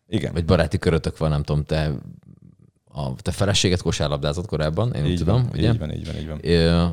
Igen. 0.07 0.33
Vagy 0.33 0.45
baráti 0.45 0.77
körötök 0.77 1.17
van, 1.17 1.29
nem 1.29 1.43
tudom, 1.43 1.63
te 1.63 1.91
a 2.95 3.15
te 3.15 3.31
feleséget 3.31 3.81
kosárlabdázott 3.81 4.45
korábban, 4.45 4.93
én 4.93 5.05
így 5.05 5.11
úgy 5.11 5.17
tudom, 5.17 5.49
ugye? 5.53 5.71
Így 5.71 5.79
van, 5.79 5.91
így 5.91 6.05
van, 6.05 6.15
így 6.15 6.27
van. 6.27 6.39
Ö, 6.43 6.85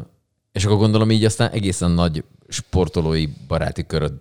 és 0.53 0.65
akkor 0.65 0.77
gondolom 0.77 1.11
így 1.11 1.25
aztán 1.25 1.51
egészen 1.51 1.91
nagy 1.91 2.25
sportolói 2.49 3.29
baráti 3.49 3.87
köröd 3.87 4.13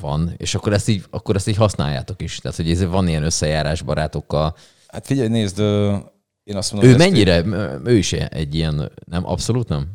van, 0.00 0.34
és 0.36 0.54
akkor 0.54 0.72
ezt 0.72 0.88
így, 0.88 1.04
akkor 1.10 1.34
ezt 1.34 1.48
így 1.48 1.56
használjátok 1.56 2.22
is. 2.22 2.38
Tehát, 2.38 2.56
hogy 2.56 2.70
ez 2.70 2.84
van 2.84 3.08
ilyen 3.08 3.22
összejárás 3.22 3.82
barátokkal. 3.82 4.56
Hát 4.86 5.06
figyelj, 5.06 5.28
nézd, 5.28 5.58
én 6.44 6.56
azt 6.56 6.72
mondom... 6.72 6.90
Ő 6.90 6.96
mennyire, 6.96 7.38
így... 7.38 7.54
ő 7.84 7.96
is 7.96 8.12
egy 8.12 8.54
ilyen, 8.54 8.92
nem, 9.04 9.26
abszolút 9.26 9.68
nem? 9.68 9.86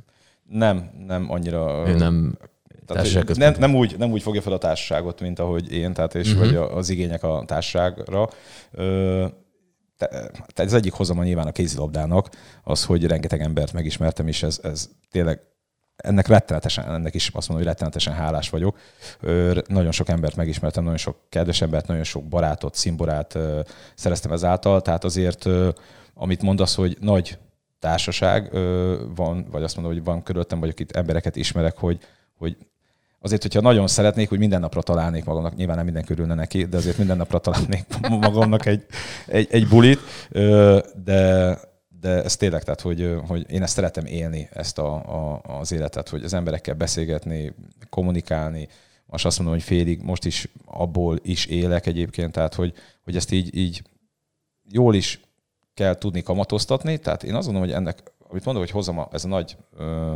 Nem, 0.49 0.91
nem 1.07 1.31
annyira... 1.31 1.83
Ő 1.87 1.95
nem... 1.95 2.37
Tehát, 2.85 3.35
nem, 3.35 3.53
nem, 3.59 3.75
úgy, 3.75 3.95
nem 3.97 4.11
úgy 4.11 4.21
fogja 4.21 4.41
fel 4.41 4.53
a 4.53 4.57
társaságot, 4.57 5.21
mint 5.21 5.39
ahogy 5.39 5.71
én, 5.73 5.93
tehát 5.93 6.15
és 6.15 6.33
uh-huh. 6.33 6.45
vagy 6.45 6.55
az 6.55 6.89
igények 6.89 7.23
a 7.23 7.43
társaságra. 7.45 8.29
Tehát 9.97 10.59
ez 10.59 10.73
egyik 10.73 10.93
hozama 10.93 11.23
nyilván 11.23 11.47
a 11.47 11.51
kézilabdának, 11.51 12.29
az, 12.63 12.85
hogy 12.85 13.05
rengeteg 13.05 13.41
embert 13.41 13.73
megismertem, 13.73 14.27
és 14.27 14.43
ez, 14.43 14.59
ez 14.63 14.89
tényleg 15.11 15.39
ennek 15.95 16.27
rettenetesen, 16.27 16.85
ennek 16.85 17.13
is 17.13 17.29
azt 17.33 17.47
mondom, 17.47 17.55
hogy 17.55 17.65
rettenetesen 17.65 18.13
hálás 18.13 18.49
vagyok. 18.49 18.77
Nagyon 19.67 19.91
sok 19.91 20.09
embert 20.09 20.35
megismertem, 20.35 20.83
nagyon 20.83 20.97
sok 20.97 21.17
kedves 21.29 21.61
embert, 21.61 21.87
nagyon 21.87 22.03
sok 22.03 22.23
barátot, 22.23 22.75
szimborát 22.75 23.37
szereztem 23.95 24.31
ezáltal, 24.31 24.81
tehát 24.81 25.03
azért, 25.03 25.45
amit 26.13 26.41
mondasz, 26.41 26.75
hogy 26.75 26.97
nagy 26.99 27.37
társaság 27.79 28.51
van, 29.15 29.47
vagy 29.51 29.63
azt 29.63 29.75
mondom, 29.75 29.93
hogy 29.93 30.03
van 30.03 30.23
körülöttem, 30.23 30.59
vagy 30.59 30.79
itt 30.79 30.91
embereket 30.91 31.35
ismerek, 31.35 31.77
hogy, 31.77 31.99
hogy 32.37 32.57
azért, 33.25 33.41
hogyha 33.41 33.61
nagyon 33.61 33.87
szeretnék, 33.87 34.29
hogy 34.29 34.39
minden 34.39 34.59
napra 34.59 34.81
találnék 34.81 35.25
magamnak, 35.25 35.55
nyilván 35.55 35.75
nem 35.75 35.85
minden 35.85 36.03
körülne 36.03 36.33
neki, 36.33 36.65
de 36.65 36.77
azért 36.77 36.97
minden 36.97 37.17
napra 37.17 37.39
találnék 37.39 37.85
magamnak 38.09 38.65
egy, 38.65 38.85
egy, 39.25 39.47
egy 39.51 39.67
bulit, 39.67 39.99
de, 41.03 41.59
de 42.01 42.23
ez 42.23 42.35
tényleg, 42.35 42.63
tehát, 42.63 42.81
hogy, 42.81 43.15
hogy 43.27 43.45
én 43.49 43.61
ezt 43.63 43.73
szeretem 43.73 44.05
élni, 44.05 44.49
ezt 44.53 44.77
a, 44.77 44.93
a, 44.95 45.41
az 45.59 45.71
életet, 45.71 46.09
hogy 46.09 46.23
az 46.23 46.33
emberekkel 46.33 46.73
beszélgetni, 46.73 47.55
kommunikálni, 47.89 48.67
most 49.05 49.25
azt 49.25 49.37
mondom, 49.37 49.55
hogy 49.55 49.65
félig, 49.65 50.01
most 50.01 50.25
is 50.25 50.47
abból 50.65 51.19
is 51.21 51.45
élek 51.45 51.85
egyébként, 51.85 52.31
tehát 52.31 52.53
hogy, 52.53 52.73
hogy 53.03 53.15
ezt 53.15 53.31
így, 53.31 53.57
így 53.57 53.81
jól 54.69 54.95
is 54.95 55.19
kell 55.73 55.95
tudni 55.95 56.23
kamatoztatni, 56.23 56.97
tehát 56.97 57.23
én 57.23 57.35
azt 57.35 57.45
gondolom, 57.45 57.69
hogy 57.69 57.77
ennek, 57.77 58.11
amit 58.29 58.45
mondom, 58.45 58.63
hogy 58.63 58.71
hozom 58.71 58.99
a, 58.99 59.07
ez 59.11 59.25
a 59.25 59.27
nagy 59.27 59.57
ö, 59.77 60.13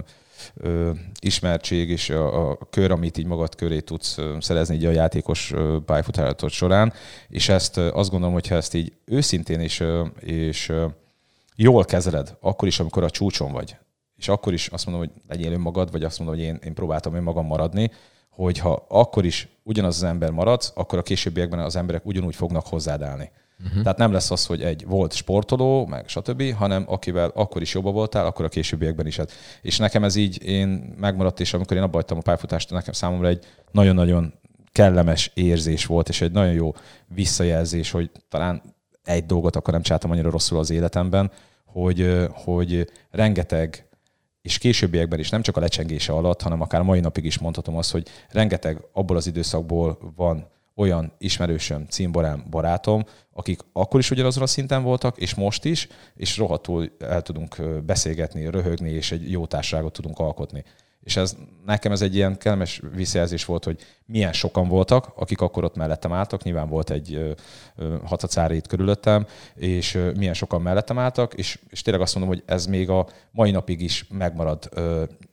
ö, 0.56 0.92
ismertség 1.20 1.90
és 1.90 2.10
a, 2.10 2.50
a 2.50 2.58
kör, 2.70 2.92
amit 2.92 3.18
így 3.18 3.26
magad 3.26 3.56
köré 3.56 3.80
tudsz 3.80 4.18
szerezni 4.40 4.76
így 4.76 4.86
a 4.86 4.92
játékos 4.92 5.54
pályafutáratot 5.86 6.50
során, 6.50 6.94
és 7.28 7.50
ezt 7.50 7.78
azt 7.78 8.10
gondolom, 8.10 8.34
hogy 8.34 8.48
ezt 8.50 8.74
így 8.74 8.94
őszintén 9.06 9.60
és, 9.60 9.84
és 10.20 10.74
jól 11.56 11.86
kezeled, 11.86 12.38
akkor 12.40 12.68
is, 12.68 12.80
amikor 12.80 13.04
a 13.04 13.10
csúcson 13.10 13.52
vagy, 13.52 13.78
és 14.18 14.28
akkor 14.28 14.54
is 14.54 14.68
azt 14.68 14.86
mondom, 14.86 15.06
hogy 15.06 15.22
legyél 15.28 15.52
önmagad, 15.52 15.92
vagy 15.92 16.04
azt 16.04 16.20
mondom, 16.20 16.38
hogy 16.38 16.46
én, 16.46 16.60
én 16.64 16.74
próbáltam 16.74 17.14
önmagam 17.14 17.46
maradni, 17.46 17.92
hogyha 18.30 18.86
akkor 18.88 19.26
is 19.26 19.48
ugyanaz 19.64 19.96
az 19.96 20.04
ember 20.04 20.32
maradsz, 20.32 20.72
akkor 20.76 21.00
a 21.00 21.02
későbbiekben 21.02 21.60
az 21.60 21.76
emberek 21.76 22.06
ugyanúgy 22.06 22.36
fognak 22.36 22.68
hozzád 22.68 23.02
állni. 23.02 23.32
Uh-huh. 23.64 23.82
Tehát 23.82 23.98
nem 23.98 24.12
lesz 24.12 24.32
az, 24.32 24.46
hogy 24.46 24.62
egy 24.62 24.86
volt 24.86 25.14
sportoló, 25.14 25.86
meg 25.86 26.08
stb., 26.08 26.54
hanem 26.54 26.84
akivel 26.88 27.32
akkor 27.34 27.62
is 27.62 27.74
jobban 27.74 27.94
voltál, 27.94 28.26
akkor 28.26 28.46
a 28.46 28.50
későbbiekben 28.50 29.08
is. 29.08 29.20
És 29.62 29.78
nekem 29.78 30.04
ez 30.04 30.16
így 30.16 30.44
én 30.44 30.96
megmaradt, 30.98 31.40
és 31.40 31.54
amikor 31.54 31.78
én 31.78 31.84
abba 31.84 32.04
a 32.08 32.16
pályafutást, 32.16 32.70
nekem 32.70 32.94
számomra 32.94 33.28
egy 33.28 33.46
nagyon-nagyon 33.72 34.34
kellemes 34.72 35.32
érzés 35.34 35.86
volt, 35.86 36.10
és 36.10 36.22
egy 36.22 36.32
nagyon 36.32 36.54
jó 36.54 36.74
visszajelzés, 37.08 37.92
hogy 37.92 38.12
talán 38.30 38.62
egy 39.04 39.26
dolgot 39.26 39.56
akkor 39.56 39.74
nem 39.74 39.82
csináltam 39.82 40.12
annyira 40.12 40.30
rosszul 40.30 40.60
az 40.60 40.70
életemben, 40.70 41.32
hogy, 41.66 42.28
hogy 42.32 42.90
rengeteg, 43.12 43.88
és 44.42 44.58
későbbiekben 44.58 45.20
is 45.20 45.30
nem 45.30 45.42
csak 45.42 45.58
a 45.58 45.60
lecsengése 45.60 46.14
alatt, 46.14 46.42
hanem 46.42 46.62
akár 46.62 46.82
mai 46.82 47.00
napig 47.00 47.26
is 47.26 47.38
mondhatom 47.38 47.78
azt, 47.78 47.92
hogy 47.92 48.08
rengeteg 48.30 48.82
abból 48.94 49.18
az 49.18 49.28
időszakból 49.28 50.14
van 50.16 50.48
olyan 50.80 51.12
ismerősöm, 51.18 51.86
címborám, 51.86 52.44
barátom, 52.50 53.04
akik 53.34 53.60
akkor 53.74 54.00
is 54.00 54.12
ugyanazon 54.12 54.44
a 54.44 54.48
szinten 54.48 54.84
voltak, 54.84 55.18
és 55.18 55.34
most 55.34 55.66
is, 55.66 55.88
és 56.16 56.38
rohadtul 56.38 56.92
el 57.00 57.22
tudunk 57.22 57.62
beszélgetni, 57.86 58.50
röhögni, 58.50 58.90
és 58.90 59.12
egy 59.12 59.32
jó 59.32 59.46
társaságot 59.46 59.94
tudunk 59.94 60.20
alkotni. 60.20 60.64
És 61.04 61.16
ez 61.16 61.36
nekem 61.66 61.92
ez 61.92 62.02
egy 62.02 62.16
ilyen 62.16 62.38
kellemes 62.38 62.82
visszajelzés 62.96 63.46
volt, 63.46 63.64
hogy 63.64 63.80
milyen 64.12 64.34
sokan 64.34 64.68
voltak, 64.68 65.12
akik 65.16 65.42
akkor 65.42 65.64
ott 65.64 65.76
mellettem 65.76 66.14
álltak, 66.14 66.44
nyilván 66.44 66.70
volt 66.70 66.90
egy 66.90 67.36
hatacári 68.06 68.56
itt 68.56 68.68
körülöttem, 68.68 69.26
és 69.56 70.00
milyen 70.16 70.34
sokan 70.34 70.62
mellettem 70.62 71.00
álltak, 71.00 71.34
és, 71.34 71.60
és 71.70 71.82
tényleg 71.82 72.04
azt 72.04 72.16
mondom, 72.16 72.34
hogy 72.34 72.44
ez 72.46 72.66
még 72.66 72.90
a 72.90 73.08
mai 73.32 73.52
napig 73.52 73.82
is 73.82 74.06
megmarad. 74.10 74.70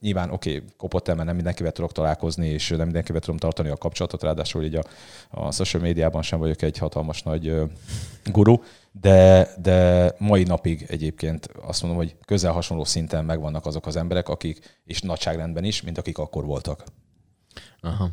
Nyilván 0.00 0.30
oké, 0.30 0.56
okay, 0.56 0.68
kopott 0.76 1.08
el, 1.08 1.14
mert 1.14 1.26
nem 1.26 1.34
mindenkivel 1.34 1.72
tudok 1.72 1.92
találkozni, 1.92 2.46
és 2.46 2.68
nem 2.68 2.84
mindenkivel 2.84 3.20
tudom 3.20 3.36
tartani 3.36 3.68
a 3.68 3.76
kapcsolatot, 3.76 4.22
ráadásul 4.22 4.64
így 4.64 4.74
a, 4.74 4.84
a 5.30 5.52
social 5.52 5.82
médiában 5.82 6.22
sem 6.22 6.38
vagyok 6.38 6.62
egy 6.62 6.78
hatalmas 6.78 7.22
nagy 7.22 7.54
guru, 8.24 8.56
de, 9.00 9.48
de 9.62 10.12
mai 10.18 10.42
napig 10.42 10.86
egyébként 10.88 11.48
azt 11.62 11.82
mondom, 11.82 12.00
hogy 12.00 12.16
közel 12.24 12.52
hasonló 12.52 12.84
szinten 12.84 13.24
megvannak 13.24 13.66
azok 13.66 13.86
az 13.86 13.96
emberek, 13.96 14.28
akik, 14.28 14.80
és 14.84 15.00
nagyságrendben 15.00 15.64
is, 15.64 15.82
mint 15.82 15.98
akik 15.98 16.18
akkor 16.18 16.44
voltak. 16.44 16.84
Aha. 17.80 18.10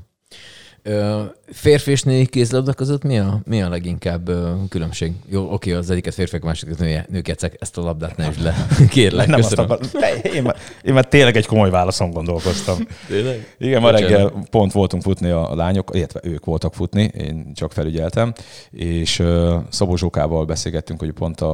Férfi 1.52 1.92
és 1.92 2.02
női 2.02 2.26
kézlabda 2.26 2.74
között 2.74 3.04
mi 3.04 3.20
a, 3.20 3.42
mi 3.46 3.62
a 3.62 3.70
leginkább 3.70 4.30
különbség? 4.70 5.12
Jó, 5.30 5.52
oké, 5.52 5.72
az 5.72 5.90
egyiket 5.90 6.14
férfiak, 6.14 6.44
másikat 6.44 6.80
nők, 6.80 7.10
nők 7.10 7.28
játszák, 7.28 7.56
ezt 7.60 7.78
a 7.78 7.82
labdát 7.82 8.18
ne 8.18 8.30
le. 8.42 8.68
Kérlek, 8.90 9.28
nem 9.28 9.40
köszönöm. 9.40 9.70
Azt 9.70 9.96
akar, 9.96 10.34
én, 10.34 10.44
már, 10.44 10.56
én 10.84 10.94
már 10.94 11.06
tényleg 11.06 11.36
egy 11.36 11.46
komoly 11.46 11.70
válaszon 11.70 12.12
gondolkoztam. 12.12 12.78
Tényleg? 13.08 13.56
Igen, 13.58 13.82
ma 13.82 13.90
reggel 13.90 14.46
pont 14.50 14.72
voltunk 14.72 15.04
futni 15.04 15.30
a 15.30 15.56
lányok, 15.56 15.90
illetve 15.94 16.20
ők 16.24 16.46
voltak 16.46 16.74
futni, 16.74 17.12
én 17.18 17.54
csak 17.54 17.72
felügyeltem, 17.72 18.34
és 18.72 19.20
uh, 19.20 19.54
Szabó 19.70 19.96
Zsókával 19.96 20.46
beszélgettünk, 20.46 21.00
hogy 21.00 21.12
pont 21.12 21.42
a, 21.42 21.54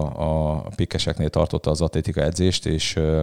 a 0.56 0.64
pikkeseknél 0.76 1.30
tartotta 1.30 1.70
az 1.70 1.82
atlétika 1.82 2.22
edzést, 2.22 2.66
és 2.66 2.96
uh, 2.96 3.22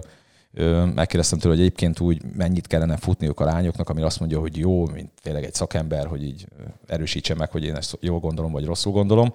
megkérdeztem 0.95 1.39
tőle, 1.39 1.55
hogy 1.55 1.65
egyébként 1.65 2.01
úgy 2.01 2.23
mennyit 2.37 2.67
kellene 2.67 2.97
futniuk 2.97 3.41
a 3.41 3.45
lányoknak, 3.45 3.89
ami 3.89 4.03
azt 4.03 4.21
mondja, 4.21 4.41
hogy 4.41 4.57
jó, 4.57 4.87
mint 4.87 5.11
tényleg 5.23 5.45
egy 5.45 5.55
szakember, 5.55 6.07
hogy 6.07 6.25
így 6.25 6.47
erősítse 6.87 7.35
meg, 7.35 7.51
hogy 7.51 7.65
én 7.65 7.75
ezt 7.75 7.99
jól 8.01 8.19
gondolom, 8.19 8.53
vagy 8.53 8.65
rosszul 8.65 8.93
gondolom. 8.93 9.33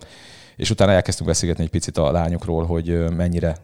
És 0.56 0.70
utána 0.70 0.92
elkezdtünk 0.92 1.30
beszélgetni 1.30 1.64
egy 1.64 1.70
picit 1.70 1.98
a 1.98 2.12
lányokról, 2.12 2.66
hogy 2.66 3.10
mennyire 3.16 3.58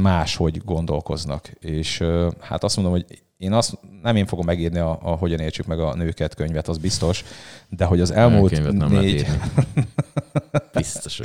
máshogy 0.00 0.64
gondolkoznak. 0.64 1.48
És 1.60 2.02
hát 2.40 2.64
azt 2.64 2.76
mondom, 2.76 2.94
hogy 2.94 3.22
én 3.36 3.52
azt 3.52 3.78
nem 4.02 4.16
én 4.16 4.26
fogom 4.26 4.44
megírni 4.44 4.78
a, 4.78 4.98
a 5.02 5.10
Hogyan 5.10 5.40
értsük 5.40 5.66
meg 5.66 5.80
a 5.80 5.94
nőket 5.94 6.34
könyvet, 6.34 6.68
az 6.68 6.78
biztos, 6.78 7.24
de 7.68 7.84
hogy 7.84 8.00
az 8.00 8.10
elmúlt 8.10 8.76
nem 8.78 8.92
négy... 8.92 9.26
biztos 10.72 11.20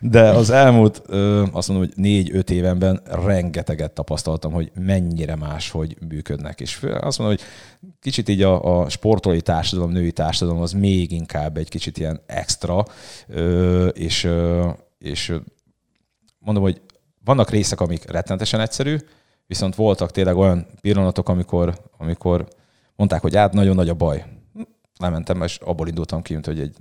De 0.00 0.28
az 0.28 0.50
elmúlt, 0.50 0.98
azt 1.52 1.68
mondom, 1.68 1.86
hogy 1.86 1.92
négy-öt 1.96 2.50
évenben 2.50 3.00
rengeteget 3.04 3.92
tapasztaltam, 3.92 4.52
hogy 4.52 4.70
mennyire 4.74 5.36
más, 5.36 5.70
hogy 5.70 5.96
működnek. 6.08 6.60
És 6.60 6.86
azt 7.00 7.18
mondom, 7.18 7.36
hogy 7.36 7.46
kicsit 8.00 8.28
így 8.28 8.42
a, 8.42 8.80
a 8.80 8.88
sportolói 8.88 9.40
társadalom, 9.40 9.90
női 9.90 10.12
társadalom 10.12 10.60
az 10.60 10.72
még 10.72 11.12
inkább 11.12 11.56
egy 11.56 11.68
kicsit 11.68 11.98
ilyen 11.98 12.20
extra, 12.26 12.84
és, 13.92 14.28
és 14.98 15.34
mondom, 16.38 16.62
hogy 16.62 16.80
vannak 17.24 17.50
részek, 17.50 17.80
amik 17.80 18.10
rettenetesen 18.10 18.60
egyszerű, 18.60 18.96
Viszont 19.46 19.74
voltak 19.74 20.10
tényleg 20.10 20.36
olyan 20.36 20.66
pillanatok, 20.80 21.28
amikor, 21.28 21.78
amikor 21.98 22.48
mondták, 22.96 23.20
hogy 23.20 23.36
át 23.36 23.52
nagyon 23.52 23.74
nagy 23.74 23.88
a 23.88 23.94
baj. 23.94 24.24
Lementem, 24.98 25.42
és 25.42 25.56
abból 25.56 25.88
indultam 25.88 26.22
ki, 26.22 26.32
mint 26.32 26.46
hogy 26.46 26.60
egy 26.60 26.76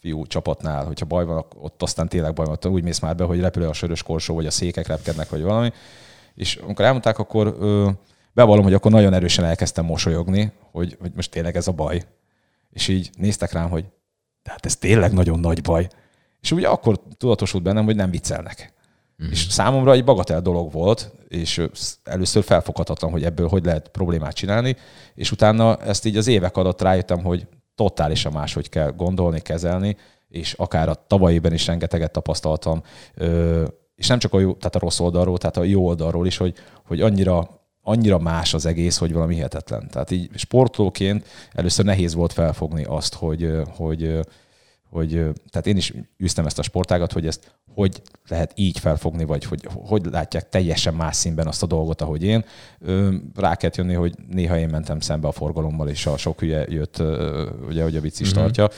fiú 0.00 0.26
csapatnál, 0.26 0.84
hogyha 0.84 1.06
baj 1.06 1.24
van, 1.24 1.44
ott 1.56 1.82
aztán 1.82 2.08
tényleg 2.08 2.32
baj 2.32 2.46
van. 2.46 2.72
Úgy 2.72 2.82
mész 2.82 2.98
már 2.98 3.16
be, 3.16 3.24
hogy 3.24 3.40
repülő 3.40 3.68
a 3.68 3.72
sörös 3.72 4.02
korsó, 4.02 4.34
vagy 4.34 4.46
a 4.46 4.50
székek 4.50 4.86
repkednek, 4.86 5.28
vagy 5.28 5.42
valami. 5.42 5.72
És 6.34 6.56
amikor 6.56 6.84
elmondták, 6.84 7.18
akkor 7.18 7.56
ö, 7.58 7.90
bevallom, 8.32 8.64
hogy 8.64 8.74
akkor 8.74 8.90
nagyon 8.90 9.14
erősen 9.14 9.44
elkezdtem 9.44 9.84
mosolyogni, 9.84 10.52
hogy, 10.70 10.96
hogy 11.00 11.12
most 11.14 11.30
tényleg 11.30 11.56
ez 11.56 11.68
a 11.68 11.72
baj. 11.72 12.02
És 12.70 12.88
így 12.88 13.10
néztek 13.16 13.52
rám, 13.52 13.70
hogy 13.70 13.84
tehát 14.42 14.66
ez 14.66 14.76
tényleg 14.76 15.12
nagyon 15.12 15.40
nagy 15.40 15.62
baj. 15.62 15.88
És 16.40 16.52
ugye 16.52 16.68
akkor 16.68 17.00
tudatosult 17.16 17.62
bennem, 17.62 17.84
hogy 17.84 17.96
nem 17.96 18.10
viccelnek. 18.10 18.72
Mm. 19.24 19.30
És 19.30 19.46
számomra 19.48 19.92
egy 19.92 20.04
bagatel 20.04 20.40
dolog 20.40 20.72
volt, 20.72 21.12
és 21.28 21.62
először 22.04 22.42
felfoghatatlan, 22.42 23.10
hogy 23.10 23.24
ebből 23.24 23.48
hogy 23.48 23.64
lehet 23.64 23.88
problémát 23.88 24.34
csinálni, 24.34 24.76
és 25.14 25.32
utána 25.32 25.76
ezt 25.76 26.04
így 26.04 26.16
az 26.16 26.26
évek 26.26 26.56
alatt 26.56 26.82
rájöttem, 26.82 27.22
hogy 27.22 27.46
totálisan 27.74 28.32
máshogy 28.32 28.68
kell 28.68 28.90
gondolni, 28.90 29.40
kezelni, 29.40 29.96
és 30.28 30.52
akár 30.52 30.88
a 30.88 31.04
tavalyiben 31.06 31.52
is 31.52 31.66
rengeteget 31.66 32.12
tapasztaltam, 32.12 32.82
és 33.94 34.06
nem 34.06 34.18
csak 34.18 34.32
a, 34.34 34.40
jó, 34.40 34.52
tehát 34.52 34.76
a 34.76 34.78
rossz 34.78 35.00
oldalról, 35.00 35.38
tehát 35.38 35.56
a 35.56 35.62
jó 35.62 35.86
oldalról 35.86 36.26
is, 36.26 36.36
hogy, 36.36 36.54
hogy 36.86 37.00
annyira 37.00 37.58
annyira 37.82 38.18
más 38.18 38.54
az 38.54 38.66
egész, 38.66 38.96
hogy 38.96 39.12
valami 39.12 39.34
hihetetlen. 39.34 39.88
Tehát 39.90 40.10
így 40.10 40.30
sportolóként 40.34 41.26
először 41.52 41.84
nehéz 41.84 42.14
volt 42.14 42.32
felfogni 42.32 42.84
azt, 42.84 43.14
hogy, 43.14 43.52
hogy 43.76 44.20
hogy 44.90 45.10
tehát 45.50 45.66
én 45.66 45.76
is 45.76 45.92
üztem 46.16 46.46
ezt 46.46 46.58
a 46.58 46.62
sportágat, 46.62 47.12
hogy 47.12 47.26
ezt 47.26 47.54
hogy 47.74 48.02
lehet 48.28 48.52
így 48.54 48.78
felfogni, 48.78 49.24
vagy 49.24 49.44
hogy 49.44 49.68
hogy 49.86 50.04
látják 50.10 50.48
teljesen 50.48 50.94
más 50.94 51.16
színben 51.16 51.46
azt 51.46 51.62
a 51.62 51.66
dolgot, 51.66 52.00
ahogy 52.00 52.22
én. 52.22 52.44
Rá 53.34 53.54
kellett 53.54 53.76
jönni, 53.76 53.94
hogy 53.94 54.14
néha 54.28 54.58
én 54.58 54.68
mentem 54.68 55.00
szembe 55.00 55.28
a 55.28 55.32
forgalommal, 55.32 55.88
és 55.88 56.06
a 56.06 56.16
sok 56.16 56.40
hülye 56.40 56.66
jött, 56.68 57.02
ugye, 57.68 57.82
hogy 57.82 57.96
a 57.96 58.00
vicc 58.00 58.20
is 58.20 58.34
mm-hmm. 58.34 58.50
tartja. 58.52 58.68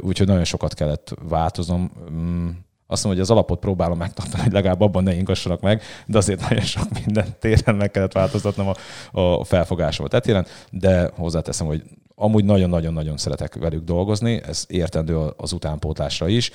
Úgyhogy 0.00 0.26
nagyon 0.26 0.44
sokat 0.44 0.74
kellett 0.74 1.14
változnom. 1.28 1.92
Mm, 2.10 2.48
azt 2.86 3.04
mondom, 3.04 3.22
hogy 3.22 3.30
az 3.30 3.36
alapot 3.36 3.58
próbálom 3.60 3.98
megtartani, 3.98 4.42
hogy 4.42 4.52
legalább 4.52 4.80
abban 4.80 5.02
ne 5.02 5.14
ingassanak 5.14 5.60
meg, 5.60 5.82
de 6.06 6.18
azért 6.18 6.48
nagyon 6.48 6.64
sok 6.64 6.86
minden 7.04 7.26
téren 7.38 7.74
meg 7.74 7.90
kellett 7.90 8.12
változtatnom 8.12 8.72
a, 9.12 9.20
a 9.20 9.44
felfogásomat 9.44 10.14
etéren, 10.14 10.46
de 10.70 11.10
hozzáteszem, 11.14 11.66
hogy 11.66 11.82
amúgy 12.22 12.44
nagyon-nagyon-nagyon 12.44 13.16
szeretek 13.16 13.54
velük 13.54 13.84
dolgozni, 13.84 14.42
ez 14.46 14.64
értendő 14.68 15.16
az 15.36 15.52
utánpótlásra 15.52 16.28
is. 16.28 16.50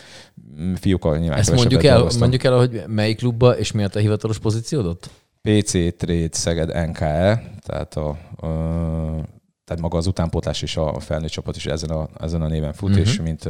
Fiúkkal 0.75 1.17
nyilván 1.17 1.39
Ezt 1.39 1.53
mondjuk 1.55 1.83
el, 1.83 1.93
dolgoztam. 1.93 2.21
mondjuk 2.21 2.43
el, 2.43 2.57
hogy 2.57 2.83
melyik 2.87 3.17
klubba 3.17 3.57
és 3.57 3.71
mi 3.71 3.83
a 3.83 3.89
hivatalos 3.99 4.39
pozíciódot? 4.39 5.09
PC 5.41 5.97
Trade 5.97 6.29
Szeged 6.31 6.87
NKE, 6.89 7.43
tehát, 7.65 7.95
a, 7.95 8.09
a, 8.09 8.47
tehát 9.65 9.81
maga 9.81 9.97
az 9.97 10.07
utánpótlás 10.07 10.61
is 10.61 10.77
a 10.77 10.99
felnőtt 10.99 11.29
csapat 11.29 11.55
is 11.55 11.65
ezen 11.65 11.89
a, 11.89 12.07
ezen 12.19 12.41
a 12.41 12.47
néven 12.47 12.73
fut, 12.73 12.89
uh-huh. 12.89 13.05
és 13.05 13.21
mint 13.21 13.49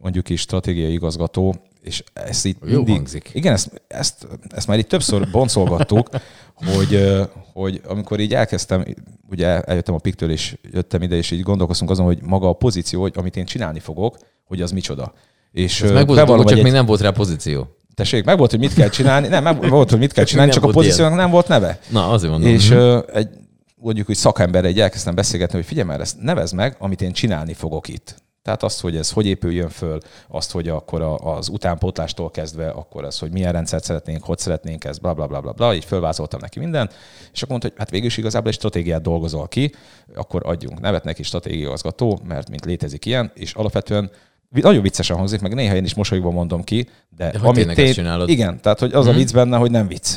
mondjuk 0.00 0.28
is 0.28 0.40
stratégiai 0.40 0.92
igazgató, 0.92 1.54
és 1.80 2.02
ezt 2.12 2.44
itt 2.44 2.58
Jó 2.64 2.76
mindig... 2.76 2.94
Hangzik. 2.94 3.30
Igen, 3.32 3.52
ezt, 3.52 3.82
ezt, 3.88 4.26
ezt 4.48 4.66
már 4.66 4.78
itt 4.78 4.88
többször 4.88 5.30
boncolgattuk, 5.30 6.08
hogy, 6.64 7.20
hogy 7.52 7.80
amikor 7.88 8.20
így 8.20 8.34
elkezdtem, 8.34 8.84
ugye 9.30 9.60
eljöttem 9.60 9.94
a 9.94 9.98
piktől, 9.98 10.30
és 10.30 10.56
jöttem 10.72 11.02
ide, 11.02 11.16
és 11.16 11.30
így 11.30 11.42
gondolkoztunk 11.42 11.90
azon, 11.90 12.06
hogy 12.06 12.18
maga 12.22 12.48
a 12.48 12.52
pozíció, 12.52 13.00
hogy 13.00 13.12
amit 13.16 13.36
én 13.36 13.44
csinálni 13.44 13.80
fogok, 13.80 14.16
hogy 14.44 14.60
az 14.60 14.70
micsoda. 14.70 15.12
És 15.52 15.82
Ez 15.82 15.90
meg 15.90 16.06
volt, 16.06 16.48
csak 16.48 16.58
egy... 16.58 16.62
még 16.62 16.72
nem 16.72 16.86
volt 16.86 17.00
rá 17.00 17.10
pozíció. 17.10 17.76
Tessék, 17.94 18.24
meg 18.24 18.38
volt, 18.38 18.50
hogy 18.50 18.60
mit 18.60 18.74
kell 18.74 18.88
csinálni. 18.88 19.28
Nem, 19.28 19.42
meg 19.42 19.68
volt, 19.68 19.90
hogy 19.90 19.98
mit 19.98 20.12
kell 20.12 20.24
csinálni, 20.24 20.52
csak 20.52 20.64
a 20.64 20.68
pozíciónak 20.68 21.16
nem 21.16 21.30
volt 21.30 21.48
neve. 21.48 21.78
Na, 21.88 22.08
azért 22.08 22.32
mondom. 22.32 22.50
És 22.50 22.70
uh, 22.70 22.98
egy, 23.12 23.28
mondjuk, 23.74 24.06
hogy 24.06 24.16
szakember 24.16 24.64
egy 24.64 24.80
elkezdtem 24.80 25.14
beszélgetni, 25.14 25.56
hogy 25.56 25.66
figyelj 25.66 25.86
már, 25.86 26.00
ezt 26.00 26.20
nevezd 26.20 26.54
meg, 26.54 26.76
amit 26.78 27.02
én 27.02 27.12
csinálni 27.12 27.52
fogok 27.52 27.88
itt. 27.88 28.21
Tehát 28.42 28.62
azt, 28.62 28.80
hogy 28.80 28.96
ez 28.96 29.10
hogy 29.10 29.26
épüljön 29.26 29.68
föl, 29.68 29.98
azt, 30.28 30.50
hogy 30.50 30.68
akkor 30.68 31.18
az 31.22 31.48
utánpótlástól 31.48 32.30
kezdve, 32.30 32.68
akkor 32.68 33.04
az, 33.04 33.18
hogy 33.18 33.32
milyen 33.32 33.52
rendszert 33.52 33.84
szeretnénk, 33.84 34.24
hogy 34.24 34.38
szeretnénk 34.38 34.84
ezt, 34.84 35.00
bla 35.00 35.14
bla 35.14 35.26
bla 35.26 35.40
bla, 35.40 35.52
bla 35.52 35.74
így 35.74 35.84
fölvázoltam 35.84 36.40
neki 36.40 36.58
mindent, 36.58 36.94
és 37.32 37.42
akkor 37.42 37.48
mondta, 37.48 37.68
hogy 37.68 37.78
hát 37.78 37.90
végül 37.90 38.06
is 38.06 38.16
igazából 38.16 38.48
egy 38.48 38.54
stratégiát 38.54 39.02
dolgozol 39.02 39.48
ki, 39.48 39.74
akkor 40.14 40.42
adjunk 40.44 40.80
nevet 40.80 41.04
neki 41.04 41.22
stratégiagazgató, 41.22 42.20
mert 42.24 42.50
mint 42.50 42.64
létezik 42.64 43.06
ilyen, 43.06 43.30
és 43.34 43.52
alapvetően 43.52 44.10
nagyon 44.50 44.82
viccesen 44.82 45.16
hangzik, 45.16 45.40
meg 45.40 45.54
néha 45.54 45.74
én 45.74 45.84
is 45.84 45.94
mosolyogva 45.94 46.30
mondom 46.30 46.64
ki, 46.64 46.88
de, 47.16 47.30
de 47.30 47.38
amit 47.38 47.74
tét, 47.74 47.94
csinálod. 47.94 48.28
igen, 48.28 48.60
tehát 48.60 48.78
hogy 48.78 48.92
az 48.92 49.04
mm-hmm. 49.04 49.14
a 49.14 49.18
vicc 49.18 49.32
benne, 49.32 49.56
hogy 49.56 49.70
nem 49.70 49.86
vicc. 49.88 50.16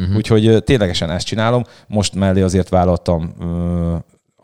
Mm-hmm. 0.00 0.16
Úgyhogy 0.16 0.62
ténylegesen 0.64 1.10
ezt 1.10 1.26
csinálom. 1.26 1.64
Most 1.86 2.14
mellé 2.14 2.40
azért 2.40 2.68
vállaltam 2.68 3.34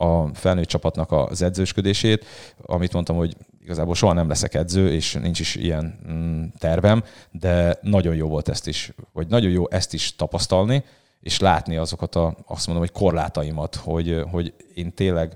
a 0.03 0.31
felnőtt 0.35 0.69
csapatnak 0.69 1.13
az 1.13 1.43
edzősködését, 1.43 2.25
amit 2.63 2.93
mondtam, 2.93 3.17
hogy 3.17 3.37
igazából 3.61 3.95
soha 3.95 4.13
nem 4.13 4.29
leszek 4.29 4.55
edző, 4.55 4.93
és 4.93 5.13
nincs 5.13 5.41
is 5.41 5.55
ilyen 5.55 5.99
mm, 6.11 6.45
tervem, 6.59 7.05
de 7.31 7.79
nagyon 7.83 8.15
jó 8.15 8.29
volt 8.29 8.49
ezt 8.49 8.67
is, 8.67 8.93
vagy 9.13 9.27
nagyon 9.27 9.51
jó 9.51 9.71
ezt 9.71 9.95
is 9.95 10.17
tapasztalni, 10.17 10.85
és 11.21 11.41
látni 11.41 11.77
azokat 11.77 12.15
a, 12.15 12.37
azt 12.47 12.67
mondom, 12.67 12.85
hogy 12.85 12.95
korlátaimat, 12.95 13.75
hogy, 13.75 14.25
hogy 14.31 14.55
én 14.75 14.95
tényleg 14.95 15.35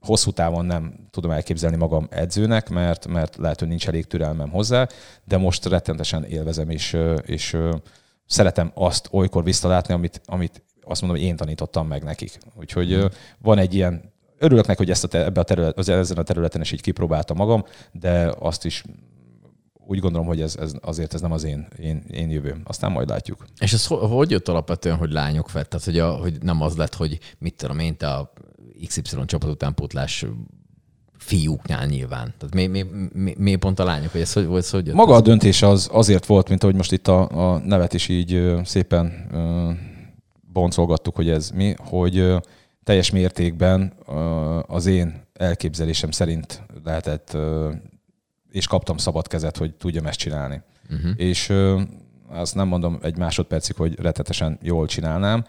hosszú 0.00 0.30
távon 0.30 0.64
nem 0.64 0.94
tudom 1.10 1.30
elképzelni 1.30 1.76
magam 1.76 2.06
edzőnek, 2.10 2.68
mert, 2.68 3.06
mert 3.06 3.36
lehet, 3.36 3.58
hogy 3.58 3.68
nincs 3.68 3.88
elég 3.88 4.06
türelmem 4.06 4.50
hozzá, 4.50 4.88
de 5.24 5.36
most 5.36 5.66
rettentesen 5.66 6.24
élvezem, 6.24 6.70
és, 6.70 6.96
és 7.24 7.56
szeretem 8.26 8.70
azt 8.74 9.08
olykor 9.10 9.44
visszalátni, 9.44 9.94
amit, 9.94 10.20
amit 10.24 10.62
azt 10.90 11.00
mondom, 11.00 11.20
hogy 11.20 11.28
én 11.28 11.36
tanítottam 11.36 11.86
meg 11.86 12.02
nekik. 12.02 12.38
Úgyhogy 12.54 12.92
hmm. 12.92 13.08
van 13.38 13.58
egy 13.58 13.74
ilyen, 13.74 14.12
örülök 14.38 14.66
neki, 14.66 14.78
hogy 14.78 14.90
ezt 14.90 15.14
a, 15.14 15.18
ebbe 15.18 15.40
a 15.40 15.44
terület, 15.44 15.78
az, 15.78 15.88
ezen 15.88 16.16
a 16.16 16.22
területen 16.22 16.60
is 16.60 16.72
így 16.72 16.80
kipróbáltam 16.80 17.36
magam, 17.36 17.64
de 17.92 18.34
azt 18.38 18.64
is 18.64 18.84
úgy 19.86 19.98
gondolom, 19.98 20.26
hogy 20.26 20.40
ez, 20.40 20.56
ez 20.56 20.72
azért 20.80 21.14
ez 21.14 21.20
nem 21.20 21.32
az 21.32 21.44
én, 21.44 21.68
én, 21.78 22.04
én 22.10 22.30
jövőm. 22.30 22.60
Aztán 22.64 22.92
majd 22.92 23.08
látjuk. 23.08 23.46
És 23.58 23.72
ez 23.72 23.86
hogy 23.86 24.30
jött 24.30 24.48
alapvetően, 24.48 24.96
hogy 24.96 25.12
lányok 25.12 25.52
vett? 25.52 25.68
Tehát, 25.68 25.84
hogy, 25.84 25.98
a, 25.98 26.10
hogy 26.10 26.42
nem 26.42 26.60
az 26.62 26.76
lett, 26.76 26.94
hogy 26.94 27.18
mit 27.38 27.54
tudom 27.54 27.78
én, 27.78 27.96
te 27.96 28.08
a 28.08 28.32
XY 28.86 29.24
csapat 29.26 29.50
utánpótlás 29.50 30.24
fiúknál 31.18 31.86
nyilván. 31.86 32.34
Tehát 32.38 32.54
mi, 32.54 32.66
mi, 32.66 32.84
mi, 33.12 33.34
mi 33.38 33.56
pont 33.56 33.78
a 33.78 33.84
lányok, 33.84 34.12
hogy 34.12 34.20
ez 34.20 34.32
hogy, 34.32 34.48
ez 34.56 34.70
hogy 34.70 34.86
jött? 34.86 34.94
Maga 34.94 35.14
a 35.14 35.20
döntés 35.20 35.62
az 35.62 35.88
azért 35.92 36.26
volt, 36.26 36.48
mint 36.48 36.62
ahogy 36.62 36.74
most 36.74 36.92
itt 36.92 37.08
a, 37.08 37.52
a 37.52 37.58
nevet 37.58 37.94
is 37.94 38.08
így 38.08 38.54
szépen 38.64 39.28
boncolgattuk, 40.52 41.16
hogy 41.16 41.28
ez 41.28 41.50
mi, 41.50 41.74
hogy 41.78 42.34
teljes 42.84 43.10
mértékben 43.10 43.92
az 44.66 44.86
én 44.86 45.22
elképzelésem 45.32 46.10
szerint 46.10 46.62
lehetett, 46.84 47.36
és 48.50 48.66
kaptam 48.66 48.96
szabad 48.96 49.26
kezet, 49.26 49.56
hogy 49.56 49.74
tudjam 49.74 50.06
ezt 50.06 50.18
csinálni. 50.18 50.62
Uh-huh. 50.90 51.10
És 51.16 51.52
azt 52.28 52.54
nem 52.54 52.68
mondom 52.68 52.98
egy 53.02 53.16
másodpercig, 53.16 53.76
hogy 53.76 54.00
retetesen 54.00 54.58
jól 54.62 54.86
csinálnám. 54.86 55.44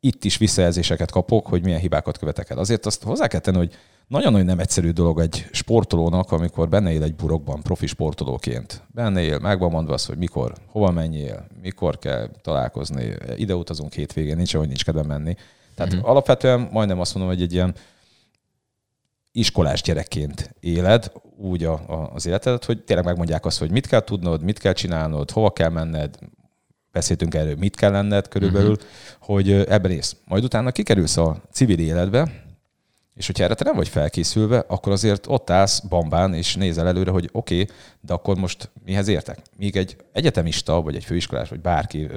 Itt 0.00 0.24
is 0.24 0.36
visszajelzéseket 0.36 1.10
kapok, 1.10 1.46
hogy 1.46 1.64
milyen 1.64 1.80
hibákat 1.80 2.18
követek 2.18 2.50
el. 2.50 2.58
Azért 2.58 2.86
azt 2.86 3.02
hozzá 3.02 3.26
kell 3.26 3.40
tenni, 3.40 3.56
hogy 3.56 3.74
nagyon-nagyon 4.06 4.46
nem 4.46 4.58
egyszerű 4.58 4.90
dolog 4.90 5.20
egy 5.20 5.46
sportolónak, 5.52 6.32
amikor 6.32 6.68
benne 6.68 6.92
él 6.92 7.02
egy 7.02 7.14
burokban, 7.14 7.62
profi 7.62 7.86
sportolóként. 7.86 8.82
Benne 8.94 9.20
él, 9.20 9.38
meg 9.38 9.58
van 9.58 9.70
mondva 9.70 9.92
az, 9.92 10.06
hogy 10.06 10.16
mikor, 10.18 10.52
hova 10.66 10.90
menjél, 10.90 11.46
mikor 11.62 11.98
kell 11.98 12.28
találkozni, 12.42 13.14
ide 13.36 13.54
utazunk 13.54 13.92
hétvégén, 13.92 14.36
nincs, 14.36 14.56
hogy 14.56 14.66
nincs 14.66 14.84
kedve 14.84 15.02
menni. 15.02 15.36
Tehát 15.74 15.92
uh-huh. 15.92 16.08
alapvetően 16.08 16.68
majdnem 16.72 17.00
azt 17.00 17.14
mondom, 17.14 17.32
hogy 17.32 17.42
egy 17.42 17.52
ilyen 17.52 17.74
iskolás 19.32 19.82
gyerekként 19.82 20.54
éled 20.60 21.12
úgy 21.36 21.64
a, 21.64 21.72
a, 21.72 22.10
az 22.14 22.26
életedet, 22.26 22.64
hogy 22.64 22.84
tényleg 22.84 23.04
megmondják 23.04 23.46
azt, 23.46 23.58
hogy 23.58 23.70
mit 23.70 23.86
kell 23.86 24.00
tudnod, 24.00 24.42
mit 24.42 24.58
kell 24.58 24.72
csinálnod, 24.72 25.30
hova 25.30 25.50
kell 25.50 25.68
menned, 25.68 26.18
beszéltünk 26.92 27.34
erről, 27.34 27.56
mit 27.56 27.76
kell 27.76 27.90
lenned 27.90 28.28
körülbelül, 28.28 28.70
uh-huh. 28.70 28.86
hogy 29.18 29.50
ebben 29.50 29.90
ész. 29.90 30.16
Majd 30.24 30.44
utána 30.44 30.70
kikerülsz 30.70 31.16
a 31.16 31.42
civil 31.52 31.78
életbe, 31.78 32.42
és 33.16 33.26
hogyha 33.26 33.44
erre 33.44 33.54
te 33.54 33.64
nem 33.64 33.76
vagy 33.76 33.88
felkészülve, 33.88 34.64
akkor 34.68 34.92
azért 34.92 35.26
ott 35.28 35.50
állsz 35.50 35.80
bambán, 35.80 36.34
és 36.34 36.54
nézel 36.54 36.86
előre, 36.86 37.10
hogy 37.10 37.28
oké, 37.32 37.60
okay, 37.60 37.74
de 38.00 38.12
akkor 38.12 38.36
most 38.36 38.70
mihez 38.84 39.08
értek? 39.08 39.38
Míg 39.56 39.76
egy 39.76 39.96
egyetemista, 40.12 40.82
vagy 40.82 40.96
egy 40.96 41.04
főiskolás, 41.04 41.48
vagy 41.48 41.60
bárki, 41.60 42.08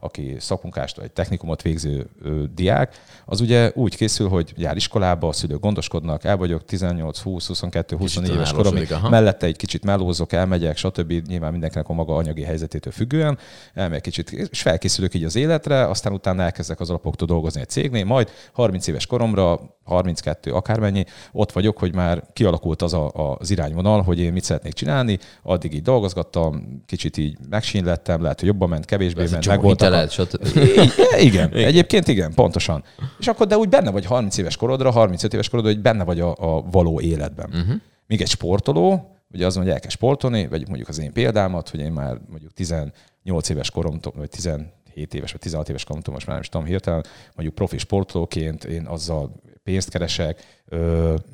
aki 0.00 0.36
szakmunkást, 0.38 0.96
vagy 0.96 1.10
technikumot 1.10 1.62
végző 1.62 2.06
diák, 2.54 2.94
az 3.24 3.40
ugye 3.40 3.70
úgy 3.74 3.96
készül, 3.96 4.28
hogy 4.28 4.52
jár 4.56 4.76
iskolába, 4.76 5.28
a 5.28 5.32
szülők 5.32 5.60
gondoskodnak, 5.60 6.24
el 6.24 6.36
vagyok 6.36 6.64
18, 6.64 7.18
20, 7.18 7.46
22, 7.46 7.96
24 7.96 8.34
éves 8.34 8.52
koromig, 8.52 8.94
mellette 9.10 9.46
egy 9.46 9.56
kicsit 9.56 9.84
melózok, 9.84 10.32
elmegyek, 10.32 10.76
stb. 10.76 11.12
Nyilván 11.26 11.52
mindenkinek 11.52 11.88
a 11.88 11.92
maga 11.92 12.16
anyagi 12.16 12.42
helyzetétől 12.42 12.92
függően, 12.92 13.38
elmegyek 13.74 14.02
kicsit, 14.02 14.32
és 14.32 14.62
felkészülök 14.62 15.14
így 15.14 15.24
az 15.24 15.36
életre, 15.36 15.88
aztán 15.88 16.12
utána 16.12 16.42
elkezdek 16.42 16.80
az 16.80 16.90
alapoktól 16.90 17.26
dolgozni 17.26 17.60
egy 17.60 17.68
cégnél, 17.68 18.04
majd 18.04 18.30
30 18.52 18.86
éves 18.86 19.06
koromra, 19.06 19.60
32 19.84 20.34
32, 20.34 20.52
akármennyi, 20.52 21.04
ott 21.32 21.52
vagyok, 21.52 21.78
hogy 21.78 21.94
már 21.94 22.22
kialakult 22.32 22.82
az 22.82 22.92
a, 22.92 23.10
az 23.38 23.50
irányvonal, 23.50 24.02
hogy 24.02 24.18
én 24.18 24.32
mit 24.32 24.44
szeretnék 24.44 24.72
csinálni, 24.72 25.18
addig 25.42 25.74
így 25.74 25.82
dolgozgattam, 25.82 26.82
kicsit 26.86 27.16
így 27.16 27.36
megsínlettem, 27.50 28.22
lehet, 28.22 28.38
hogy 28.40 28.48
jobban 28.48 28.68
ment, 28.68 28.84
kevésbé 28.84 29.22
Ez 29.22 29.30
ment, 29.30 29.46
meg 29.46 29.60
volt 29.60 29.82
stb. 30.10 30.56
igen, 30.56 30.88
igen, 31.28 31.50
egyébként 31.52 32.08
igen, 32.08 32.34
pontosan. 32.34 32.84
És 33.18 33.26
akkor 33.26 33.46
de 33.46 33.56
úgy 33.56 33.68
benne 33.68 33.90
vagy 33.90 34.04
30 34.04 34.36
éves 34.38 34.56
korodra, 34.56 34.90
35 34.90 35.34
éves 35.34 35.48
korodra, 35.48 35.70
hogy 35.70 35.80
benne 35.80 36.04
vagy 36.04 36.20
a, 36.20 36.34
a 36.38 36.62
való 36.70 37.00
életben. 37.00 37.48
Uh-huh. 37.52 37.80
Míg 38.06 38.20
egy 38.20 38.28
sportoló, 38.28 39.16
ugye 39.32 39.46
azon, 39.46 39.62
hogy 39.62 39.72
el 39.72 39.80
kell 39.80 39.90
sportolni, 39.90 40.46
vegyük 40.46 40.66
mondjuk 40.66 40.88
az 40.88 40.98
én 40.98 41.12
példámat, 41.12 41.68
hogy 41.68 41.80
én 41.80 41.92
már 41.92 42.18
mondjuk 42.28 42.52
18 42.52 43.48
éves 43.48 43.70
koromtól, 43.70 44.12
vagy 44.16 44.28
17 44.28 45.14
éves, 45.14 45.32
vagy 45.32 45.40
16 45.40 45.68
éves 45.68 45.84
koromtól, 45.84 46.14
most 46.14 46.26
már 46.26 46.34
nem 46.34 46.44
is 46.44 46.50
tudom 46.50 46.66
hirtelen, 46.66 47.04
mondjuk 47.34 47.54
profi 47.54 47.78
sportolóként 47.78 48.64
én 48.64 48.86
azzal 48.86 49.32
pénzt 49.64 49.88
keresek, 49.88 50.62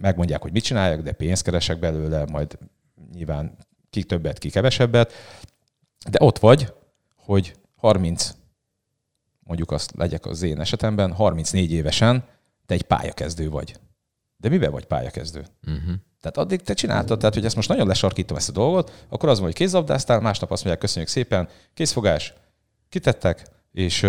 megmondják, 0.00 0.42
hogy 0.42 0.52
mit 0.52 0.64
csináljak, 0.64 1.00
de 1.00 1.12
pénzt 1.12 1.42
keresek 1.42 1.78
belőle, 1.78 2.24
majd 2.24 2.58
nyilván 3.12 3.56
ki 3.90 4.02
többet, 4.02 4.38
ki 4.38 4.50
kevesebbet, 4.50 5.12
de 6.10 6.18
ott 6.22 6.38
vagy, 6.38 6.72
hogy 7.16 7.54
30, 7.76 8.34
mondjuk 9.40 9.70
azt 9.70 9.92
legyek 9.96 10.26
az 10.26 10.42
én 10.42 10.60
esetemben, 10.60 11.12
34 11.12 11.72
évesen 11.72 12.24
te 12.66 12.74
egy 12.74 12.82
pályakezdő 12.82 13.50
vagy. 13.50 13.76
De 14.36 14.48
miben 14.48 14.70
vagy 14.70 14.84
pályakezdő? 14.84 15.46
Uh-huh. 15.66 15.94
Tehát 16.20 16.36
addig 16.36 16.62
te 16.62 16.74
csináltad, 16.74 17.18
tehát 17.18 17.34
hogy 17.34 17.44
ezt 17.44 17.56
most 17.56 17.68
nagyon 17.68 17.86
lesarkítom 17.86 18.36
ezt 18.36 18.48
a 18.48 18.52
dolgot, 18.52 19.06
akkor 19.08 19.28
az 19.28 19.36
van, 19.36 19.46
hogy 19.46 19.56
kézabdáztál, 19.56 20.20
másnap 20.20 20.50
azt 20.50 20.64
mondják, 20.64 20.84
köszönjük 20.84 21.10
szépen, 21.10 21.48
készfogás, 21.74 22.34
kitettek, 22.88 23.46
és 23.72 24.06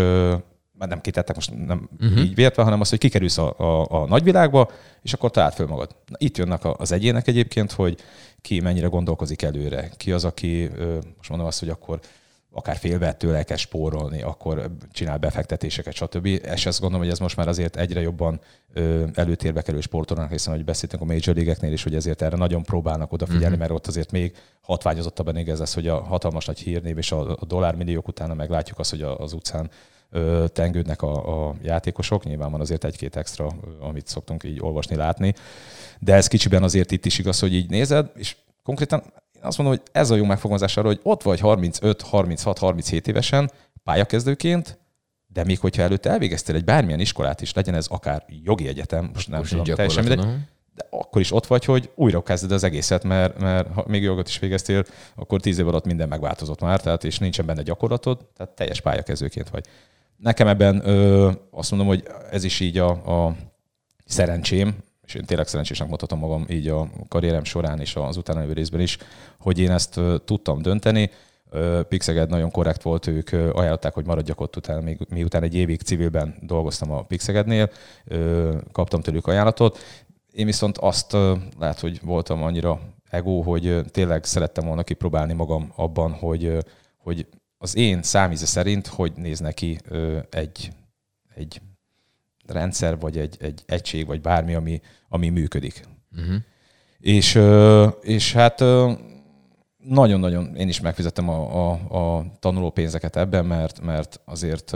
már 0.82 0.90
nem 0.90 1.02
kitettek, 1.02 1.36
most 1.36 1.66
nem 1.66 1.90
uh-huh. 2.00 2.20
így 2.20 2.36
vértve, 2.36 2.64
hanem 2.64 2.82
az, 2.82 2.90
hogy 2.90 3.00
kikerülsz 3.00 3.38
a, 3.38 3.54
a, 3.58 4.02
a 4.02 4.08
nagyvilágba, 4.08 4.72
és 5.02 5.14
akkor 5.14 5.32
találd 5.32 5.54
föl 5.54 5.68
magad. 5.68 5.96
Na, 6.06 6.16
itt 6.20 6.38
jönnek 6.38 6.62
az 6.80 6.92
egyének 6.92 7.28
egyébként, 7.28 7.72
hogy 7.72 7.98
ki 8.42 8.60
mennyire 8.60 8.88
gondolkozik 8.88 9.42
előre, 9.42 9.92
ki 9.98 10.12
az, 10.12 10.26
aki, 10.26 10.70
most 11.18 11.30
mondom 11.30 11.48
azt, 11.48 11.60
hogy 11.60 11.70
akkor 11.70 12.00
akár 12.54 12.78
félve 12.78 13.14
tőle 13.14 13.38
el 13.38 13.46
kell 13.46 13.58
spórolni, 13.58 14.22
akkor 14.22 14.72
csinál 14.92 15.18
befektetéseket, 15.18 15.94
stb. 15.94 16.26
És 16.26 16.66
azt 16.66 16.80
gondolom, 16.80 17.06
hogy 17.06 17.14
ez 17.14 17.20
most 17.20 17.36
már 17.36 17.48
azért 17.48 17.76
egyre 17.76 18.02
jobban 18.02 18.40
előtérbe 19.14 19.62
kerül 19.62 19.82
sportolónak, 19.82 20.32
hiszen 20.32 20.54
hogy 20.54 20.66
beszéltünk 20.66 21.02
a 21.02 21.06
Major 21.06 21.36
League-eknél 21.36 21.72
is, 21.72 21.84
hogy 21.84 21.96
ezért 21.96 22.22
erre 22.22 22.38
nagyon 22.38 22.64
próbálnak 22.64 23.12
odafigyelni, 23.12 23.46
uh-huh. 23.46 23.60
mert 23.60 23.72
ott 23.72 23.88
azért 23.88 24.12
még 24.12 24.36
hatványozottabban 24.62 25.38
igaz 25.38 25.62
ez, 25.62 25.74
hogy 25.74 25.88
a 25.88 26.04
hatalmas 26.04 26.46
nagy 26.46 26.60
hírnév 26.60 26.98
és 26.98 27.12
a, 27.12 27.30
a 27.30 27.46
dollármilliók 27.46 28.08
utána 28.08 28.34
meglátjuk 28.34 28.80
azt, 28.80 28.90
hogy 28.90 29.02
az 29.02 29.34
utcán 29.34 29.70
tengődnek 30.48 31.02
a, 31.02 31.48
a 31.48 31.56
játékosok. 31.62 32.24
Nyilván 32.24 32.52
van 32.52 32.62
azért 32.62 32.84
egy-két 32.84 33.16
extra, 33.16 33.52
amit 33.80 34.08
szoktunk 34.08 34.44
így 34.44 34.60
olvasni, 34.62 34.96
látni. 34.96 35.34
De 36.00 36.14
ez 36.14 36.28
kicsiben 36.28 36.64
azért 36.64 36.92
itt 36.92 37.06
is 37.06 37.20
igaz, 37.20 37.40
hogy 37.40 37.54
így 37.54 37.70
nézed, 37.70 38.12
és 38.16 38.36
konkrétan 38.64 39.04
azt 39.42 39.58
mondom, 39.58 39.78
hogy 39.78 39.86
ez 39.92 40.10
a 40.10 40.16
jó 40.16 40.26
megfogalmazás 40.26 40.78
arra, 40.78 40.88
hogy 40.88 41.00
ott 41.04 41.24
vagy 41.24 41.40
35, 41.40 42.02
36, 42.02 42.58
37 42.58 43.08
évesen 43.08 43.52
pályakezdőként, 43.84 44.80
de 45.28 45.44
még 45.44 45.60
hogyha 45.60 45.82
előtte 45.82 46.10
elvégeztél 46.10 46.56
egy 46.56 46.64
bármilyen 46.64 47.00
iskolát 47.00 47.42
is, 47.42 47.54
legyen 47.54 47.76
ez 47.76 47.88
akár 47.88 48.26
jogi 48.44 48.68
egyetem, 48.68 49.10
most 49.14 49.30
nem 49.30 49.40
most 49.40 49.52
tudom, 49.56 49.76
teljesen 49.76 50.04
mindegy, 50.04 50.26
de 50.76 50.88
akkor 50.90 51.22
is 51.22 51.32
ott 51.32 51.48
vagy, 51.48 51.66
hogy 51.66 51.92
újra 51.96 52.24
kezded 52.24 52.52
az 52.52 52.64
egészet, 52.64 53.04
mert, 53.04 53.40
mert 53.40 53.74
ha 53.74 53.84
még 53.88 54.04
jogot 54.04 54.28
is 54.28 54.40
végeztél, 54.40 54.86
akkor 55.16 55.42
tíz 55.42 55.60
év 55.60 55.68
alatt 55.68 55.86
minden 55.86 56.08
megváltozott 56.08 56.62
már, 56.62 56.82
tehát 56.82 57.04
és 57.04 57.20
nincsen 57.20 57.46
benne 57.46 57.62
gyakorlatod, 57.62 58.28
tehát 58.38 58.56
teljes 58.56 58.82
pályakezdőként 58.82 59.50
vagy. 59.50 59.66
Nekem 60.22 60.48
ebben 60.48 60.82
ö, 60.88 61.32
azt 61.52 61.72
mondom, 61.72 61.90
hogy 61.90 62.04
ez 62.32 62.44
is 62.44 62.60
így 62.60 62.78
a, 62.78 62.90
a 62.90 63.36
szerencsém, 64.06 64.76
és 65.02 65.14
én 65.14 65.26
tényleg 65.26 65.48
szerencsésnek 65.48 65.90
mutatom 65.90 66.20
magam 66.20 66.46
így 66.50 66.68
a 66.68 66.90
karrierem 67.08 67.44
során 67.44 67.80
és 67.80 67.96
az 67.96 68.18
utána 68.18 68.54
részben 68.54 68.80
is, 68.80 68.98
hogy 69.40 69.60
én 69.60 69.72
ezt 69.72 70.00
tudtam 70.26 70.62
dönteni. 70.62 71.10
Pixeged 71.88 72.30
nagyon 72.30 72.52
korrekt 72.52 72.82
volt, 72.82 73.08
ők 73.08 73.32
ajánlották, 73.32 73.94
hogy 73.94 74.06
maradjak 74.06 74.42
ott 74.42 74.56
utána, 74.56 74.82
még, 74.82 75.00
miután 75.10 75.44
egy 75.44 75.56
évig 75.56 75.82
civilben 75.82 76.36
dolgoztam 76.42 76.92
a 76.92 77.04
Pixegednél, 77.04 77.70
kaptam 78.72 79.02
tőlük 79.02 79.28
ajánlatot. 79.28 79.80
Én 80.32 80.46
viszont 80.46 80.78
azt 80.78 81.18
lehet, 81.60 81.80
hogy 81.80 82.00
voltam 82.04 82.44
annyira 82.44 82.80
ego, 83.10 83.42
hogy 83.42 83.82
tényleg 83.92 84.26
szerettem 84.26 84.66
volna 84.66 84.84
kipróbálni 84.84 85.34
magam 85.34 85.72
abban, 85.76 86.12
hogy, 86.12 86.58
hogy 86.98 87.28
az 87.64 87.76
én 87.76 88.04
számíze 88.04 88.46
szerint 88.46 88.88
hogy 88.88 89.12
néz 89.16 89.40
neki 89.40 89.80
egy, 90.30 90.72
egy 91.36 91.62
rendszer, 92.46 93.00
vagy 93.00 93.18
egy, 93.18 93.38
egy 93.40 93.64
egység, 93.66 94.06
vagy 94.06 94.22
bármi, 94.22 94.54
ami, 94.54 94.82
ami 95.10 95.30
működik. 95.30 95.84
Uh-huh. 96.18 96.36
És, 97.00 97.40
és 98.02 98.34
hát 98.34 98.64
nagyon-nagyon 99.78 100.56
én 100.56 100.68
is 100.68 100.80
megfizettem 100.80 101.30
a, 101.30 101.70
a, 101.70 102.18
a 102.18 102.26
tanuló 102.40 102.70
pénzeket 102.70 103.16
ebben, 103.16 103.46
mert, 103.46 103.82
mert 103.82 104.22
azért 104.26 104.72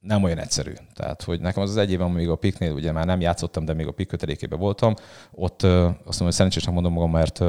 nem 0.00 0.22
olyan 0.22 0.38
egyszerű. 0.38 0.72
Tehát, 0.94 1.22
hogy 1.22 1.40
nekem 1.40 1.62
az 1.62 1.70
az 1.70 1.76
egy 1.76 1.90
év, 1.90 2.00
amíg 2.00 2.28
a 2.28 2.36
piknél 2.36 2.72
ugye 2.72 2.92
már 2.92 3.06
nem 3.06 3.20
játszottam, 3.20 3.64
de 3.64 3.72
még 3.72 3.86
a 3.86 3.92
pik 3.92 4.08
kötelékében 4.08 4.58
voltam, 4.58 4.94
ott 5.30 5.62
azt 5.62 6.04
mondom, 6.04 6.24
hogy 6.24 6.32
szerencsésnek 6.32 6.74
mondom 6.74 6.92
magam, 6.92 7.10
mert 7.10 7.40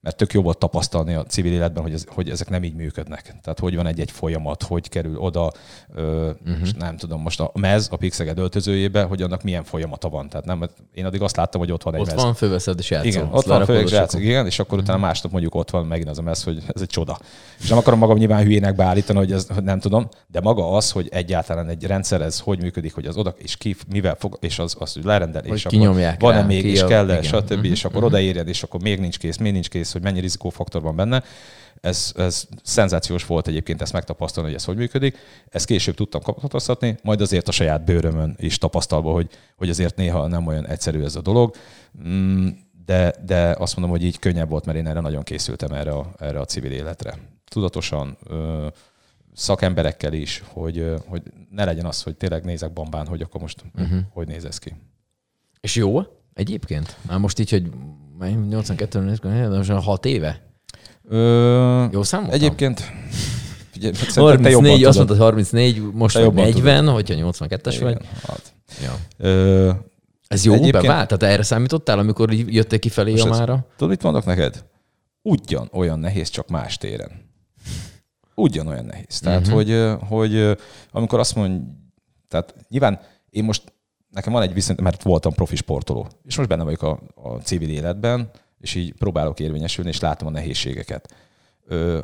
mert 0.00 0.16
tök 0.16 0.32
jó 0.32 0.42
volt 0.42 0.58
tapasztalni 0.58 1.14
a 1.14 1.24
civil 1.24 1.52
életben, 1.52 1.82
hogy, 1.82 1.92
ez, 1.92 2.04
hogy 2.08 2.30
ezek 2.30 2.48
nem 2.48 2.64
így 2.64 2.74
működnek. 2.74 3.22
Tehát 3.22 3.58
hogy 3.58 3.76
van 3.76 3.86
egy-egy 3.86 4.10
folyamat, 4.10 4.62
hogy 4.62 4.88
kerül 4.88 5.16
oda, 5.16 5.52
ö, 5.94 6.30
uh-huh. 6.30 6.58
most 6.58 6.76
nem 6.76 6.96
tudom, 6.96 7.20
most 7.20 7.40
a 7.40 7.50
mez 7.54 7.88
a 7.90 7.96
Pixeged 7.96 8.38
öltözőjébe, 8.38 9.02
hogy 9.02 9.22
annak 9.22 9.42
milyen 9.42 9.64
folyamata 9.64 10.08
van. 10.08 10.28
Tehát 10.28 10.46
nem, 10.46 10.70
én 10.94 11.04
addig 11.04 11.22
azt 11.22 11.36
láttam, 11.36 11.60
hogy 11.60 11.72
ott 11.72 11.82
van 11.82 11.94
egy 11.94 12.00
ott 12.00 12.06
mez. 12.06 12.16
Ott 12.16 12.22
van, 12.22 12.34
fölveszed 12.34 12.78
és 12.78 12.90
játszol. 12.90 13.10
Igen, 13.10 13.28
ott 13.30 13.44
van, 13.44 13.64
fölveszed, 13.64 13.98
játszol, 13.98 14.20
igen, 14.20 14.46
és 14.46 14.58
akkor 14.58 14.78
utána 14.78 14.98
mhm. 14.98 15.06
másnap 15.06 15.32
mondjuk 15.32 15.54
ott 15.54 15.70
van 15.70 15.86
megint 15.86 16.08
az 16.08 16.18
a 16.18 16.22
mez, 16.22 16.42
hogy 16.42 16.62
ez 16.74 16.80
egy 16.80 16.88
csoda. 16.88 17.18
És 17.60 17.68
nem 17.68 17.78
akarom 17.78 17.98
magam 17.98 18.16
nyilván 18.16 18.42
hülyének 18.42 18.74
beállítani, 18.74 19.18
hogy 19.18 19.32
ez 19.32 19.46
hogy 19.54 19.62
nem 19.62 19.80
tudom, 19.80 20.08
de 20.26 20.40
maga 20.40 20.72
az, 20.72 20.90
hogy 20.90 21.08
egyáltalán 21.10 21.68
egy 21.68 21.84
rendszer 21.84 22.20
ez 22.20 22.40
hogy 22.40 22.62
működik, 22.62 22.94
hogy 22.94 23.06
az 23.06 23.16
oda, 23.16 23.34
és 23.36 23.56
ki, 23.56 23.76
mivel 23.92 24.16
fog, 24.18 24.36
és 24.40 24.58
az, 24.58 24.76
az 24.78 24.92
hogy 24.92 25.04
lerendel, 25.04 25.44
és 25.44 25.66
akkor 25.66 26.14
van-e 26.18 26.42
még, 26.42 26.64
és 26.64 26.84
kell 26.84 27.22
stb. 27.22 27.64
És 27.64 27.84
akkor 27.84 28.04
odaérjed, 28.04 28.48
és 28.48 28.62
akkor 28.62 28.80
még 28.82 29.00
nincs 29.00 29.18
kész, 29.18 29.36
még 29.36 29.52
nincs 29.52 29.68
kész, 29.68 29.89
hogy 29.92 30.02
mennyi 30.02 30.20
rizikófaktor 30.20 30.80
faktor 30.80 30.82
van 30.82 30.96
benne. 30.96 31.24
Ez, 31.80 32.12
ez 32.16 32.46
szenzációs 32.62 33.26
volt 33.26 33.48
egyébként 33.48 33.82
ezt 33.82 33.92
megtapasztalni, 33.92 34.48
hogy 34.48 34.58
ez 34.58 34.64
hogy 34.64 34.76
működik. 34.76 35.16
Ezt 35.48 35.66
később 35.66 35.94
tudtam 35.94 36.22
kapcsolatoztatni, 36.22 36.96
majd 37.02 37.20
azért 37.20 37.48
a 37.48 37.52
saját 37.52 37.84
bőrömön 37.84 38.34
is 38.38 38.58
tapasztalva, 38.58 39.12
hogy, 39.12 39.30
hogy 39.56 39.70
azért 39.70 39.96
néha 39.96 40.26
nem 40.26 40.46
olyan 40.46 40.66
egyszerű 40.66 41.02
ez 41.02 41.16
a 41.16 41.20
dolog. 41.20 41.54
Mm, 42.08 42.48
de, 42.86 43.14
de 43.24 43.54
azt 43.58 43.76
mondom, 43.76 43.96
hogy 43.96 44.04
így 44.04 44.18
könnyebb 44.18 44.48
volt, 44.48 44.64
mert 44.64 44.78
én 44.78 44.86
erre 44.86 45.00
nagyon 45.00 45.22
készültem 45.22 45.72
erre 45.72 45.90
a, 45.90 46.12
erre 46.18 46.40
a 46.40 46.44
civil 46.44 46.72
életre. 46.72 47.18
Tudatosan, 47.44 48.18
szakemberekkel 49.34 50.12
is, 50.12 50.42
hogy, 50.46 50.94
hogy 51.06 51.22
ne 51.50 51.64
legyen 51.64 51.86
az, 51.86 52.02
hogy 52.02 52.16
tényleg 52.16 52.44
nézek 52.44 52.72
bombán, 52.72 53.06
hogy 53.06 53.22
akkor 53.22 53.40
most 53.40 53.64
uh-huh. 53.74 53.98
hogy 54.10 54.26
néz 54.26 54.44
ez 54.44 54.58
ki. 54.58 54.74
És 55.60 55.74
jó 55.74 56.00
egyébként? 56.34 56.96
Már 57.06 57.18
most 57.18 57.38
így, 57.38 57.50
hogy 57.50 57.70
82 58.28 59.00
most 59.00 59.80
6 59.80 60.04
éve? 60.06 60.42
Ö, 61.08 61.84
Jó 61.92 62.02
számoltam? 62.02 62.34
Egyébként 62.34 62.92
Figyelj, 63.70 63.94
34, 64.14 64.84
azt 64.84 64.96
mondtad 64.96 65.18
34, 65.18 65.82
most 65.92 66.18
vagy 66.18 66.32
40, 66.32 66.78
tudod. 66.78 66.94
hogyha 66.94 67.14
82-es 67.18 67.76
vagy. 67.80 67.96
Hát. 68.26 68.54
Ja. 68.82 68.96
Ö, 69.16 69.70
Ez 70.26 70.44
jó 70.44 70.52
egyébként... 70.52 70.82
bevált? 70.82 71.08
Tehát 71.08 71.34
erre 71.34 71.42
számítottál, 71.42 71.98
amikor 71.98 72.32
jöttél 72.32 72.78
kifelé 72.78 73.20
a 73.20 73.26
mára? 73.26 73.66
Tudod, 73.76 73.88
mit 73.88 74.02
mondok 74.02 74.24
neked? 74.24 74.64
Ugyan 75.22 75.68
olyan 75.72 75.98
nehéz, 75.98 76.28
csak 76.28 76.48
más 76.48 76.76
téren. 76.76 77.10
Ugyan 78.34 78.66
olyan 78.66 78.84
nehéz. 78.84 79.20
Tehát, 79.20 79.46
uh-huh. 79.46 79.54
hogy, 79.54 79.96
hogy 80.08 80.58
amikor 80.90 81.18
azt 81.18 81.34
mond, 81.34 81.62
tehát 82.28 82.54
nyilván 82.68 83.00
én 83.30 83.44
most, 83.44 83.72
nekem 84.10 84.32
van 84.32 84.42
egy 84.42 84.54
viszont, 84.54 84.80
mert 84.80 85.02
voltam 85.02 85.32
profi 85.32 85.56
sportoló, 85.56 86.06
és 86.24 86.36
most 86.36 86.48
benne 86.48 86.62
vagyok 86.62 86.82
a, 86.82 87.00
a 87.14 87.28
civil 87.28 87.68
életben, 87.68 88.30
és 88.60 88.74
így 88.74 88.92
próbálok 88.92 89.40
érvényesülni, 89.40 89.90
és 89.90 90.00
látom 90.00 90.28
a 90.28 90.30
nehézségeket. 90.30 91.14
Ö, 91.66 91.98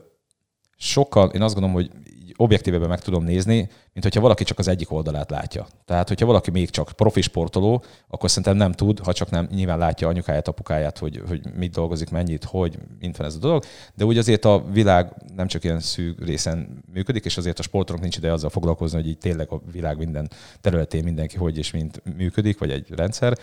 sokkal, 0.76 1.30
én 1.30 1.42
azt 1.42 1.54
gondolom, 1.54 1.76
hogy 1.76 1.90
objektívebben 2.36 2.88
meg 2.88 3.00
tudom 3.00 3.24
nézni, 3.24 3.56
mint 3.92 4.02
hogyha 4.02 4.20
valaki 4.20 4.44
csak 4.44 4.58
az 4.58 4.68
egyik 4.68 4.92
oldalát 4.92 5.30
látja. 5.30 5.66
Tehát, 5.84 6.08
hogyha 6.08 6.26
valaki 6.26 6.50
még 6.50 6.70
csak 6.70 6.92
profi 6.96 7.20
sportoló, 7.20 7.84
akkor 8.08 8.28
szerintem 8.28 8.56
nem 8.56 8.72
tud, 8.72 8.98
ha 8.98 9.12
csak 9.12 9.30
nem 9.30 9.48
nyilván 9.50 9.78
látja 9.78 10.08
anyukáját, 10.08 10.48
apukáját, 10.48 10.98
hogy, 10.98 11.22
hogy 11.28 11.40
mit 11.54 11.72
dolgozik, 11.72 12.10
mennyit, 12.10 12.44
hogy, 12.44 12.78
mint 12.98 13.16
van 13.16 13.26
ez 13.26 13.34
a 13.34 13.38
dolog. 13.38 13.64
De 13.94 14.04
úgy 14.04 14.18
azért 14.18 14.44
a 14.44 14.64
világ 14.72 15.12
nem 15.34 15.46
csak 15.46 15.64
ilyen 15.64 15.80
szűk 15.80 16.24
részen 16.24 16.84
működik, 16.92 17.24
és 17.24 17.36
azért 17.36 17.58
a 17.58 17.62
sportolók 17.62 18.02
nincs 18.02 18.16
ide 18.16 18.32
azzal 18.32 18.50
foglalkozni, 18.50 18.98
hogy 18.98 19.08
így 19.08 19.18
tényleg 19.18 19.52
a 19.52 19.60
világ 19.72 19.98
minden 19.98 20.30
területén 20.60 21.04
mindenki 21.04 21.36
hogy 21.36 21.58
és 21.58 21.70
mint 21.70 22.02
működik, 22.16 22.58
vagy 22.58 22.70
egy 22.70 22.90
rendszer, 22.90 23.38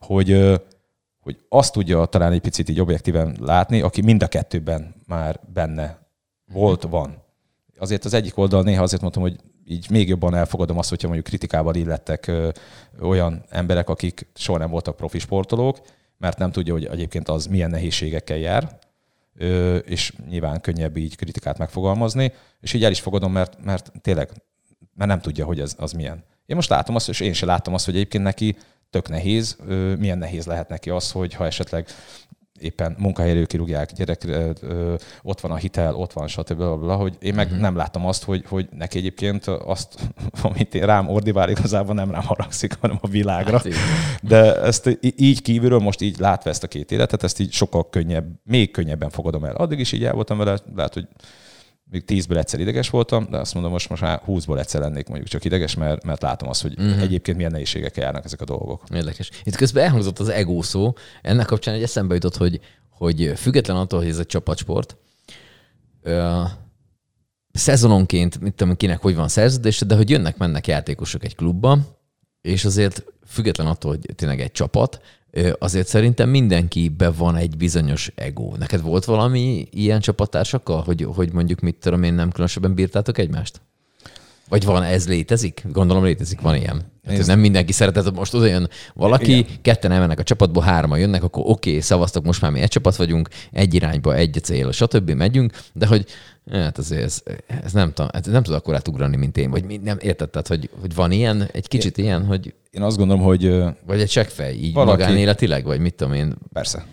hogy 0.00 0.60
hogy 1.20 1.44
azt 1.48 1.72
tudja 1.72 2.04
talán 2.04 2.32
egy 2.32 2.40
picit 2.40 2.68
így 2.68 2.80
objektíven 2.80 3.36
látni, 3.40 3.80
aki 3.80 4.02
mind 4.02 4.22
a 4.22 4.26
kettőben 4.26 4.94
már 5.06 5.40
benne 5.52 5.98
volt, 6.52 6.82
van. 6.82 7.23
Azért 7.84 8.04
az 8.04 8.14
egyik 8.14 8.38
oldal 8.38 8.62
néha 8.62 8.82
azért 8.82 9.02
mondtam, 9.02 9.22
hogy 9.22 9.36
így 9.64 9.90
még 9.90 10.08
jobban 10.08 10.34
elfogadom 10.34 10.78
azt, 10.78 10.88
hogyha 10.88 11.06
mondjuk 11.06 11.28
kritikával 11.28 11.74
illettek 11.74 12.30
olyan 13.00 13.44
emberek, 13.48 13.88
akik 13.88 14.26
soha 14.34 14.58
nem 14.58 14.70
voltak 14.70 14.96
profi 14.96 15.18
sportolók, 15.18 15.80
mert 16.18 16.38
nem 16.38 16.52
tudja, 16.52 16.72
hogy 16.72 16.84
egyébként 16.84 17.28
az 17.28 17.46
milyen 17.46 17.70
nehézségekkel 17.70 18.36
jár, 18.36 18.78
és 19.84 20.12
nyilván 20.28 20.60
könnyebb 20.60 20.96
így 20.96 21.16
kritikát 21.16 21.58
megfogalmazni, 21.58 22.32
és 22.60 22.72
így 22.72 22.84
el 22.84 22.90
is 22.90 23.00
fogadom, 23.00 23.32
mert, 23.32 23.64
mert 23.64 23.92
tényleg 24.00 24.30
mert 24.94 25.10
nem 25.10 25.20
tudja, 25.20 25.44
hogy 25.44 25.60
ez 25.60 25.74
az 25.78 25.92
milyen. 25.92 26.24
Én 26.46 26.56
most 26.56 26.68
látom 26.68 26.94
azt, 26.94 27.08
és 27.08 27.20
én 27.20 27.32
sem 27.32 27.48
láttam 27.48 27.74
azt, 27.74 27.84
hogy 27.84 27.94
egyébként 27.94 28.24
neki 28.24 28.56
tök 28.90 29.08
nehéz, 29.08 29.56
milyen 29.98 30.18
nehéz 30.18 30.46
lehet 30.46 30.68
neki 30.68 30.90
az, 30.90 31.10
hogy 31.10 31.34
ha 31.34 31.46
esetleg 31.46 31.86
éppen 32.64 32.94
munkahelyről 32.98 33.46
kirúgják, 33.46 33.92
gyerek, 33.92 34.26
ott 35.22 35.40
van 35.40 35.50
a 35.50 35.56
hitel, 35.56 35.94
ott 35.94 36.12
van 36.12 36.28
stb. 36.28 36.62
hogy 36.86 37.16
én 37.20 37.34
meg 37.34 37.46
uh-huh. 37.46 37.60
nem 37.60 37.76
láttam 37.76 38.06
azt, 38.06 38.24
hogy, 38.24 38.44
hogy 38.48 38.68
neki 38.70 38.98
egyébként 38.98 39.46
azt, 39.46 39.94
amit 40.42 40.74
én 40.74 40.86
rám 40.86 41.08
ordivál, 41.08 41.50
igazából 41.50 41.94
nem 41.94 42.10
rám 42.10 42.24
haragszik, 42.24 42.76
hanem 42.80 42.98
a 43.00 43.08
világra. 43.08 43.58
Hát, 43.58 43.68
De 44.22 44.60
ezt 44.62 44.98
így 45.16 45.42
kívülről 45.42 45.78
most 45.78 46.00
így 46.00 46.18
látva 46.18 46.50
ezt 46.50 46.62
a 46.62 46.68
két 46.68 46.92
életet, 46.92 47.22
ezt 47.22 47.40
így 47.40 47.52
sokkal 47.52 47.88
könnyebb, 47.88 48.26
még 48.44 48.70
könnyebben 48.70 49.10
fogadom 49.10 49.44
el. 49.44 49.54
Addig 49.54 49.78
is 49.78 49.92
így 49.92 50.04
el 50.04 50.12
voltam 50.12 50.38
vele, 50.38 50.58
lehet, 50.74 50.94
hogy 50.94 51.06
még 51.90 52.04
tízből 52.04 52.38
egyszer 52.38 52.60
ideges 52.60 52.90
voltam, 52.90 53.26
de 53.30 53.38
azt 53.38 53.54
mondom, 53.54 53.72
most, 53.72 53.88
most 53.88 54.02
már 54.02 54.20
húszból 54.24 54.58
egyszer 54.58 54.80
lennék 54.80 55.06
mondjuk 55.06 55.30
csak 55.30 55.44
ideges, 55.44 55.74
mert, 55.74 56.04
mert 56.04 56.22
látom 56.22 56.48
azt, 56.48 56.62
hogy 56.62 56.74
uh-huh. 56.78 57.02
egyébként 57.02 57.36
milyen 57.36 57.52
nehézségekkel 57.52 58.04
járnak 58.04 58.24
ezek 58.24 58.40
a 58.40 58.44
dolgok. 58.44 58.82
Érdekes. 58.94 59.30
Itt 59.44 59.56
közben 59.56 59.84
elhangzott 59.84 60.18
az 60.18 60.28
ego 60.28 60.62
szó. 60.62 60.92
Ennek 61.22 61.46
kapcsán 61.46 61.74
egy 61.74 61.82
eszembe 61.82 62.14
jutott, 62.14 62.36
hogy, 62.36 62.60
hogy 62.90 63.32
független 63.36 63.76
attól, 63.76 63.98
hogy 63.98 64.08
ez 64.08 64.18
egy 64.18 64.26
csapatsport, 64.26 64.96
ö, 66.02 66.42
szezononként, 67.52 68.40
mit 68.40 68.54
tudom, 68.54 68.76
kinek 68.76 69.00
hogy 69.00 69.14
van 69.14 69.28
szerződése, 69.28 69.84
de 69.84 69.96
hogy 69.96 70.10
jönnek-mennek 70.10 70.66
játékosok 70.66 71.24
egy 71.24 71.36
klubba, 71.36 71.78
és 72.40 72.64
azért 72.64 73.04
független 73.26 73.66
attól, 73.66 73.90
hogy 73.90 74.14
tényleg 74.14 74.40
egy 74.40 74.52
csapat, 74.52 75.00
azért 75.58 75.86
szerintem 75.86 76.28
mindenkibe 76.28 77.10
van 77.10 77.36
egy 77.36 77.56
bizonyos 77.56 78.12
ego. 78.14 78.56
Neked 78.58 78.82
volt 78.82 79.04
valami 79.04 79.68
ilyen 79.70 80.00
csapattársakkal, 80.00 80.82
hogy, 80.82 81.06
hogy 81.14 81.32
mondjuk 81.32 81.60
mit 81.60 81.76
tudom 81.76 82.02
én, 82.02 82.14
nem 82.14 82.30
különösebben 82.30 82.74
bírtátok 82.74 83.18
egymást? 83.18 83.60
Vagy 84.48 84.64
van, 84.64 84.82
ez 84.82 85.08
létezik? 85.08 85.64
Gondolom 85.72 86.04
létezik, 86.04 86.40
van 86.40 86.56
ilyen. 86.56 86.92
Hát 87.06 87.26
nem 87.26 87.38
mindenki 87.38 87.72
szeretett, 87.72 88.14
most 88.14 88.34
oda 88.34 88.46
jön 88.46 88.68
valaki, 88.94 89.36
Igen. 89.36 89.52
ketten 89.62 89.90
elmennek 89.90 90.18
a 90.18 90.22
csapatból, 90.22 90.62
hárman 90.62 90.98
jönnek, 90.98 91.22
akkor 91.22 91.42
oké, 91.46 91.68
okay, 91.70 91.80
szavaztok, 91.80 92.24
most 92.24 92.40
már 92.40 92.50
mi 92.50 92.60
egy 92.60 92.68
csapat 92.68 92.96
vagyunk, 92.96 93.28
egy 93.52 93.74
irányba, 93.74 94.14
egy 94.14 94.38
cél, 94.42 94.72
stb. 94.72 95.10
megyünk, 95.10 95.52
de 95.72 95.86
hogy 95.86 96.06
hát 96.50 96.78
azért 96.78 97.02
ez, 97.02 97.22
ez 97.64 97.72
nem, 97.72 97.92
tudom, 97.92 98.10
ez 98.12 98.26
nem 98.26 98.42
tud 98.42 98.54
akkor 98.54 98.74
átugrani, 98.74 99.16
mint 99.16 99.36
én, 99.36 99.50
vagy 99.50 99.80
nem 99.80 99.98
érted, 100.00 100.30
tehát, 100.30 100.48
hogy, 100.48 100.70
hogy 100.80 100.94
van 100.94 101.12
ilyen, 101.12 101.48
egy 101.52 101.68
kicsit 101.68 101.98
én, 101.98 102.04
ilyen, 102.04 102.24
hogy... 102.24 102.54
Én 102.70 102.82
azt 102.82 102.96
gondolom, 102.96 103.22
hogy... 103.22 103.62
Vagy 103.86 104.00
egy 104.00 104.08
csekkfej, 104.08 104.54
így 104.54 104.72
valaki... 104.72 105.00
magánéletileg, 105.00 105.64
vagy 105.64 105.80
mit 105.80 105.94
tudom 105.94 106.12
én. 106.12 106.34
Persze. 106.52 106.84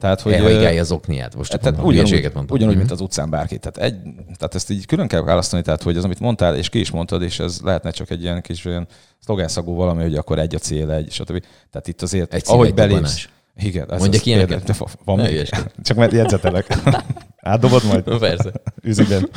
Tehát, 0.00 0.20
hogy 0.20 0.32
elhaigálja 0.32 0.80
az 0.80 0.92
okniát, 0.92 1.36
most 1.36 1.50
tehát 1.50 1.64
mondom, 1.64 1.84
ugyanúgy, 1.84 2.22
mondtam. 2.34 2.56
ugyanúgy, 2.56 2.76
mint 2.76 2.90
az 2.90 3.00
utcán 3.00 3.30
bárki. 3.30 3.58
Tehát, 3.58 3.76
egy, 3.76 4.02
tehát 4.36 4.54
ezt 4.54 4.70
így 4.70 4.86
külön 4.86 5.08
kell 5.08 5.22
választani, 5.22 5.62
tehát 5.62 5.82
hogy 5.82 5.96
az, 5.96 6.04
amit 6.04 6.20
mondtál, 6.20 6.56
és 6.56 6.68
ki 6.68 6.80
is 6.80 6.90
mondtad, 6.90 7.22
és 7.22 7.38
ez 7.38 7.60
lehetne 7.62 7.90
csak 7.90 8.10
egy 8.10 8.22
ilyen 8.22 8.40
kis 8.40 8.64
olyan 8.64 8.86
szlogánszagú 9.18 9.74
valami, 9.74 10.02
hogy 10.02 10.16
akkor 10.16 10.38
egy 10.38 10.54
a 10.54 10.58
cél, 10.58 10.90
egy, 10.90 11.12
stb. 11.12 11.44
Tehát 11.70 11.88
itt 11.88 12.02
azért, 12.02 12.34
egy 12.34 12.42
ahogy 12.46 12.74
belépsz, 12.74 13.28
igen, 13.56 13.92
ez 13.92 14.00
Mondja 14.00 14.20
ki 14.20 14.28
ilyeneket. 14.28 14.76
Van 15.04 15.18
még? 15.18 15.48
Csak 15.82 15.96
mert 15.96 16.12
jegyzetelek. 16.12 16.66
Átdobod 17.40 17.84
majd? 17.84 18.18
Persze. 18.18 18.52
Üziben. 18.82 19.28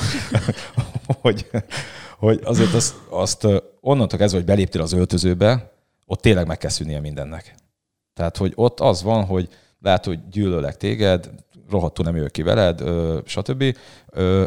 hogy, 1.22 1.50
hogy 2.18 2.40
azért 2.44 2.74
azt, 2.74 2.96
azt 3.10 3.48
onnantól 3.82 4.20
kezdve, 4.20 4.38
hogy 4.38 4.48
beléptél 4.48 4.82
az 4.82 4.94
öltözőbe, 4.94 5.72
ott 6.06 6.22
tényleg 6.22 6.48
meg 6.48 6.58
kell 6.58 6.70
szűnnie 6.70 7.00
mindennek. 7.00 7.56
Tehát, 8.14 8.38
hogy 8.38 8.52
ott 8.56 8.80
az 8.80 9.04
van, 9.04 9.26
hogy 9.26 9.50
lehet, 9.84 10.06
hogy 10.06 10.30
gyűlölek 10.30 10.78
téged, 10.78 11.30
rohadtul 11.70 12.06
nem 12.06 12.16
jövök 12.16 12.32
ki 12.32 12.42
veled, 12.42 12.84
stb. 13.26 13.78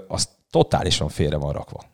Az 0.09 0.29
totálisan 0.51 1.09
félre 1.09 1.37
van 1.37 1.53
rakva. 1.53 1.85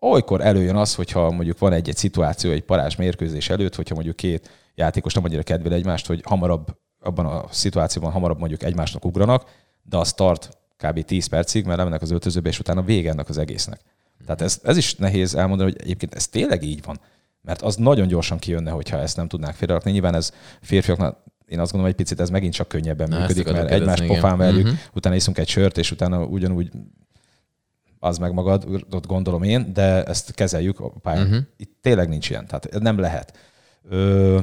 Olykor 0.00 0.40
előjön 0.40 0.76
az, 0.76 0.94
hogyha 0.94 1.30
mondjuk 1.30 1.58
van 1.58 1.72
egy-egy 1.72 1.96
szituáció, 1.96 2.50
egy 2.50 2.62
parázs 2.62 2.96
mérkőzés 2.96 3.50
előtt, 3.50 3.74
hogyha 3.74 3.94
mondjuk 3.94 4.16
két 4.16 4.50
játékos 4.74 5.14
nem 5.14 5.24
annyira 5.24 5.42
kedvel 5.42 5.72
egymást, 5.72 6.06
hogy 6.06 6.20
hamarabb 6.24 6.76
abban 7.00 7.26
a 7.26 7.44
szituációban 7.50 8.12
hamarabb 8.12 8.38
mondjuk 8.38 8.62
egymásnak 8.62 9.04
ugranak, 9.04 9.44
de 9.82 9.96
az 9.96 10.12
tart 10.12 10.58
kb. 10.76 11.04
10 11.04 11.26
percig, 11.26 11.64
mert 11.64 11.78
lemennek 11.78 12.02
az 12.02 12.10
öltözőbe, 12.10 12.48
és 12.48 12.58
utána 12.58 12.82
vége 12.82 13.10
ennek 13.10 13.28
az 13.28 13.38
egésznek. 13.38 13.80
Tehát 14.24 14.40
ez, 14.40 14.60
ez 14.62 14.76
is 14.76 14.94
nehéz 14.94 15.34
elmondani, 15.34 15.70
hogy 15.70 15.80
egyébként 15.82 16.14
ez 16.14 16.28
tényleg 16.28 16.62
így 16.62 16.84
van. 16.84 17.00
Mert 17.40 17.62
az 17.62 17.76
nagyon 17.76 18.06
gyorsan 18.06 18.38
kijönne, 18.38 18.70
hogyha 18.70 18.98
ezt 18.98 19.16
nem 19.16 19.28
tudnák 19.28 19.54
félrerakni. 19.54 19.90
Nyilván 19.90 20.14
ez 20.14 20.32
férfiaknak, 20.60 21.18
én 21.48 21.60
azt 21.60 21.72
gondolom, 21.72 21.80
hogy 21.80 21.90
egy 21.90 21.96
picit 21.96 22.20
ez 22.20 22.30
megint 22.30 22.52
csak 22.52 22.68
könnyebben 22.68 23.08
Na, 23.08 23.18
működik, 23.18 23.52
mert 23.52 23.70
egymás 23.70 24.00
pofán 24.00 24.38
verjük, 24.38 24.64
uh-huh. 24.64 24.78
utána 24.94 25.14
iszunk 25.14 25.38
egy 25.38 25.48
sört, 25.48 25.78
és 25.78 25.90
utána 25.90 26.24
ugyanúgy 26.24 26.70
az 27.98 28.18
meg 28.18 28.32
magad, 28.32 28.64
ott 28.90 29.06
gondolom 29.06 29.42
én, 29.42 29.72
de 29.72 30.04
ezt 30.04 30.34
kezeljük 30.34 30.80
a 30.80 30.88
pályán. 30.88 31.26
Uh-huh. 31.26 31.42
Itt 31.56 31.72
tényleg 31.80 32.08
nincs 32.08 32.30
ilyen, 32.30 32.46
tehát 32.46 32.78
nem 32.78 32.98
lehet. 32.98 33.38
Ö, 33.88 34.40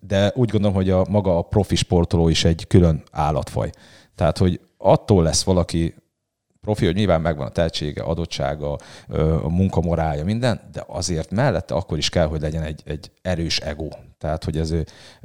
de 0.00 0.32
úgy 0.34 0.50
gondolom, 0.50 0.76
hogy 0.76 0.90
a 0.90 1.06
maga 1.08 1.38
a 1.38 1.42
profi 1.42 1.74
sportoló 1.74 2.28
is 2.28 2.44
egy 2.44 2.66
külön 2.66 3.02
állatfaj. 3.10 3.70
Tehát, 4.14 4.38
hogy 4.38 4.60
attól 4.76 5.22
lesz 5.22 5.42
valaki 5.42 5.94
profi, 6.60 6.84
hogy 6.84 6.94
nyilván 6.94 7.20
megvan 7.20 7.46
a 7.46 7.50
tehetsége, 7.50 8.02
adottsága, 8.02 8.78
a 9.42 9.48
munkamorálja, 9.48 10.24
minden, 10.24 10.60
de 10.72 10.84
azért 10.86 11.30
mellette 11.30 11.74
akkor 11.74 11.98
is 11.98 12.08
kell, 12.08 12.26
hogy 12.26 12.40
legyen 12.40 12.62
egy, 12.62 12.82
egy 12.84 13.10
erős 13.22 13.58
ego. 13.58 13.88
Tehát, 14.18 14.44
hogy 14.44 14.58
ez 14.58 14.74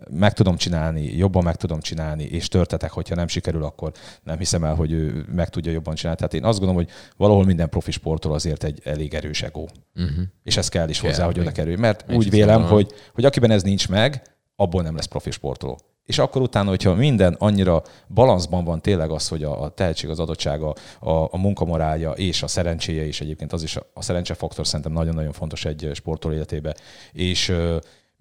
meg 0.09 0.33
tudom 0.33 0.57
csinálni, 0.57 1.17
jobban 1.17 1.43
meg 1.43 1.55
tudom 1.55 1.79
csinálni, 1.79 2.23
és 2.23 2.47
törtetek, 2.47 2.91
hogyha 2.91 3.15
nem 3.15 3.27
sikerül, 3.27 3.63
akkor 3.63 3.91
nem 4.23 4.37
hiszem 4.37 4.63
el, 4.63 4.75
hogy 4.75 4.91
ő 4.91 5.25
meg 5.35 5.49
tudja 5.49 5.71
jobban 5.71 5.95
csinálni. 5.95 6.17
Tehát 6.17 6.33
én 6.33 6.43
azt 6.43 6.59
gondolom, 6.59 6.83
hogy 6.83 6.93
valahol 7.17 7.45
minden 7.45 7.69
profi 7.69 7.91
sportol 7.91 8.33
azért 8.33 8.63
egy 8.63 8.81
elég 8.83 9.13
erős 9.13 9.41
ego. 9.41 9.65
Uh-huh. 9.95 10.23
És 10.43 10.57
ez 10.57 10.69
kell 10.69 10.89
is 10.89 10.99
hozzá, 10.99 11.17
kell, 11.17 11.25
hogy 11.25 11.39
oda 11.39 11.51
kerülj. 11.51 11.75
Mert 11.75 12.11
úgy 12.11 12.29
vélem, 12.29 12.63
hogy, 12.63 12.93
hogy 13.13 13.25
akiben 13.25 13.51
ez 13.51 13.63
nincs 13.63 13.89
meg, 13.89 14.21
abból 14.55 14.81
nem 14.81 14.95
lesz 14.95 15.05
profi 15.05 15.31
sportoló. 15.31 15.79
És 16.05 16.17
akkor 16.17 16.41
utána, 16.41 16.69
hogyha 16.69 16.93
minden 16.93 17.35
annyira 17.39 17.83
balanszban 18.07 18.63
van 18.63 18.81
tényleg 18.81 19.09
az, 19.09 19.27
hogy 19.27 19.43
a, 19.43 19.63
a 19.63 19.69
tehetség, 19.69 20.09
az 20.09 20.19
adottsága, 20.19 20.73
a, 20.99 21.11
a 21.11 21.37
munkamorálja 21.37 22.11
és 22.11 22.43
a 22.43 22.47
szerencséje 22.47 23.03
is 23.03 23.21
egyébként, 23.21 23.53
az 23.53 23.63
is 23.63 23.75
a, 23.75 23.89
a 23.93 24.01
szerencsefaktor 24.01 24.67
szerintem 24.67 24.91
nagyon-nagyon 24.91 25.31
fontos 25.31 25.65
egy 25.65 25.89
sportoló 25.93 26.33
életébe, 26.33 26.75
és 27.11 27.53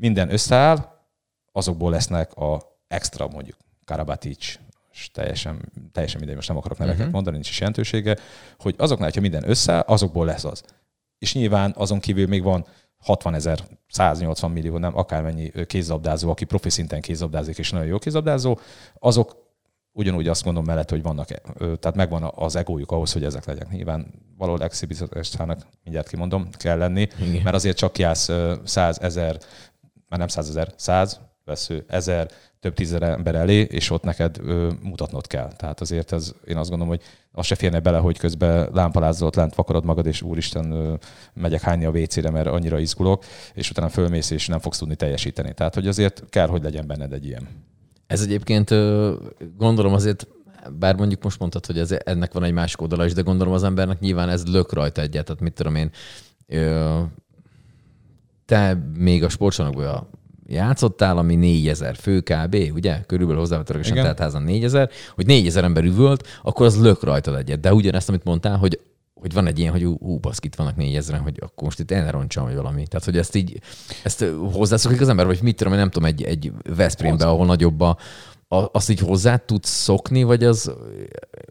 minden 0.01 0.33
összeáll, 0.33 0.99
azokból 1.53 1.91
lesznek 1.91 2.35
a 2.35 2.79
extra 2.89 3.29
mondjuk 3.29 3.57
Karabatic, 3.85 4.59
és 4.91 5.11
teljesen, 5.11 5.73
teljesen 5.93 6.19
mindegy, 6.19 6.37
most 6.37 6.49
nem 6.49 6.57
akarok 6.57 6.79
neveket 6.79 6.99
uh-huh. 6.99 7.15
mondani, 7.15 7.37
nincs 7.37 7.49
is 7.49 7.59
jelentősége, 7.59 8.17
hogy 8.59 8.75
azoknál, 8.79 9.07
hogyha 9.07 9.21
minden 9.21 9.49
összeáll, 9.49 9.81
azokból 9.87 10.27
lesz 10.27 10.45
az. 10.45 10.63
És 11.19 11.35
nyilván 11.35 11.75
azon 11.77 12.01
kívül 12.01 12.27
még 12.27 12.43
van 12.43 12.67
60 12.97 13.35
ezer, 13.35 13.59
180 13.89 14.51
millió, 14.51 14.79
nem 14.79 14.97
akármennyi 14.97 15.53
kézlabdázó, 15.67 16.31
aki 16.31 16.45
profi 16.45 16.71
szinten 16.71 17.01
kézlabdázik, 17.01 17.59
és 17.59 17.71
nagyon 17.71 17.87
jó 17.87 17.99
kézlabdázó, 17.99 18.59
azok 18.95 19.49
ugyanúgy 19.93 20.29
azt 20.29 20.45
mondom 20.45 20.65
mellett, 20.65 20.91
hogy 20.91 21.03
vannak, 21.03 21.27
tehát 21.59 21.95
megvan 21.95 22.33
az 22.35 22.57
egójuk 22.57 22.91
ahhoz, 22.91 23.13
hogy 23.13 23.25
ezek 23.25 23.45
legyenek. 23.45 23.73
Nyilván 23.73 24.07
valahol 24.37 24.63
exhibicionistának, 24.63 25.67
mindjárt 25.83 26.09
kimondom, 26.09 26.49
kell 26.51 26.79
lenni, 26.79 27.09
Igen. 27.21 27.43
mert 27.43 27.57
azért 27.57 27.77
csak 27.77 27.93
kiállsz 27.93 28.31
100 28.65 29.01
ezer, 29.01 29.39
már 30.11 30.19
nem 30.19 30.29
100 30.29 30.49
ezer, 30.49 30.73
100 30.77 31.21
vesző, 31.45 31.85
ezer 31.87 32.31
több 32.61 32.75
tízezer 32.75 33.03
ember 33.03 33.35
elé, 33.35 33.61
és 33.61 33.91
ott 33.91 34.03
neked 34.03 34.37
ö, 34.43 34.71
mutatnod 34.83 35.27
kell. 35.27 35.53
Tehát 35.57 35.81
azért 35.81 36.13
ez, 36.13 36.33
én 36.47 36.57
azt 36.57 36.69
gondolom, 36.69 36.95
hogy 36.95 37.03
az 37.33 37.47
se 37.47 37.55
férne 37.55 37.81
bele, 37.81 37.99
hogy 37.99 38.19
közben 38.19 38.69
lámpalázzat 38.73 39.37
lent 39.37 39.55
vakarod 39.55 39.85
magad, 39.85 40.07
és 40.07 40.23
úristen, 40.23 40.71
ö, 40.71 40.95
megyek 41.35 41.61
hányni 41.61 41.85
a 41.85 41.91
WC-re, 41.91 42.31
mert 42.31 42.47
annyira 42.47 42.79
izgulok, 42.79 43.25
és 43.55 43.71
utána 43.71 43.89
fölmész, 43.89 44.31
és 44.31 44.47
nem 44.47 44.59
fogsz 44.59 44.79
tudni 44.79 44.97
teljesíteni. 44.97 45.55
Tehát, 45.55 45.75
hogy 45.75 45.89
azért 45.89 46.25
kell, 46.29 46.49
hogy 46.49 46.63
legyen 46.63 46.87
benned 46.87 47.13
egy 47.13 47.27
ilyen. 47.27 47.49
Ez 48.07 48.23
egyébként 48.23 48.71
gondolom 49.57 49.93
azért 49.93 50.27
bár 50.79 50.97
mondjuk 50.97 51.23
most 51.23 51.39
mondtad, 51.39 51.67
hogy 51.67 51.79
ez, 51.79 51.95
ennek 52.05 52.33
van 52.33 52.45
egy 52.45 52.53
másik 52.53 52.81
oldala 52.81 53.05
is, 53.05 53.13
de 53.13 53.23
gondolom 53.23 53.53
az 53.53 53.63
embernek 53.63 54.01
nyilván 54.01 54.29
ez 54.29 54.47
lök 54.47 54.73
rajta 54.73 55.01
egyet, 55.01 55.25
tehát 55.25 55.41
mit 55.41 55.53
tudom 55.53 55.75
én, 55.75 55.91
te 58.51 58.79
még 58.99 59.25
a 59.25 59.29
sportcsarnokban 59.29 60.09
játszottál, 60.47 61.19
ami 61.19 61.35
4000 61.35 61.97
fő 61.97 62.21
kb, 62.21 62.57
ugye? 62.75 63.01
Körülbelül 63.07 63.41
hozzávetőlegesen 63.41 63.97
telt 63.97 64.19
házan 64.19 64.43
4000, 64.43 64.91
hogy 65.15 65.27
4000 65.27 65.65
ember 65.65 65.85
üvölt, 65.85 66.27
akkor 66.43 66.67
az 66.67 66.81
lök 66.81 67.03
rajtad 67.03 67.35
egyet. 67.35 67.61
De 67.61 67.75
ugyanezt, 67.75 68.09
amit 68.09 68.25
mondtál, 68.25 68.57
hogy 68.57 68.81
hogy 69.15 69.33
van 69.33 69.47
egy 69.47 69.59
ilyen, 69.59 69.73
hogy 69.73 69.85
ú, 69.85 70.19
baszkit 70.19 70.57
vannak 70.57 70.77
négyezeren, 70.77 71.21
hogy 71.21 71.37
akkor 71.41 71.65
most 71.65 71.79
itt 71.79 71.91
elroncsam, 71.91 72.45
vagy 72.45 72.55
valami. 72.55 72.87
Tehát, 72.87 73.05
hogy 73.05 73.17
ezt 73.17 73.35
így, 73.35 73.61
ezt 74.05 74.25
hozzászokik 74.53 75.01
az 75.01 75.09
ember, 75.09 75.27
vagy 75.27 75.43
mit 75.43 75.57
tudom, 75.57 75.73
nem 75.73 75.91
tudom, 75.91 76.09
egy, 76.09 76.23
egy 76.23 76.53
Veszprémbe, 76.77 77.27
ahol 77.27 77.47
nagyobb 77.47 77.81
a, 77.81 77.97
a, 78.49 78.65
azt 78.73 78.91
így 78.91 79.01
hozzá 79.01 79.37
tudsz 79.37 79.71
szokni, 79.71 80.23
vagy 80.23 80.45
az... 80.45 80.73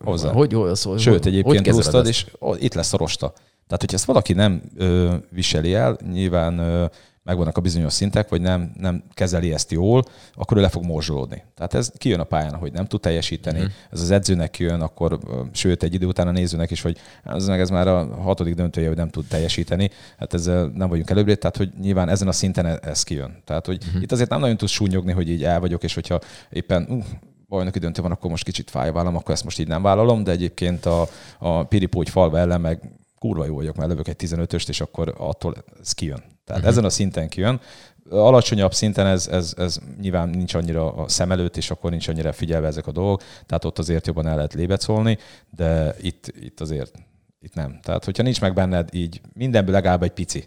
Hozzá. 0.04 0.32
Hogy, 0.32 0.54
az, 0.54 0.90
Sőt, 0.98 1.26
egyébként 1.26 1.66
hogy 1.66 1.76
húztad, 1.76 2.08
és 2.08 2.26
itt 2.60 2.74
lesz 2.74 2.94
a 2.94 2.98
rosta. 2.98 3.34
Tehát, 3.70 3.84
hogy 3.84 3.94
ezt 3.94 4.06
valaki 4.06 4.34
nem 4.34 4.62
ö, 4.76 5.16
viseli 5.30 5.74
el, 5.74 5.98
nyilván 6.12 6.58
ö, 6.58 6.86
megvannak 7.24 7.58
a 7.58 7.62
bizonyos 7.62 7.94
szintek, 7.94 8.30
vagy 8.30 8.42
nem, 8.42 8.72
nem 8.78 9.04
kezeli 9.14 9.54
ezt 9.54 9.72
jól, 9.72 10.04
akkor 10.34 10.58
ő 10.58 10.62
le 10.62 10.70
fog 10.70 10.84
morzsolódni. 10.84 11.44
Tehát 11.56 11.74
ez 11.74 11.92
kijön 11.98 12.20
a 12.20 12.24
pályán, 12.24 12.56
hogy 12.56 12.72
nem 12.72 12.86
tud 12.86 13.02
teljesíteni, 13.02 13.60
mm. 13.60 13.66
ez 13.92 14.02
az 14.02 14.12
edzőnek 14.12 14.60
jön, 14.60 14.82
akkor 14.82 15.20
sőt 15.52 15.84
egy 15.84 15.94
idő 15.94 16.06
után 16.06 16.28
a 16.28 16.32
nézőnek 16.32 16.72
is, 16.72 16.82
hogy 16.82 16.98
ez, 17.24 17.48
meg 17.48 17.60
ez 17.60 17.70
már 17.70 17.88
a 17.88 18.22
hatodik 18.22 18.54
döntője, 18.56 18.88
hogy 18.88 18.98
nem 18.98 19.10
tud 19.10 19.26
teljesíteni. 19.26 19.90
Hát 20.18 20.34
ezzel 20.34 20.72
nem 20.76 20.90
vagyunk 20.90 21.10
előbbre, 21.10 21.36
tehát 21.36 21.58
hogy 21.58 21.70
nyilván 21.82 22.10
ezen 22.10 22.28
a 22.28 22.32
szinten 22.32 22.66
e- 22.66 22.80
ez 22.82 23.04
kijön. 23.04 23.42
Tehát, 23.46 23.66
hogy 23.66 23.86
mm. 23.98 24.02
itt 24.02 24.12
azért 24.12 24.30
nem 24.30 24.40
nagyon 24.40 24.58
tudsz 24.58 24.72
súnyogni, 24.72 25.12
hogy 25.12 25.30
így 25.30 25.44
el 25.44 25.60
vagyok, 25.60 25.84
és 25.84 25.94
hogyha 25.94 26.20
éppen 26.50 26.86
uh, 26.90 27.04
bajnoki 27.50 27.80
döntő 27.80 28.02
van, 28.02 28.12
akkor 28.12 28.30
most 28.30 28.44
kicsit 28.44 28.70
fáj 28.70 28.92
vállam, 28.92 29.16
akkor 29.16 29.34
ezt 29.34 29.44
most 29.44 29.60
így 29.60 29.68
nem 29.68 29.82
vállalom, 29.82 30.24
de 30.24 30.32
egyébként 30.32 30.86
a, 30.86 31.08
a 31.40 31.64
Piripógy 31.64 32.10
falva 32.10 32.38
ellen 32.40 32.62
meg 32.62 32.99
kurva 33.20 33.46
jó 33.46 33.56
vagyok, 33.56 33.76
mert 33.76 33.90
lövök 33.90 34.08
egy 34.08 34.16
15-öst, 34.20 34.70
és 34.70 34.82
akkor 34.82 35.16
attól 35.18 35.56
ez 35.82 35.92
kijön. 35.92 36.18
Tehát 36.18 36.62
uh-huh. 36.62 36.68
ezen 36.68 36.86
a 36.86 36.90
szinten 36.90 37.30
kijön. 37.30 37.60
Alacsonyabb 38.10 38.74
szinten 38.74 39.06
ez, 39.06 39.28
ez, 39.28 39.54
ez 39.58 39.80
nyilván 40.02 40.30
nincs 40.30 40.54
annyira 40.54 40.94
a 40.94 41.08
szem 41.08 41.32
előtt, 41.32 41.58
és 41.58 41.72
akkor 41.72 41.92
nincs 41.92 42.08
annyira 42.08 42.32
figyelve 42.32 42.68
ezek 42.68 42.88
a 42.88 42.92
dolgok, 42.92 43.22
tehát 43.46 43.66
ott 43.66 43.80
azért 43.80 44.08
jobban 44.08 44.28
el 44.28 44.36
lehet 44.36 44.54
lébecolni, 44.54 45.18
de 45.50 45.96
itt, 46.02 46.34
itt 46.40 46.60
azért 46.60 46.94
itt 47.42 47.54
nem. 47.54 47.80
Tehát, 47.84 48.06
hogyha 48.06 48.24
nincs 48.24 48.42
meg 48.42 48.54
benned 48.54 48.90
így 48.94 49.22
mindenből 49.34 49.74
legalább 49.74 50.04
egy 50.04 50.12
pici, 50.12 50.46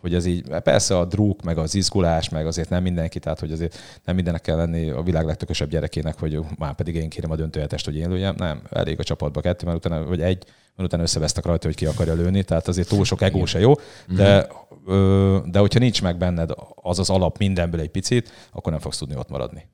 hogy 0.00 0.14
ez 0.14 0.26
így, 0.26 0.48
persze 0.48 0.98
a 0.98 1.04
drúk, 1.04 1.42
meg 1.42 1.58
az 1.58 1.74
izgulás, 1.74 2.28
meg 2.28 2.46
azért 2.46 2.68
nem 2.68 2.82
mindenki, 2.82 3.18
tehát 3.18 3.40
hogy 3.40 3.52
azért 3.52 3.78
nem 4.04 4.14
mindennek 4.14 4.42
kell 4.42 4.56
lenni 4.56 4.90
a 4.90 5.02
világ 5.02 5.24
legtökösebb 5.24 5.68
gyerekének, 5.68 6.18
hogy 6.18 6.38
már 6.58 6.74
pedig 6.74 6.94
én 6.94 7.08
kérem 7.08 7.30
a 7.30 7.36
döntőhetest, 7.36 7.84
hogy 7.84 7.96
én 7.96 8.08
lőjem. 8.08 8.34
Nem, 8.38 8.62
elég 8.70 8.98
a 8.98 9.02
csapatba 9.02 9.40
kettő, 9.40 9.66
mert 9.66 9.86
utána, 9.86 10.04
vagy 10.04 10.20
egy, 10.20 10.44
mert 10.76 10.88
utána 10.88 11.02
összevesztek 11.02 11.44
rajta, 11.44 11.66
hogy 11.66 11.76
ki 11.76 11.86
akarja 11.86 12.14
lőni, 12.14 12.42
tehát 12.42 12.68
azért 12.68 12.88
túl 12.88 13.04
sok 13.04 13.22
egó 13.22 13.44
se 13.44 13.58
jó, 13.58 13.72
de, 14.08 14.48
mm. 14.92 15.36
de 15.50 15.58
hogyha 15.58 15.78
nincs 15.78 16.02
meg 16.02 16.16
benned 16.16 16.50
az 16.74 16.98
az 16.98 17.10
alap 17.10 17.38
mindenből 17.38 17.80
egy 17.80 17.90
picit, 17.90 18.32
akkor 18.52 18.72
nem 18.72 18.80
fogsz 18.80 18.98
tudni 18.98 19.16
ott 19.16 19.28
maradni. 19.28 19.68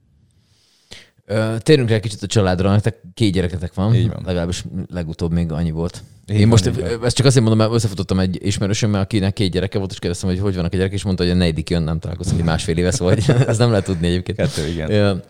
Térünk 1.59 1.89
rá 1.89 1.99
kicsit 1.99 2.22
a 2.22 2.27
családra, 2.27 2.70
nektek 2.70 2.97
két 3.14 3.33
gyereketek 3.33 3.75
van, 3.75 3.95
Így 3.95 4.09
van. 4.09 4.22
legalábbis 4.25 4.64
legutóbb 4.89 5.33
még 5.33 5.53
annyi 5.53 5.70
volt. 5.70 6.03
Én, 6.27 6.37
Én 6.37 6.49
most 6.49 6.66
ezt 7.03 7.16
csak 7.16 7.27
azért 7.27 7.45
mondom, 7.45 7.59
mert 7.59 7.72
összefutottam 7.72 8.18
egy 8.18 8.39
ismerősömmel, 8.47 9.01
akinek 9.01 9.33
két 9.33 9.51
gyereke 9.51 9.79
volt, 9.79 9.91
és 9.91 9.99
kérdeztem, 9.99 10.29
hogy 10.29 10.39
hogy 10.39 10.55
vannak 10.55 10.72
a 10.72 10.77
gyerek, 10.77 10.93
és 10.93 11.03
mondta, 11.03 11.22
hogy 11.22 11.33
a 11.33 11.37
negyedik 11.37 11.70
jön, 11.70 11.83
nem 11.83 11.99
találkoztam, 11.99 12.37
hogy 12.37 12.45
másfél 12.45 12.77
éves 12.77 12.99
vagy. 12.99 13.25
Ez 13.47 13.59
nem 13.59 13.70
lehet 13.70 13.85
tudni 13.85 14.07
egyébként. 14.07 14.39
Kettő, 14.39 14.66
igen. 14.66 15.22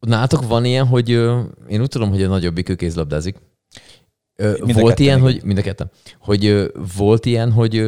Nálatok 0.00 0.48
van 0.48 0.64
ilyen, 0.64 0.86
hogy 0.86 1.08
én 1.68 1.80
úgy 1.80 1.88
tudom, 1.88 2.10
hogy 2.10 2.22
a 2.22 2.28
nagyobbik 2.28 2.68
ő 2.68 2.74
kézlabdázik. 2.74 3.36
Mind 4.36 4.80
volt 4.80 4.98
ilyen, 4.98 5.18
igen. 5.18 5.32
hogy 5.32 5.44
mind 5.44 5.58
a 5.58 5.62
ketten, 5.62 5.90
hogy 6.18 6.72
volt 6.96 7.26
ilyen, 7.26 7.52
hogy 7.52 7.78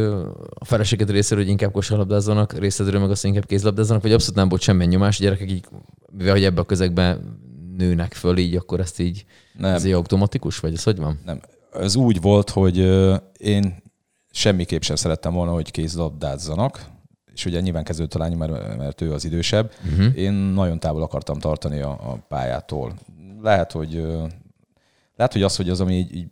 a 0.49 0.65
feleséged 0.65 1.11
részéről, 1.11 1.43
hogy 1.43 1.53
inkább 1.53 1.73
kosarlabdázzanak, 1.73 2.59
részedről 2.59 3.01
meg 3.01 3.11
azt 3.11 3.25
inkább 3.25 3.47
kézlabdázzanak, 3.47 4.03
vagy 4.03 4.13
abszolút 4.13 4.37
nem 4.37 4.49
volt 4.49 4.63
semmilyen 4.63 4.91
nyomás, 4.91 5.21
a 5.21 5.23
gyerekek 5.23 5.51
így, 5.51 5.65
mivel 6.13 6.33
hogy 6.33 6.45
ebbe 6.45 6.61
a 6.61 6.65
közegben 6.65 7.41
nőnek 7.77 8.13
föl, 8.13 8.39
így 8.39 8.57
akkor 8.57 8.81
ezt 8.81 9.01
így, 9.01 9.25
nem. 9.53 9.75
ez 9.75 9.85
így 9.85 9.93
automatikus, 9.93 10.59
vagy 10.59 10.73
ez 10.73 10.83
hogy 10.83 10.97
van? 10.97 11.21
Nem. 11.25 11.41
Ez 11.73 11.97
úgy 11.97 12.21
volt, 12.21 12.51
hogy 12.51 12.77
én 13.39 13.83
semmiképp 14.31 14.83
sem 14.83 14.97
szerettem 14.97 15.33
volna, 15.33 15.53
hogy 15.53 15.71
kézlabdázzanak, 15.71 16.87
és 17.35 17.45
ugye 17.45 17.61
nyilván 17.61 17.85
kezdődött 17.85 18.37
mert, 18.37 18.77
mert 18.77 19.01
ő 19.01 19.13
az 19.13 19.25
idősebb. 19.25 19.73
Uh-huh. 19.85 20.19
Én 20.19 20.33
nagyon 20.33 20.81
távol 20.81 21.03
akartam 21.03 21.39
tartani 21.39 21.81
a, 21.81 21.91
a 21.91 22.19
pályától. 22.29 22.95
Lehet, 23.43 23.73
hogy 23.73 24.07
lehet, 25.17 25.33
hogy 25.33 25.43
az, 25.43 25.57
hogy 25.57 25.71
az, 25.71 25.81
ami 25.81 25.95
így, 25.95 26.15
így 26.15 26.29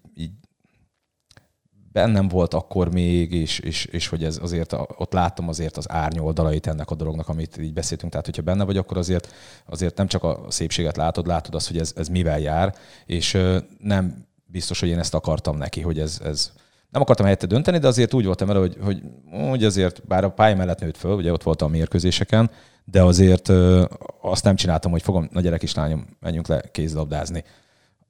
bennem 1.96 2.28
volt 2.28 2.54
akkor 2.54 2.92
még, 2.92 3.32
és, 3.32 3.58
és, 3.58 3.84
és 3.84 4.08
hogy 4.08 4.24
ez 4.24 4.38
azért, 4.42 4.72
ott 4.96 5.12
láttam 5.12 5.48
azért 5.48 5.76
az 5.76 5.90
árnyoldalait 5.90 6.66
ennek 6.66 6.90
a 6.90 6.94
dolognak, 6.94 7.28
amit 7.28 7.58
így 7.58 7.72
beszéltünk. 7.72 8.10
Tehát, 8.10 8.26
hogyha 8.26 8.42
benne 8.42 8.64
vagy, 8.64 8.76
akkor 8.76 8.96
azért, 8.96 9.32
azért 9.66 9.96
nem 9.96 10.06
csak 10.06 10.22
a 10.22 10.40
szépséget 10.48 10.96
látod, 10.96 11.26
látod 11.26 11.54
azt, 11.54 11.66
hogy 11.66 11.78
ez, 11.78 11.92
ez 11.96 12.08
mivel 12.08 12.40
jár, 12.40 12.74
és 13.06 13.38
nem 13.78 14.26
biztos, 14.46 14.80
hogy 14.80 14.88
én 14.88 14.98
ezt 14.98 15.14
akartam 15.14 15.56
neki, 15.56 15.80
hogy 15.80 15.98
ez, 15.98 16.20
ez 16.24 16.52
nem 16.90 17.02
akartam 17.02 17.24
helyette 17.24 17.46
dönteni, 17.46 17.78
de 17.78 17.86
azért 17.86 18.14
úgy 18.14 18.24
voltam 18.24 18.46
vele, 18.46 18.60
hogy, 18.60 18.76
hogy, 18.82 19.02
hogy 19.30 19.64
azért, 19.64 20.06
bár 20.06 20.24
a 20.24 20.30
pálya 20.30 20.56
mellett 20.56 20.80
nőtt 20.80 20.96
föl, 20.96 21.16
ugye 21.16 21.32
ott 21.32 21.42
voltam 21.42 21.68
a 21.68 21.70
mérkőzéseken, 21.70 22.50
de 22.84 23.02
azért 23.02 23.48
azt 24.20 24.44
nem 24.44 24.56
csináltam, 24.56 24.90
hogy 24.90 25.02
fogom, 25.02 25.28
na 25.32 25.40
gyerek 25.40 25.72
lányom, 25.72 26.06
menjünk 26.20 26.46
le 26.46 26.60
kézlabdázni 26.72 27.44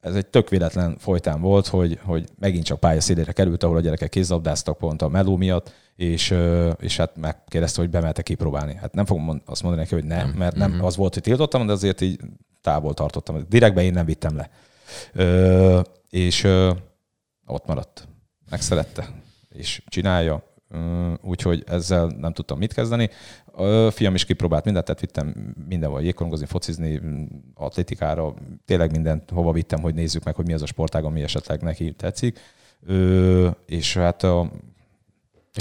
ez 0.06 0.14
egy 0.14 0.26
tök 0.26 0.48
véletlen 0.48 0.96
folytán 0.98 1.40
volt, 1.40 1.66
hogy, 1.66 1.98
hogy 2.02 2.28
megint 2.38 2.64
csak 2.64 2.80
pályaszélére 2.80 3.32
került, 3.32 3.62
ahol 3.62 3.76
a 3.76 3.80
gyerekek 3.80 4.08
kézlabdáztak 4.08 4.78
pont 4.78 5.02
a 5.02 5.08
meló 5.08 5.36
miatt, 5.36 5.72
és, 5.96 6.34
és 6.78 6.96
hát 6.96 7.16
megkérdezte, 7.16 7.80
hogy 7.80 7.90
bemelte 7.90 8.22
kipróbálni. 8.22 8.74
Hát 8.74 8.94
nem 8.94 9.04
fogom 9.04 9.42
azt 9.46 9.62
mondani 9.62 9.82
neki, 9.82 9.94
hogy 9.94 10.04
nem, 10.04 10.28
mert 10.28 10.56
nem 10.56 10.70
mm-hmm. 10.70 10.82
az 10.82 10.96
volt, 10.96 11.14
hogy 11.14 11.22
tiltottam, 11.22 11.66
de 11.66 11.72
azért 11.72 12.00
így 12.00 12.20
távol 12.60 12.94
tartottam. 12.94 13.46
Direktben 13.48 13.84
én 13.84 13.92
nem 13.92 14.04
vittem 14.04 14.36
le. 14.36 14.50
Ö, 15.12 15.80
és 16.10 16.44
ö, 16.44 16.72
ott 17.46 17.66
maradt. 17.66 18.08
Megszerette. 18.50 19.08
És 19.48 19.82
csinálja. 19.86 20.42
Úgyhogy 21.22 21.64
ezzel 21.66 22.06
nem 22.06 22.32
tudtam 22.32 22.58
mit 22.58 22.72
kezdeni. 22.72 23.10
A 23.52 23.90
fiam 23.90 24.14
is 24.14 24.24
kipróbált 24.24 24.64
mindent, 24.64 24.84
tehát 24.86 25.00
vittem 25.00 25.54
mindenhol 25.68 26.02
jégkorongozni, 26.02 26.46
focizni, 26.46 27.00
atlétikára, 27.54 28.34
tényleg 28.64 28.90
mindent 28.90 29.30
hova 29.30 29.52
vittem, 29.52 29.80
hogy 29.80 29.94
nézzük 29.94 30.24
meg, 30.24 30.34
hogy 30.34 30.46
mi 30.46 30.52
az 30.52 30.62
a 30.62 30.66
sportág, 30.66 31.04
ami 31.04 31.22
esetleg 31.22 31.62
neki 31.62 31.92
tetszik. 31.92 32.38
Ö, 32.86 33.48
és 33.66 33.96
hát 33.96 34.22
a 34.22 34.50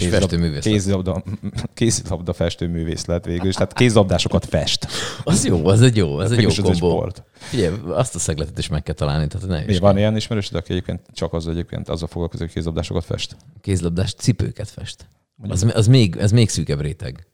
festőművész 0.01 0.63
kézlabda, 0.63 1.23
kézlabda 1.73 2.33
festőművész 2.33 3.05
lett 3.05 3.25
végül, 3.25 3.47
és 3.47 3.53
tehát 3.53 3.73
kézlabdásokat 3.73 4.45
fest. 4.45 4.87
Az 5.23 5.45
jó, 5.45 5.65
az 5.65 5.81
egy 5.81 5.95
jó, 5.95 6.17
az 6.17 6.31
egy 6.31 6.41
jó 6.41 6.49
kombó. 6.63 6.73
Sport. 6.73 7.23
Figyelj, 7.33 7.75
azt 7.87 8.15
a 8.15 8.19
szegletet 8.19 8.57
is 8.57 8.67
meg 8.67 8.83
kell 8.83 8.95
találni. 8.95 9.27
Tehát 9.27 9.47
ne 9.47 9.63
Mi, 9.65 9.77
van 9.77 9.97
ilyen 9.97 10.15
ismerősöd, 10.15 10.55
aki 10.55 10.71
egyébként 10.71 11.01
csak 11.13 11.33
az 11.33 11.47
egyébként 11.47 11.89
azzal 11.89 12.07
foglalkozik, 12.07 12.45
hogy 12.45 12.55
kézlabdásokat 12.55 13.05
fest? 13.05 13.35
Kézlabdás 13.61 14.13
cipőket 14.13 14.69
fest. 14.69 15.09
Az, 15.47 15.65
az 15.73 15.87
még, 15.87 16.15
ez 16.15 16.31
még 16.31 16.49
szűkebb 16.49 16.81
réteg. 16.81 17.27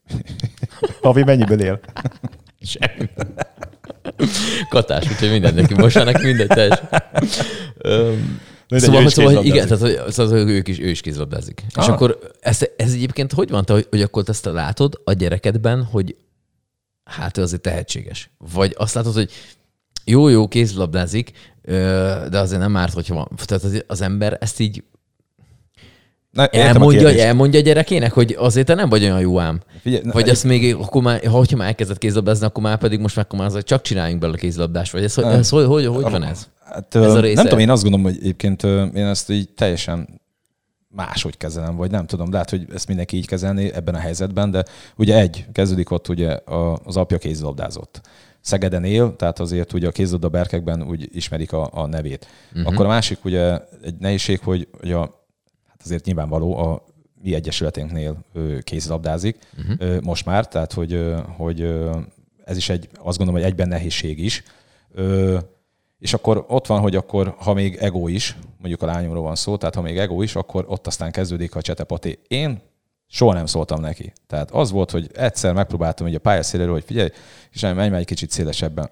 Havi 1.02 1.24
mennyiből 1.24 1.62
él? 1.62 1.80
Semmi. 2.62 3.10
Katás, 4.70 5.10
úgyhogy 5.10 5.32
minden 5.32 5.54
neki 5.54 5.74
mosának, 5.74 6.22
mindegy 6.22 6.80
De 8.72 8.80
szóval, 8.80 9.10
szóval 9.10 9.36
hogy 9.36 9.46
igen, 9.46 9.68
tehát 9.68 9.82
hogy, 9.82 10.12
szóval, 10.12 10.44
hogy 10.44 10.52
ők 10.52 10.68
is, 10.68 10.80
ő 10.80 10.90
is 10.90 11.02
kézlabdázik. 11.02 11.64
Ah. 11.74 11.84
És 11.84 11.90
akkor 11.90 12.20
ez, 12.40 12.60
ez 12.78 12.94
egyébként 12.94 13.34
hogy 13.34 13.50
van, 13.50 13.66
te, 13.66 13.74
hogy, 13.74 13.88
hogy 13.90 14.02
akkor 14.02 14.24
ezt 14.28 14.46
látod 14.46 15.02
a 15.04 15.14
gyerekedben, 15.14 15.84
hogy 15.84 16.16
hát 17.04 17.38
ő 17.38 17.42
azért 17.42 17.62
tehetséges. 17.62 18.30
Vagy 18.54 18.76
azt 18.78 18.94
látod, 18.94 19.14
hogy 19.14 19.32
jó-jó 20.06 20.48
kézlabdázik, 20.48 21.32
de 22.30 22.40
azért 22.40 22.62
nem 22.62 22.78
árt, 22.78 22.94
hogyha 22.94 23.16
van. 23.16 23.28
Tehát 23.46 23.84
az 23.88 24.02
ember 24.02 24.38
ezt 24.40 24.60
így 24.60 24.84
Na, 26.32 26.48
elmondja, 26.48 27.08
a 27.08 27.12
elmondja 27.12 27.60
a 27.60 27.64
gyerekének, 27.64 28.12
hogy 28.12 28.36
azért 28.40 28.66
te 28.66 28.74
nem 28.74 28.90
vagy 28.90 29.04
olyan 29.04 29.20
jó 29.20 29.40
ám. 29.40 29.62
Figyelj, 29.82 30.04
vagy 30.12 30.30
azt 30.30 30.44
még, 30.44 30.76
akkor 30.76 31.02
már, 31.02 31.26
ha 31.26 31.46
már 31.56 31.68
elkezdett 31.68 31.98
kézlabdázni, 31.98 32.46
akkor 32.46 32.64
már 32.64 32.78
pedig 32.78 33.00
most 33.00 33.16
meg 33.16 33.26
már 33.38 33.64
csak 33.64 33.82
csináljunk 33.82 34.22
belőle 34.22 34.38
kézlabdást. 34.38 34.92
Vagy 34.92 35.04
ez, 35.04 35.18
ez, 35.18 35.26
ez 35.26 35.50
hogy, 35.50 35.66
hogy, 35.66 35.86
hogy 35.86 36.04
van 36.04 36.24
ez? 36.24 36.48
Hát, 36.74 36.96
ez 36.96 37.14
a 37.14 37.20
része? 37.20 37.36
Nem 37.36 37.44
tudom, 37.44 37.60
én 37.60 37.70
azt 37.70 37.84
gondolom, 37.84 38.06
hogy 38.06 38.18
egyébként 38.22 38.64
én 38.64 39.06
ezt 39.06 39.30
így 39.30 39.50
teljesen 39.50 40.22
máshogy 40.88 41.38
kezelem, 41.38 41.76
vagy 41.76 41.92
nem 41.92 42.06
tudom, 42.06 42.32
lehet, 42.32 42.50
hogy 42.50 42.66
ezt 42.74 42.88
mindenki 42.88 43.18
így 43.18 43.28
kezelni 43.28 43.74
ebben 43.74 43.96
a 43.96 44.00
helyzetben, 44.00 44.52
de 44.52 44.66
ugye 44.96 45.20
egy, 45.20 45.46
kezdődik 45.52 45.92
ott 45.92 46.08
ugye 46.08 46.38
az 46.84 46.98
apja 46.98 47.18
kézlabdázott. 47.18 48.02
Szegeden 48.42 48.84
él, 48.84 49.16
tehát 49.16 49.40
azért 49.40 49.74
ugye 49.74 49.88
a 49.88 49.92
kézlabda 49.92 50.30
berkekben 50.30 50.84
úgy 50.84 51.10
ismerik 51.16 51.54
a, 51.54 51.70
a 51.74 51.86
nevét. 51.86 52.28
Uh-huh. 52.54 52.74
Akkor 52.74 52.86
a 52.86 52.90
másik 52.90 53.26
ugye 53.26 53.58
egy 53.84 53.96
nehézség, 54.00 54.40
hogy, 54.40 54.68
hogy 54.80 54.92
a 54.92 55.20
Hát 55.82 55.90
azért 55.90 56.06
nyilvánvaló 56.06 56.58
a 56.58 56.86
mi 57.22 57.34
egyesületünknél 57.34 58.18
kézlabdázik 58.62 59.38
uh-huh. 59.58 60.02
most 60.02 60.26
már, 60.26 60.48
tehát 60.48 60.74
hogy, 60.74 61.06
hogy 61.38 61.62
ez 62.46 62.58
is 62.58 62.70
egy, 62.70 62.90
azt 62.94 63.18
gondolom, 63.18 63.42
hogy 63.42 63.52
egyben 63.52 63.68
nehézség 63.68 64.20
is. 64.20 64.44
És 66.02 66.14
akkor 66.14 66.46
ott 66.48 66.68
van, 66.68 66.80
hogy 66.80 66.96
akkor, 66.96 67.36
ha 67.38 67.54
még 67.54 67.76
ego 67.76 68.08
is, 68.08 68.38
mondjuk 68.58 68.82
a 68.82 68.86
lányomról 68.86 69.24
van 69.24 69.36
szó, 69.36 69.58
tehát 69.58 69.76
ha 69.76 69.82
még 69.82 69.98
ego 69.98 70.22
is, 70.22 70.36
akkor 70.36 70.66
ott 70.68 70.88
aztán 70.88 71.12
kezdődik 71.12 71.56
a 71.56 71.62
csetepati. 71.62 72.20
Én 72.28 72.62
soha 73.08 73.34
nem 73.34 73.46
szóltam 73.46 73.82
neki. 73.82 74.14
Tehát 74.28 74.52
az 74.52 74.72
volt, 74.72 74.92
hogy 74.92 75.10
egyszer 75.14 75.54
megpróbáltam 75.54 76.06
hogy 76.06 76.16
a 76.16 76.20
pályaszéléről, 76.20 76.74
hogy 76.74 76.84
figyelj, 76.84 77.10
és 77.52 77.62
menj 77.62 77.90
már 77.90 78.00
egy 78.00 78.06
kicsit 78.06 78.32
szélesebben. 78.32 78.90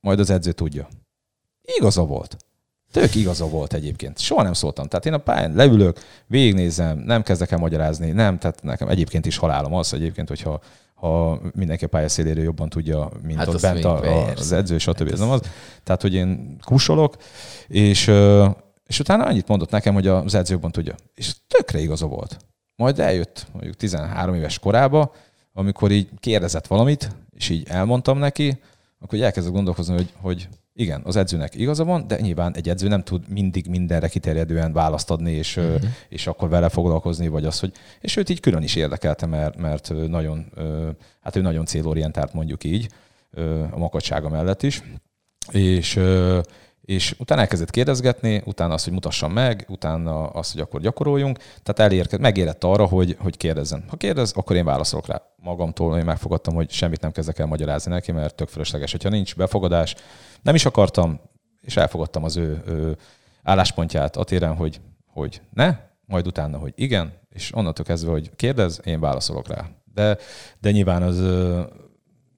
Majd 0.00 0.20
az 0.20 0.30
edző 0.30 0.52
tudja. 0.52 0.88
Igaza 1.62 2.04
volt. 2.04 2.36
Tök 2.92 3.14
igaza 3.14 3.48
volt 3.48 3.72
egyébként. 3.72 4.18
Soha 4.18 4.42
nem 4.42 4.52
szóltam. 4.52 4.86
Tehát 4.86 5.06
én 5.06 5.12
a 5.12 5.18
pályán 5.18 5.54
leülök, 5.54 5.98
végignézem, 6.26 6.98
nem 6.98 7.22
kezdek 7.22 7.50
el 7.50 7.58
magyarázni, 7.58 8.10
nem, 8.10 8.38
tehát 8.38 8.62
nekem 8.62 8.88
egyébként 8.88 9.26
is 9.26 9.36
halálom 9.36 9.74
az, 9.74 9.94
egyébként, 9.94 10.28
hogyha 10.28 10.60
ha 11.00 11.40
mindenki 11.54 11.84
a 11.84 11.88
pályaszéléről 11.88 12.44
jobban 12.44 12.68
tudja, 12.68 13.10
mint 13.22 13.38
hát 13.38 13.48
ott 13.48 13.60
bent 13.60 13.84
a, 13.84 14.02
a, 14.02 14.32
az 14.36 14.52
edző, 14.52 14.78
stb. 14.78 14.98
Hát 14.98 15.12
ez 15.12 15.18
nem 15.18 15.30
az. 15.30 15.40
Tehát, 15.82 16.02
hogy 16.02 16.14
én 16.14 16.56
kusolok, 16.64 17.16
és, 17.66 18.06
És 18.86 19.00
utána 19.00 19.24
annyit 19.24 19.48
mondott 19.48 19.70
nekem, 19.70 19.94
hogy 19.94 20.06
az 20.06 20.34
edzőben 20.34 20.70
tudja. 20.70 20.94
És 21.14 21.34
tökre 21.46 21.78
igaza 21.78 22.06
volt. 22.06 22.36
Majd 22.76 22.98
eljött 22.98 23.46
mondjuk 23.52 23.76
13 23.76 24.34
éves 24.34 24.58
korába, 24.58 25.14
amikor 25.52 25.90
így 25.90 26.08
kérdezett 26.18 26.66
valamit, 26.66 27.10
és 27.30 27.48
így 27.48 27.66
elmondtam 27.68 28.18
neki, 28.18 28.60
akkor 29.00 29.18
így 29.18 29.24
elkezdett 29.24 29.52
gondolkozni, 29.52 29.94
hogy, 29.94 30.12
hogy 30.20 30.48
igen, 30.74 31.00
az 31.04 31.16
edzőnek 31.16 31.54
igaza 31.54 31.84
van, 31.84 32.06
de 32.06 32.20
nyilván 32.20 32.56
egy 32.56 32.68
edző 32.68 32.88
nem 32.88 33.02
tud 33.02 33.28
mindig 33.28 33.66
mindenre 33.66 34.08
kiterjedően 34.08 34.72
választ 34.72 35.10
adni, 35.10 35.32
és, 35.32 35.56
uh-huh. 35.56 35.82
és 36.08 36.26
akkor 36.26 36.48
vele 36.48 36.68
foglalkozni, 36.68 37.28
vagy 37.28 37.44
az, 37.44 37.60
hogy... 37.60 37.72
És 38.00 38.16
őt 38.16 38.28
így 38.28 38.40
külön 38.40 38.62
is 38.62 38.74
érdekelte, 38.74 39.26
mert, 39.26 39.56
mert 39.56 39.92
nagyon, 40.08 40.52
hát 41.20 41.36
ő 41.36 41.40
nagyon 41.40 41.64
célorientált 41.64 42.32
mondjuk 42.32 42.64
így, 42.64 42.88
a 43.70 43.78
makacsága 43.78 44.28
mellett 44.28 44.62
is. 44.62 44.82
És 45.52 46.00
és 46.90 47.14
utána 47.18 47.40
elkezdett 47.40 47.70
kérdezgetni, 47.70 48.42
utána 48.44 48.74
azt, 48.74 48.84
hogy 48.84 48.92
mutassam 48.92 49.32
meg, 49.32 49.64
utána 49.68 50.26
azt, 50.26 50.52
hogy 50.52 50.60
akkor 50.60 50.80
gyakoroljunk. 50.80 51.38
Tehát 51.38 51.92
elérkezett, 51.92 52.20
megérett 52.20 52.64
arra, 52.64 52.86
hogy, 52.86 53.16
hogy 53.20 53.36
kérdezzen. 53.36 53.84
Ha 53.88 53.96
kérdez, 53.96 54.32
akkor 54.32 54.56
én 54.56 54.64
válaszolok 54.64 55.06
rá 55.06 55.22
magamtól. 55.36 55.98
Én 55.98 56.04
megfogadtam, 56.04 56.54
hogy 56.54 56.70
semmit 56.70 57.00
nem 57.00 57.12
kezdek 57.12 57.38
el 57.38 57.46
magyarázni 57.46 57.92
neki, 57.92 58.12
mert 58.12 58.34
tök 58.34 58.48
fölösleges. 58.48 58.90
Hogyha 58.90 59.08
nincs 59.08 59.36
befogadás, 59.36 59.94
nem 60.42 60.54
is 60.54 60.64
akartam, 60.64 61.20
és 61.60 61.76
elfogadtam 61.76 62.24
az 62.24 62.36
ő, 62.36 62.62
ő 62.66 62.96
álláspontját 63.42 64.16
a 64.16 64.24
téren, 64.24 64.54
hogy, 64.54 64.80
hogy 65.06 65.40
ne, 65.52 65.76
majd 66.06 66.26
utána, 66.26 66.58
hogy 66.58 66.72
igen, 66.76 67.12
és 67.28 67.54
onnantól 67.54 67.84
kezdve, 67.84 68.10
hogy 68.10 68.30
kérdez, 68.36 68.80
én 68.84 69.00
válaszolok 69.00 69.48
rá. 69.48 69.68
De, 69.94 70.18
de 70.60 70.70
nyilván 70.70 71.02
az, 71.02 71.22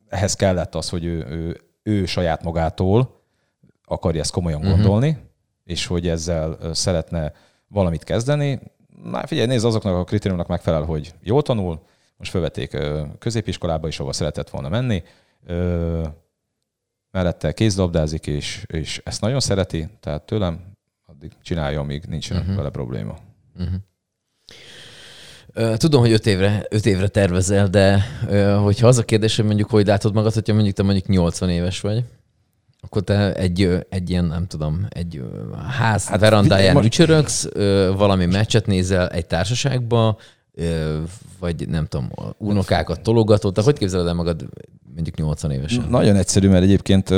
ehhez 0.09 0.35
kellett 0.35 0.75
az, 0.75 0.89
hogy 0.89 1.05
ő, 1.05 1.27
ő, 1.29 1.61
ő 1.83 2.05
saját 2.07 2.43
magától 2.43 3.21
akarja 3.85 4.21
ezt 4.21 4.33
komolyan 4.33 4.61
uh-huh. 4.61 4.75
gondolni, 4.77 5.17
és 5.65 5.87
hogy 5.87 6.09
ezzel 6.09 6.75
szeretne 6.75 7.33
valamit 7.69 8.05
kezdeni. 8.05 8.61
Na 9.05 9.27
figyelj, 9.27 9.47
nézd, 9.47 9.65
azoknak 9.65 9.95
a 9.95 10.05
kritériumnak 10.05 10.49
megfelel, 10.49 10.83
hogy 10.83 11.15
jól 11.23 11.43
tanul, 11.43 11.83
most 12.17 12.31
felvették 12.31 12.79
középiskolába 13.19 13.89
is, 13.89 13.99
ahova 13.99 14.13
szeretett 14.13 14.51
volna 14.51 14.69
menni, 14.69 15.03
mellette 17.11 17.53
kézlabdázik, 17.53 18.27
és, 18.27 18.65
és 18.67 19.01
ezt 19.05 19.21
nagyon 19.21 19.41
szereti, 19.41 19.89
tehát 20.01 20.23
tőlem 20.23 20.61
addig 21.07 21.33
csinálja, 21.43 21.81
amíg 21.81 22.05
nincsen 22.05 22.37
uh-huh. 22.37 22.57
vele 22.57 22.71
probléma. 22.71 23.17
Uh-huh. 23.59 23.75
Tudom, 25.77 26.01
hogy 26.01 26.13
öt 26.13 26.27
évre, 26.27 26.67
öt 26.71 26.87
évre 26.87 27.09
tervezel, 27.09 27.69
de 27.69 28.01
hogyha 28.63 28.87
az 28.87 28.99
a 28.99 29.05
kérdés, 29.05 29.37
hogy 29.37 29.45
mondjuk 29.45 29.71
hogy 29.71 29.87
látod 29.87 30.15
magad, 30.15 30.33
hogyha 30.33 30.55
mondjuk 30.55 30.75
te 30.75 30.83
mondjuk 30.83 31.07
80 31.07 31.51
éves 31.51 31.81
vagy, 31.81 32.05
akkor 32.85 33.03
te 33.03 33.35
egy, 33.35 33.87
egy 33.89 34.11
ilyen, 34.11 34.25
nem 34.25 34.47
tudom, 34.47 34.87
egy 34.89 35.23
ház 35.69 36.07
hát, 36.07 36.21
verandáján 36.21 36.75
most... 36.75 36.87
ücsörögsz, 36.87 37.49
valami 37.97 38.27
meccset 38.27 38.67
nézel 38.67 39.09
egy 39.09 39.27
társaságba, 39.27 40.17
vagy 41.39 41.69
nem 41.69 41.87
tudom, 41.87 42.11
unokákat 42.39 43.01
tologatod, 43.01 43.55
tehát 43.55 43.71
hogy 43.71 43.79
képzeled 43.79 44.07
el 44.07 44.15
magad 44.15 44.49
mondjuk 44.95 45.17
80 45.17 45.51
évesen? 45.51 45.87
Nagyon 45.89 46.17
egyszerű, 46.17 46.49
mert 46.49 46.63
egyébként 46.63 47.11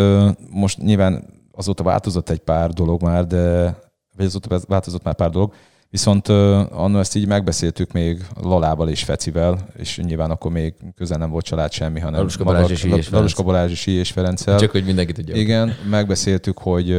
most 0.50 0.78
nyilván 0.78 1.24
azóta 1.52 1.82
változott 1.82 2.30
egy 2.30 2.38
pár 2.38 2.70
dolog 2.70 3.02
már, 3.02 3.26
de 3.26 3.74
vagy 4.16 4.26
azóta 4.26 4.60
változott 4.66 5.02
már 5.02 5.14
pár 5.14 5.30
dolog, 5.30 5.54
Viszont 5.94 6.28
annól 6.28 7.00
ezt 7.00 7.16
így 7.16 7.26
megbeszéltük 7.26 7.92
még 7.92 8.26
Lalával 8.42 8.88
és 8.88 9.02
Fecivel, 9.04 9.58
és 9.76 9.96
nyilván 9.96 10.30
akkor 10.30 10.50
még 10.52 10.74
közel 10.96 11.18
nem 11.18 11.30
volt 11.30 11.44
család 11.44 11.72
semmi, 11.72 12.00
hanem 12.00 12.14
Laluska 12.14 12.44
Balázs 12.44 12.70
és, 12.70 12.84
és 12.84 13.10
Laluska 13.10 13.42
Balázs 13.42 13.70
és 13.70 13.86
és 13.86 14.10
Ferenccel. 14.10 14.58
Csak 14.58 14.70
hogy 14.70 14.84
mindenki 14.84 15.12
tudja. 15.12 15.34
Igen, 15.34 15.76
megbeszéltük, 15.90 16.58
hogy, 16.58 16.96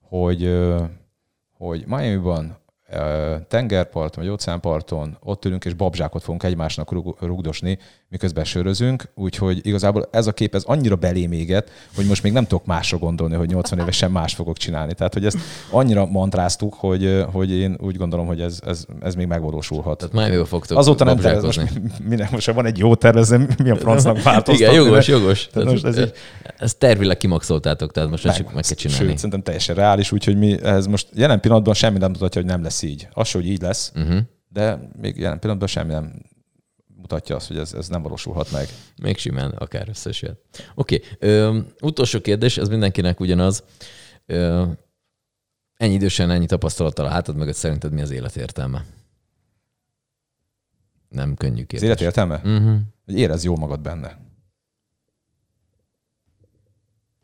hogy, 0.00 0.58
hogy 1.52 1.84
Miami-ban 1.86 2.56
tengerparton 3.48 4.24
vagy 4.24 4.32
óceánparton 4.32 5.16
ott 5.20 5.44
ülünk, 5.44 5.64
és 5.64 5.74
babzsákot 5.74 6.22
fogunk 6.22 6.42
egymásnak 6.42 6.92
rugdosni, 7.20 7.78
miközben 8.14 8.44
sörözünk, 8.44 9.08
úgyhogy 9.14 9.66
igazából 9.66 10.08
ez 10.10 10.26
a 10.26 10.32
kép 10.32 10.54
ez 10.54 10.62
annyira 10.64 10.96
belém 10.96 11.32
éget, 11.32 11.70
hogy 11.94 12.06
most 12.06 12.22
még 12.22 12.32
nem 12.32 12.44
tudok 12.46 12.66
másra 12.66 12.98
gondolni, 12.98 13.34
hogy 13.34 13.48
80 13.48 13.78
évesen 13.78 14.10
más 14.10 14.34
fogok 14.34 14.56
csinálni. 14.56 14.94
Tehát, 14.94 15.12
hogy 15.12 15.24
ezt 15.24 15.38
annyira 15.70 16.06
mantráztuk, 16.06 16.74
hogy, 16.74 17.24
hogy 17.32 17.50
én 17.50 17.76
úgy 17.80 17.96
gondolom, 17.96 18.26
hogy 18.26 18.40
ez, 18.40 18.58
ez, 18.66 18.84
ez 19.00 19.14
még 19.14 19.26
megvalósulhat. 19.26 19.98
Tehát 19.98 20.14
már 20.14 20.32
jól 20.32 20.44
fogtok 20.44 20.78
Azóta 20.78 21.04
nem 21.04 21.16
tervez, 21.16 21.44
most, 21.44 21.60
minek, 22.08 22.30
most 22.30 22.50
van 22.50 22.66
egy 22.66 22.78
jó 22.78 22.94
tervezem, 22.94 23.48
mi 23.62 23.70
a 23.70 23.76
francnak 23.84 24.22
változtat. 24.22 24.70
Igen, 24.70 24.84
jogos, 24.84 25.08
jogos. 25.08 25.46
Tehát 25.46 25.70
most 25.70 25.84
ez 25.84 25.98
így... 25.98 26.12
Ezt 26.58 26.78
tervileg 26.78 27.16
kimaxoltátok, 27.16 27.92
tehát 27.92 28.10
most 28.10 28.24
meg, 28.24 28.36
csak 28.36 28.54
meg 28.54 28.64
kell 28.64 28.76
csinálni. 28.76 29.04
Sőt, 29.04 29.16
szerintem 29.16 29.42
teljesen 29.42 29.74
reális, 29.74 30.12
úgyhogy 30.12 30.38
mi 30.38 30.62
ez 30.62 30.86
most 30.86 31.08
jelen 31.14 31.40
pillanatban 31.40 31.74
semmi 31.74 31.98
nem 31.98 32.10
mutatja, 32.10 32.40
hogy 32.40 32.50
nem 32.50 32.62
lesz 32.62 32.82
így. 32.82 33.08
Az, 33.12 33.30
hogy 33.30 33.46
így 33.46 33.62
lesz, 33.62 33.92
uh-huh. 33.94 34.18
de 34.48 34.78
még 35.00 35.16
jelen 35.18 35.38
pillanatban 35.38 35.68
semmi 35.68 35.92
nem 35.92 36.12
mutatja 37.04 37.36
azt, 37.36 37.46
hogy 37.46 37.58
ez, 37.58 37.72
ez 37.72 37.88
nem 37.88 38.02
valósulhat 38.02 38.50
meg. 38.50 38.68
Még 39.02 39.16
simán 39.16 39.50
akár 39.50 39.88
összesült. 39.88 40.38
Oké, 40.74 41.00
okay. 41.20 41.62
utolsó 41.80 42.20
kérdés, 42.20 42.56
ez 42.56 42.68
mindenkinek 42.68 43.20
ugyanaz. 43.20 43.64
Ö, 44.26 44.66
ennyi 45.76 45.94
idősen, 45.94 46.30
ennyi 46.30 46.46
tapasztalattal 46.46 47.06
a 47.06 47.08
hátad 47.08 47.36
mögött 47.36 47.54
szerinted 47.54 47.92
mi 47.92 48.00
az 48.00 48.10
élet 48.10 48.36
értelme? 48.36 48.84
Nem 51.08 51.34
könnyű 51.34 51.64
kérdés. 51.64 51.78
Az 51.78 51.84
élet 51.84 52.00
értelme? 52.00 52.36
Uh-huh. 52.36 52.80
Hogy 53.04 53.18
érez 53.18 53.44
jól 53.44 53.56
magad 53.56 53.80
benne. 53.80 54.18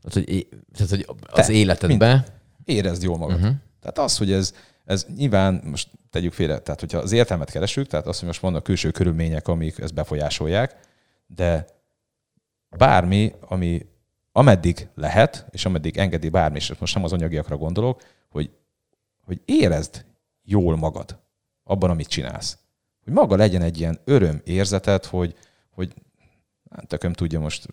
Tehát, 0.02 0.28
hogy, 0.28 0.48
tehát, 0.72 0.90
hogy 0.90 1.06
az 1.30 1.46
Te, 1.46 1.52
életedbe... 1.52 2.38
Érezd 2.64 3.02
jól 3.02 3.18
magad. 3.18 3.36
Uh-huh. 3.36 3.54
Tehát 3.80 3.98
az, 3.98 4.16
hogy 4.16 4.32
ez, 4.32 4.54
ez 4.90 5.06
nyilván, 5.16 5.60
most 5.64 5.88
tegyük 6.10 6.32
félre, 6.32 6.58
tehát 6.58 6.80
hogyha 6.80 6.98
az 6.98 7.12
értelmet 7.12 7.50
keresünk, 7.50 7.86
tehát 7.86 8.06
azt, 8.06 8.18
hogy 8.18 8.28
most 8.28 8.40
vannak 8.40 8.62
külső 8.62 8.90
körülmények, 8.90 9.48
amik 9.48 9.78
ezt 9.78 9.94
befolyásolják, 9.94 10.76
de 11.26 11.66
bármi, 12.76 13.32
ami 13.40 13.86
ameddig 14.32 14.88
lehet, 14.94 15.46
és 15.50 15.64
ameddig 15.64 15.96
engedi 15.96 16.28
bármi, 16.28 16.56
és 16.56 16.74
most 16.78 16.94
nem 16.94 17.04
az 17.04 17.12
anyagiakra 17.12 17.56
gondolok, 17.56 18.02
hogy, 18.28 18.50
hogy 19.24 19.40
érezd 19.44 20.04
jól 20.42 20.76
magad 20.76 21.18
abban, 21.64 21.90
amit 21.90 22.08
csinálsz. 22.08 22.58
Hogy 23.04 23.12
maga 23.12 23.36
legyen 23.36 23.62
egy 23.62 23.78
ilyen 23.78 24.00
öröm 24.04 24.40
érzetet, 24.44 25.04
hogy, 25.04 25.34
hogy 25.70 25.94
hát 26.70 26.86
tököm 26.86 27.12
tudja 27.12 27.40
most 27.40 27.66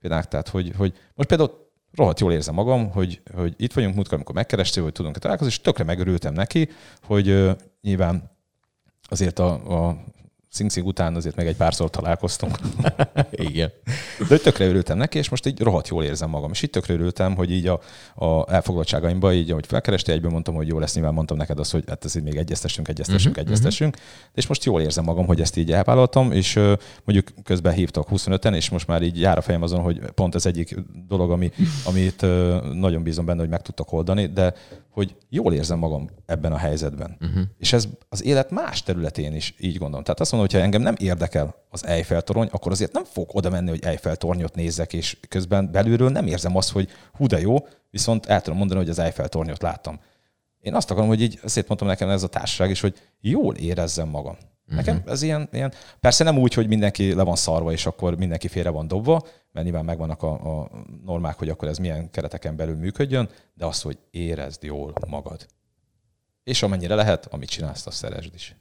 például, 0.00 0.24
tehát 0.24 0.48
hogy, 0.48 0.72
hogy 0.76 0.98
most 1.14 1.28
például 1.28 1.63
rohadt 1.96 2.20
jól 2.20 2.32
érzem 2.32 2.54
magam, 2.54 2.90
hogy, 2.90 3.22
hogy 3.34 3.54
itt 3.56 3.72
vagyunk 3.72 3.94
múltkor, 3.94 4.14
amikor 4.14 4.34
megkerestél, 4.34 4.82
hogy 4.82 4.92
tudunk-e 4.92 5.18
találkozni, 5.18 5.52
és 5.52 5.60
tökre 5.60 5.84
megörültem 5.84 6.32
neki, 6.34 6.68
hogy 7.02 7.30
uh, 7.30 7.50
nyilván 7.80 8.30
azért 9.08 9.38
a, 9.38 9.88
a 9.88 10.04
Sing 10.54 10.86
után 10.86 11.14
azért 11.14 11.36
meg 11.36 11.46
egy 11.46 11.56
párszor 11.56 11.90
találkoztunk. 11.90 12.58
Igen. 13.30 13.72
De 14.18 14.26
hogy 14.28 14.42
tökre 14.42 14.66
örültem 14.66 14.96
neki, 14.96 15.18
és 15.18 15.28
most 15.28 15.46
így 15.46 15.60
rohadt 15.60 15.88
jól 15.88 16.04
érzem 16.04 16.30
magam. 16.30 16.50
És 16.50 16.62
így 16.62 16.70
tökre 16.70 16.94
örültem, 16.94 17.34
hogy 17.34 17.50
így 17.50 17.66
a, 17.66 17.80
a 18.14 18.52
elfoglaltságaimba, 18.52 19.32
így 19.32 19.50
ahogy 19.50 19.66
felkereste, 19.66 20.12
egyből 20.12 20.30
mondtam, 20.30 20.54
hogy 20.54 20.68
jó 20.68 20.78
lesz, 20.78 20.94
nyilván 20.94 21.14
mondtam 21.14 21.36
neked 21.36 21.58
azt, 21.58 21.72
hogy 21.72 21.84
hát 21.86 22.04
ez 22.04 22.16
így 22.16 22.22
még 22.22 22.36
egyeztessünk, 22.36 22.88
egyeztessünk, 22.88 23.36
uh-huh, 23.36 23.48
egyeztessünk. 23.48 23.94
Uh-huh. 23.94 24.30
És 24.34 24.46
most 24.46 24.64
jól 24.64 24.80
érzem 24.80 25.04
magam, 25.04 25.26
hogy 25.26 25.40
ezt 25.40 25.56
így 25.56 25.72
elvállaltam, 25.72 26.32
és 26.32 26.56
uh, 26.56 26.72
mondjuk 27.04 27.28
közben 27.44 27.72
hívtak 27.72 28.08
25-en, 28.10 28.54
és 28.54 28.70
most 28.70 28.86
már 28.86 29.02
így 29.02 29.20
jár 29.20 29.38
a 29.38 29.40
fejem 29.40 29.62
azon, 29.62 29.80
hogy 29.80 29.98
pont 29.98 30.34
ez 30.34 30.46
egyik 30.46 30.76
dolog, 31.08 31.30
ami, 31.30 31.50
amit 31.84 32.22
uh, 32.22 32.72
nagyon 32.72 33.02
bízom 33.02 33.24
benne, 33.24 33.40
hogy 33.40 33.48
meg 33.48 33.62
tudtak 33.62 33.92
oldani, 33.92 34.26
de 34.26 34.54
hogy 34.94 35.16
jól 35.28 35.54
érzem 35.54 35.78
magam 35.78 36.10
ebben 36.26 36.52
a 36.52 36.56
helyzetben. 36.56 37.16
Uh-huh. 37.20 37.42
És 37.58 37.72
ez 37.72 37.88
az 38.08 38.24
élet 38.24 38.50
más 38.50 38.82
területén 38.82 39.34
is 39.34 39.54
így 39.58 39.76
gondolom. 39.78 40.04
Tehát 40.04 40.20
azt 40.20 40.32
mondom, 40.32 40.50
hogy 40.50 40.58
ha 40.58 40.64
engem 40.64 40.82
nem 40.82 40.94
érdekel 40.98 41.54
az 41.70 41.86
Eiffel 41.86 42.22
torony, 42.22 42.48
akkor 42.50 42.72
azért 42.72 42.92
nem 42.92 43.04
fog 43.04 43.28
oda 43.32 43.50
menni, 43.50 43.68
hogy 43.68 43.84
Eiffel 43.84 44.16
tornyot 44.16 44.54
nézzek, 44.54 44.92
és 44.92 45.16
közben 45.28 45.70
belülről 45.70 46.10
nem 46.10 46.26
érzem 46.26 46.56
azt, 46.56 46.70
hogy 46.70 46.88
hú 47.12 47.26
de 47.26 47.40
jó, 47.40 47.56
viszont 47.90 48.26
el 48.26 48.40
tudom 48.40 48.58
mondani, 48.58 48.80
hogy 48.80 48.88
az 48.88 48.98
Eiffel 48.98 49.28
tornyot 49.28 49.62
láttam. 49.62 50.00
Én 50.60 50.74
azt 50.74 50.90
akarom, 50.90 51.08
hogy 51.08 51.22
így, 51.22 51.40
szét 51.44 51.68
mondtam 51.68 51.88
nekem 51.88 52.08
ez 52.08 52.22
a 52.22 52.28
társaság 52.28 52.70
is, 52.70 52.80
hogy 52.80 52.94
jól 53.20 53.54
érezzem 53.54 54.08
magam. 54.08 54.36
Uh-huh. 54.66 54.76
Nekem 54.76 55.02
ez 55.06 55.22
ilyen, 55.22 55.48
ilyen, 55.52 55.72
persze 56.00 56.24
nem 56.24 56.38
úgy, 56.38 56.54
hogy 56.54 56.68
mindenki 56.68 57.14
le 57.14 57.22
van 57.22 57.36
szarva, 57.36 57.72
és 57.72 57.86
akkor 57.86 58.16
mindenki 58.16 58.48
félre 58.48 58.70
van 58.70 58.88
dobva, 58.88 59.26
mert 59.52 59.66
nyilván 59.66 59.84
megvannak 59.84 60.22
a, 60.22 60.60
a 60.60 60.70
normák, 61.04 61.38
hogy 61.38 61.48
akkor 61.48 61.68
ez 61.68 61.78
milyen 61.78 62.10
kereteken 62.10 62.56
belül 62.56 62.76
működjön, 62.76 63.28
de 63.54 63.66
az, 63.66 63.82
hogy 63.82 63.98
érezd 64.10 64.62
jól 64.62 64.92
magad. 65.08 65.46
És 66.44 66.62
amennyire 66.62 66.94
lehet, 66.94 67.26
amit 67.26 67.48
csinálsz, 67.48 67.86
azt 67.86 67.96
szeresd 67.96 68.34
is. 68.34 68.56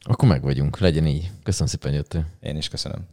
Akkor 0.00 0.28
meg 0.28 0.42
vagyunk, 0.42 0.78
legyen 0.78 1.06
így. 1.06 1.30
Köszönöm 1.42 1.68
szépen, 1.68 1.92
jöttél. 1.92 2.26
Én 2.40 2.56
is 2.56 2.68
köszönöm. 2.68 3.06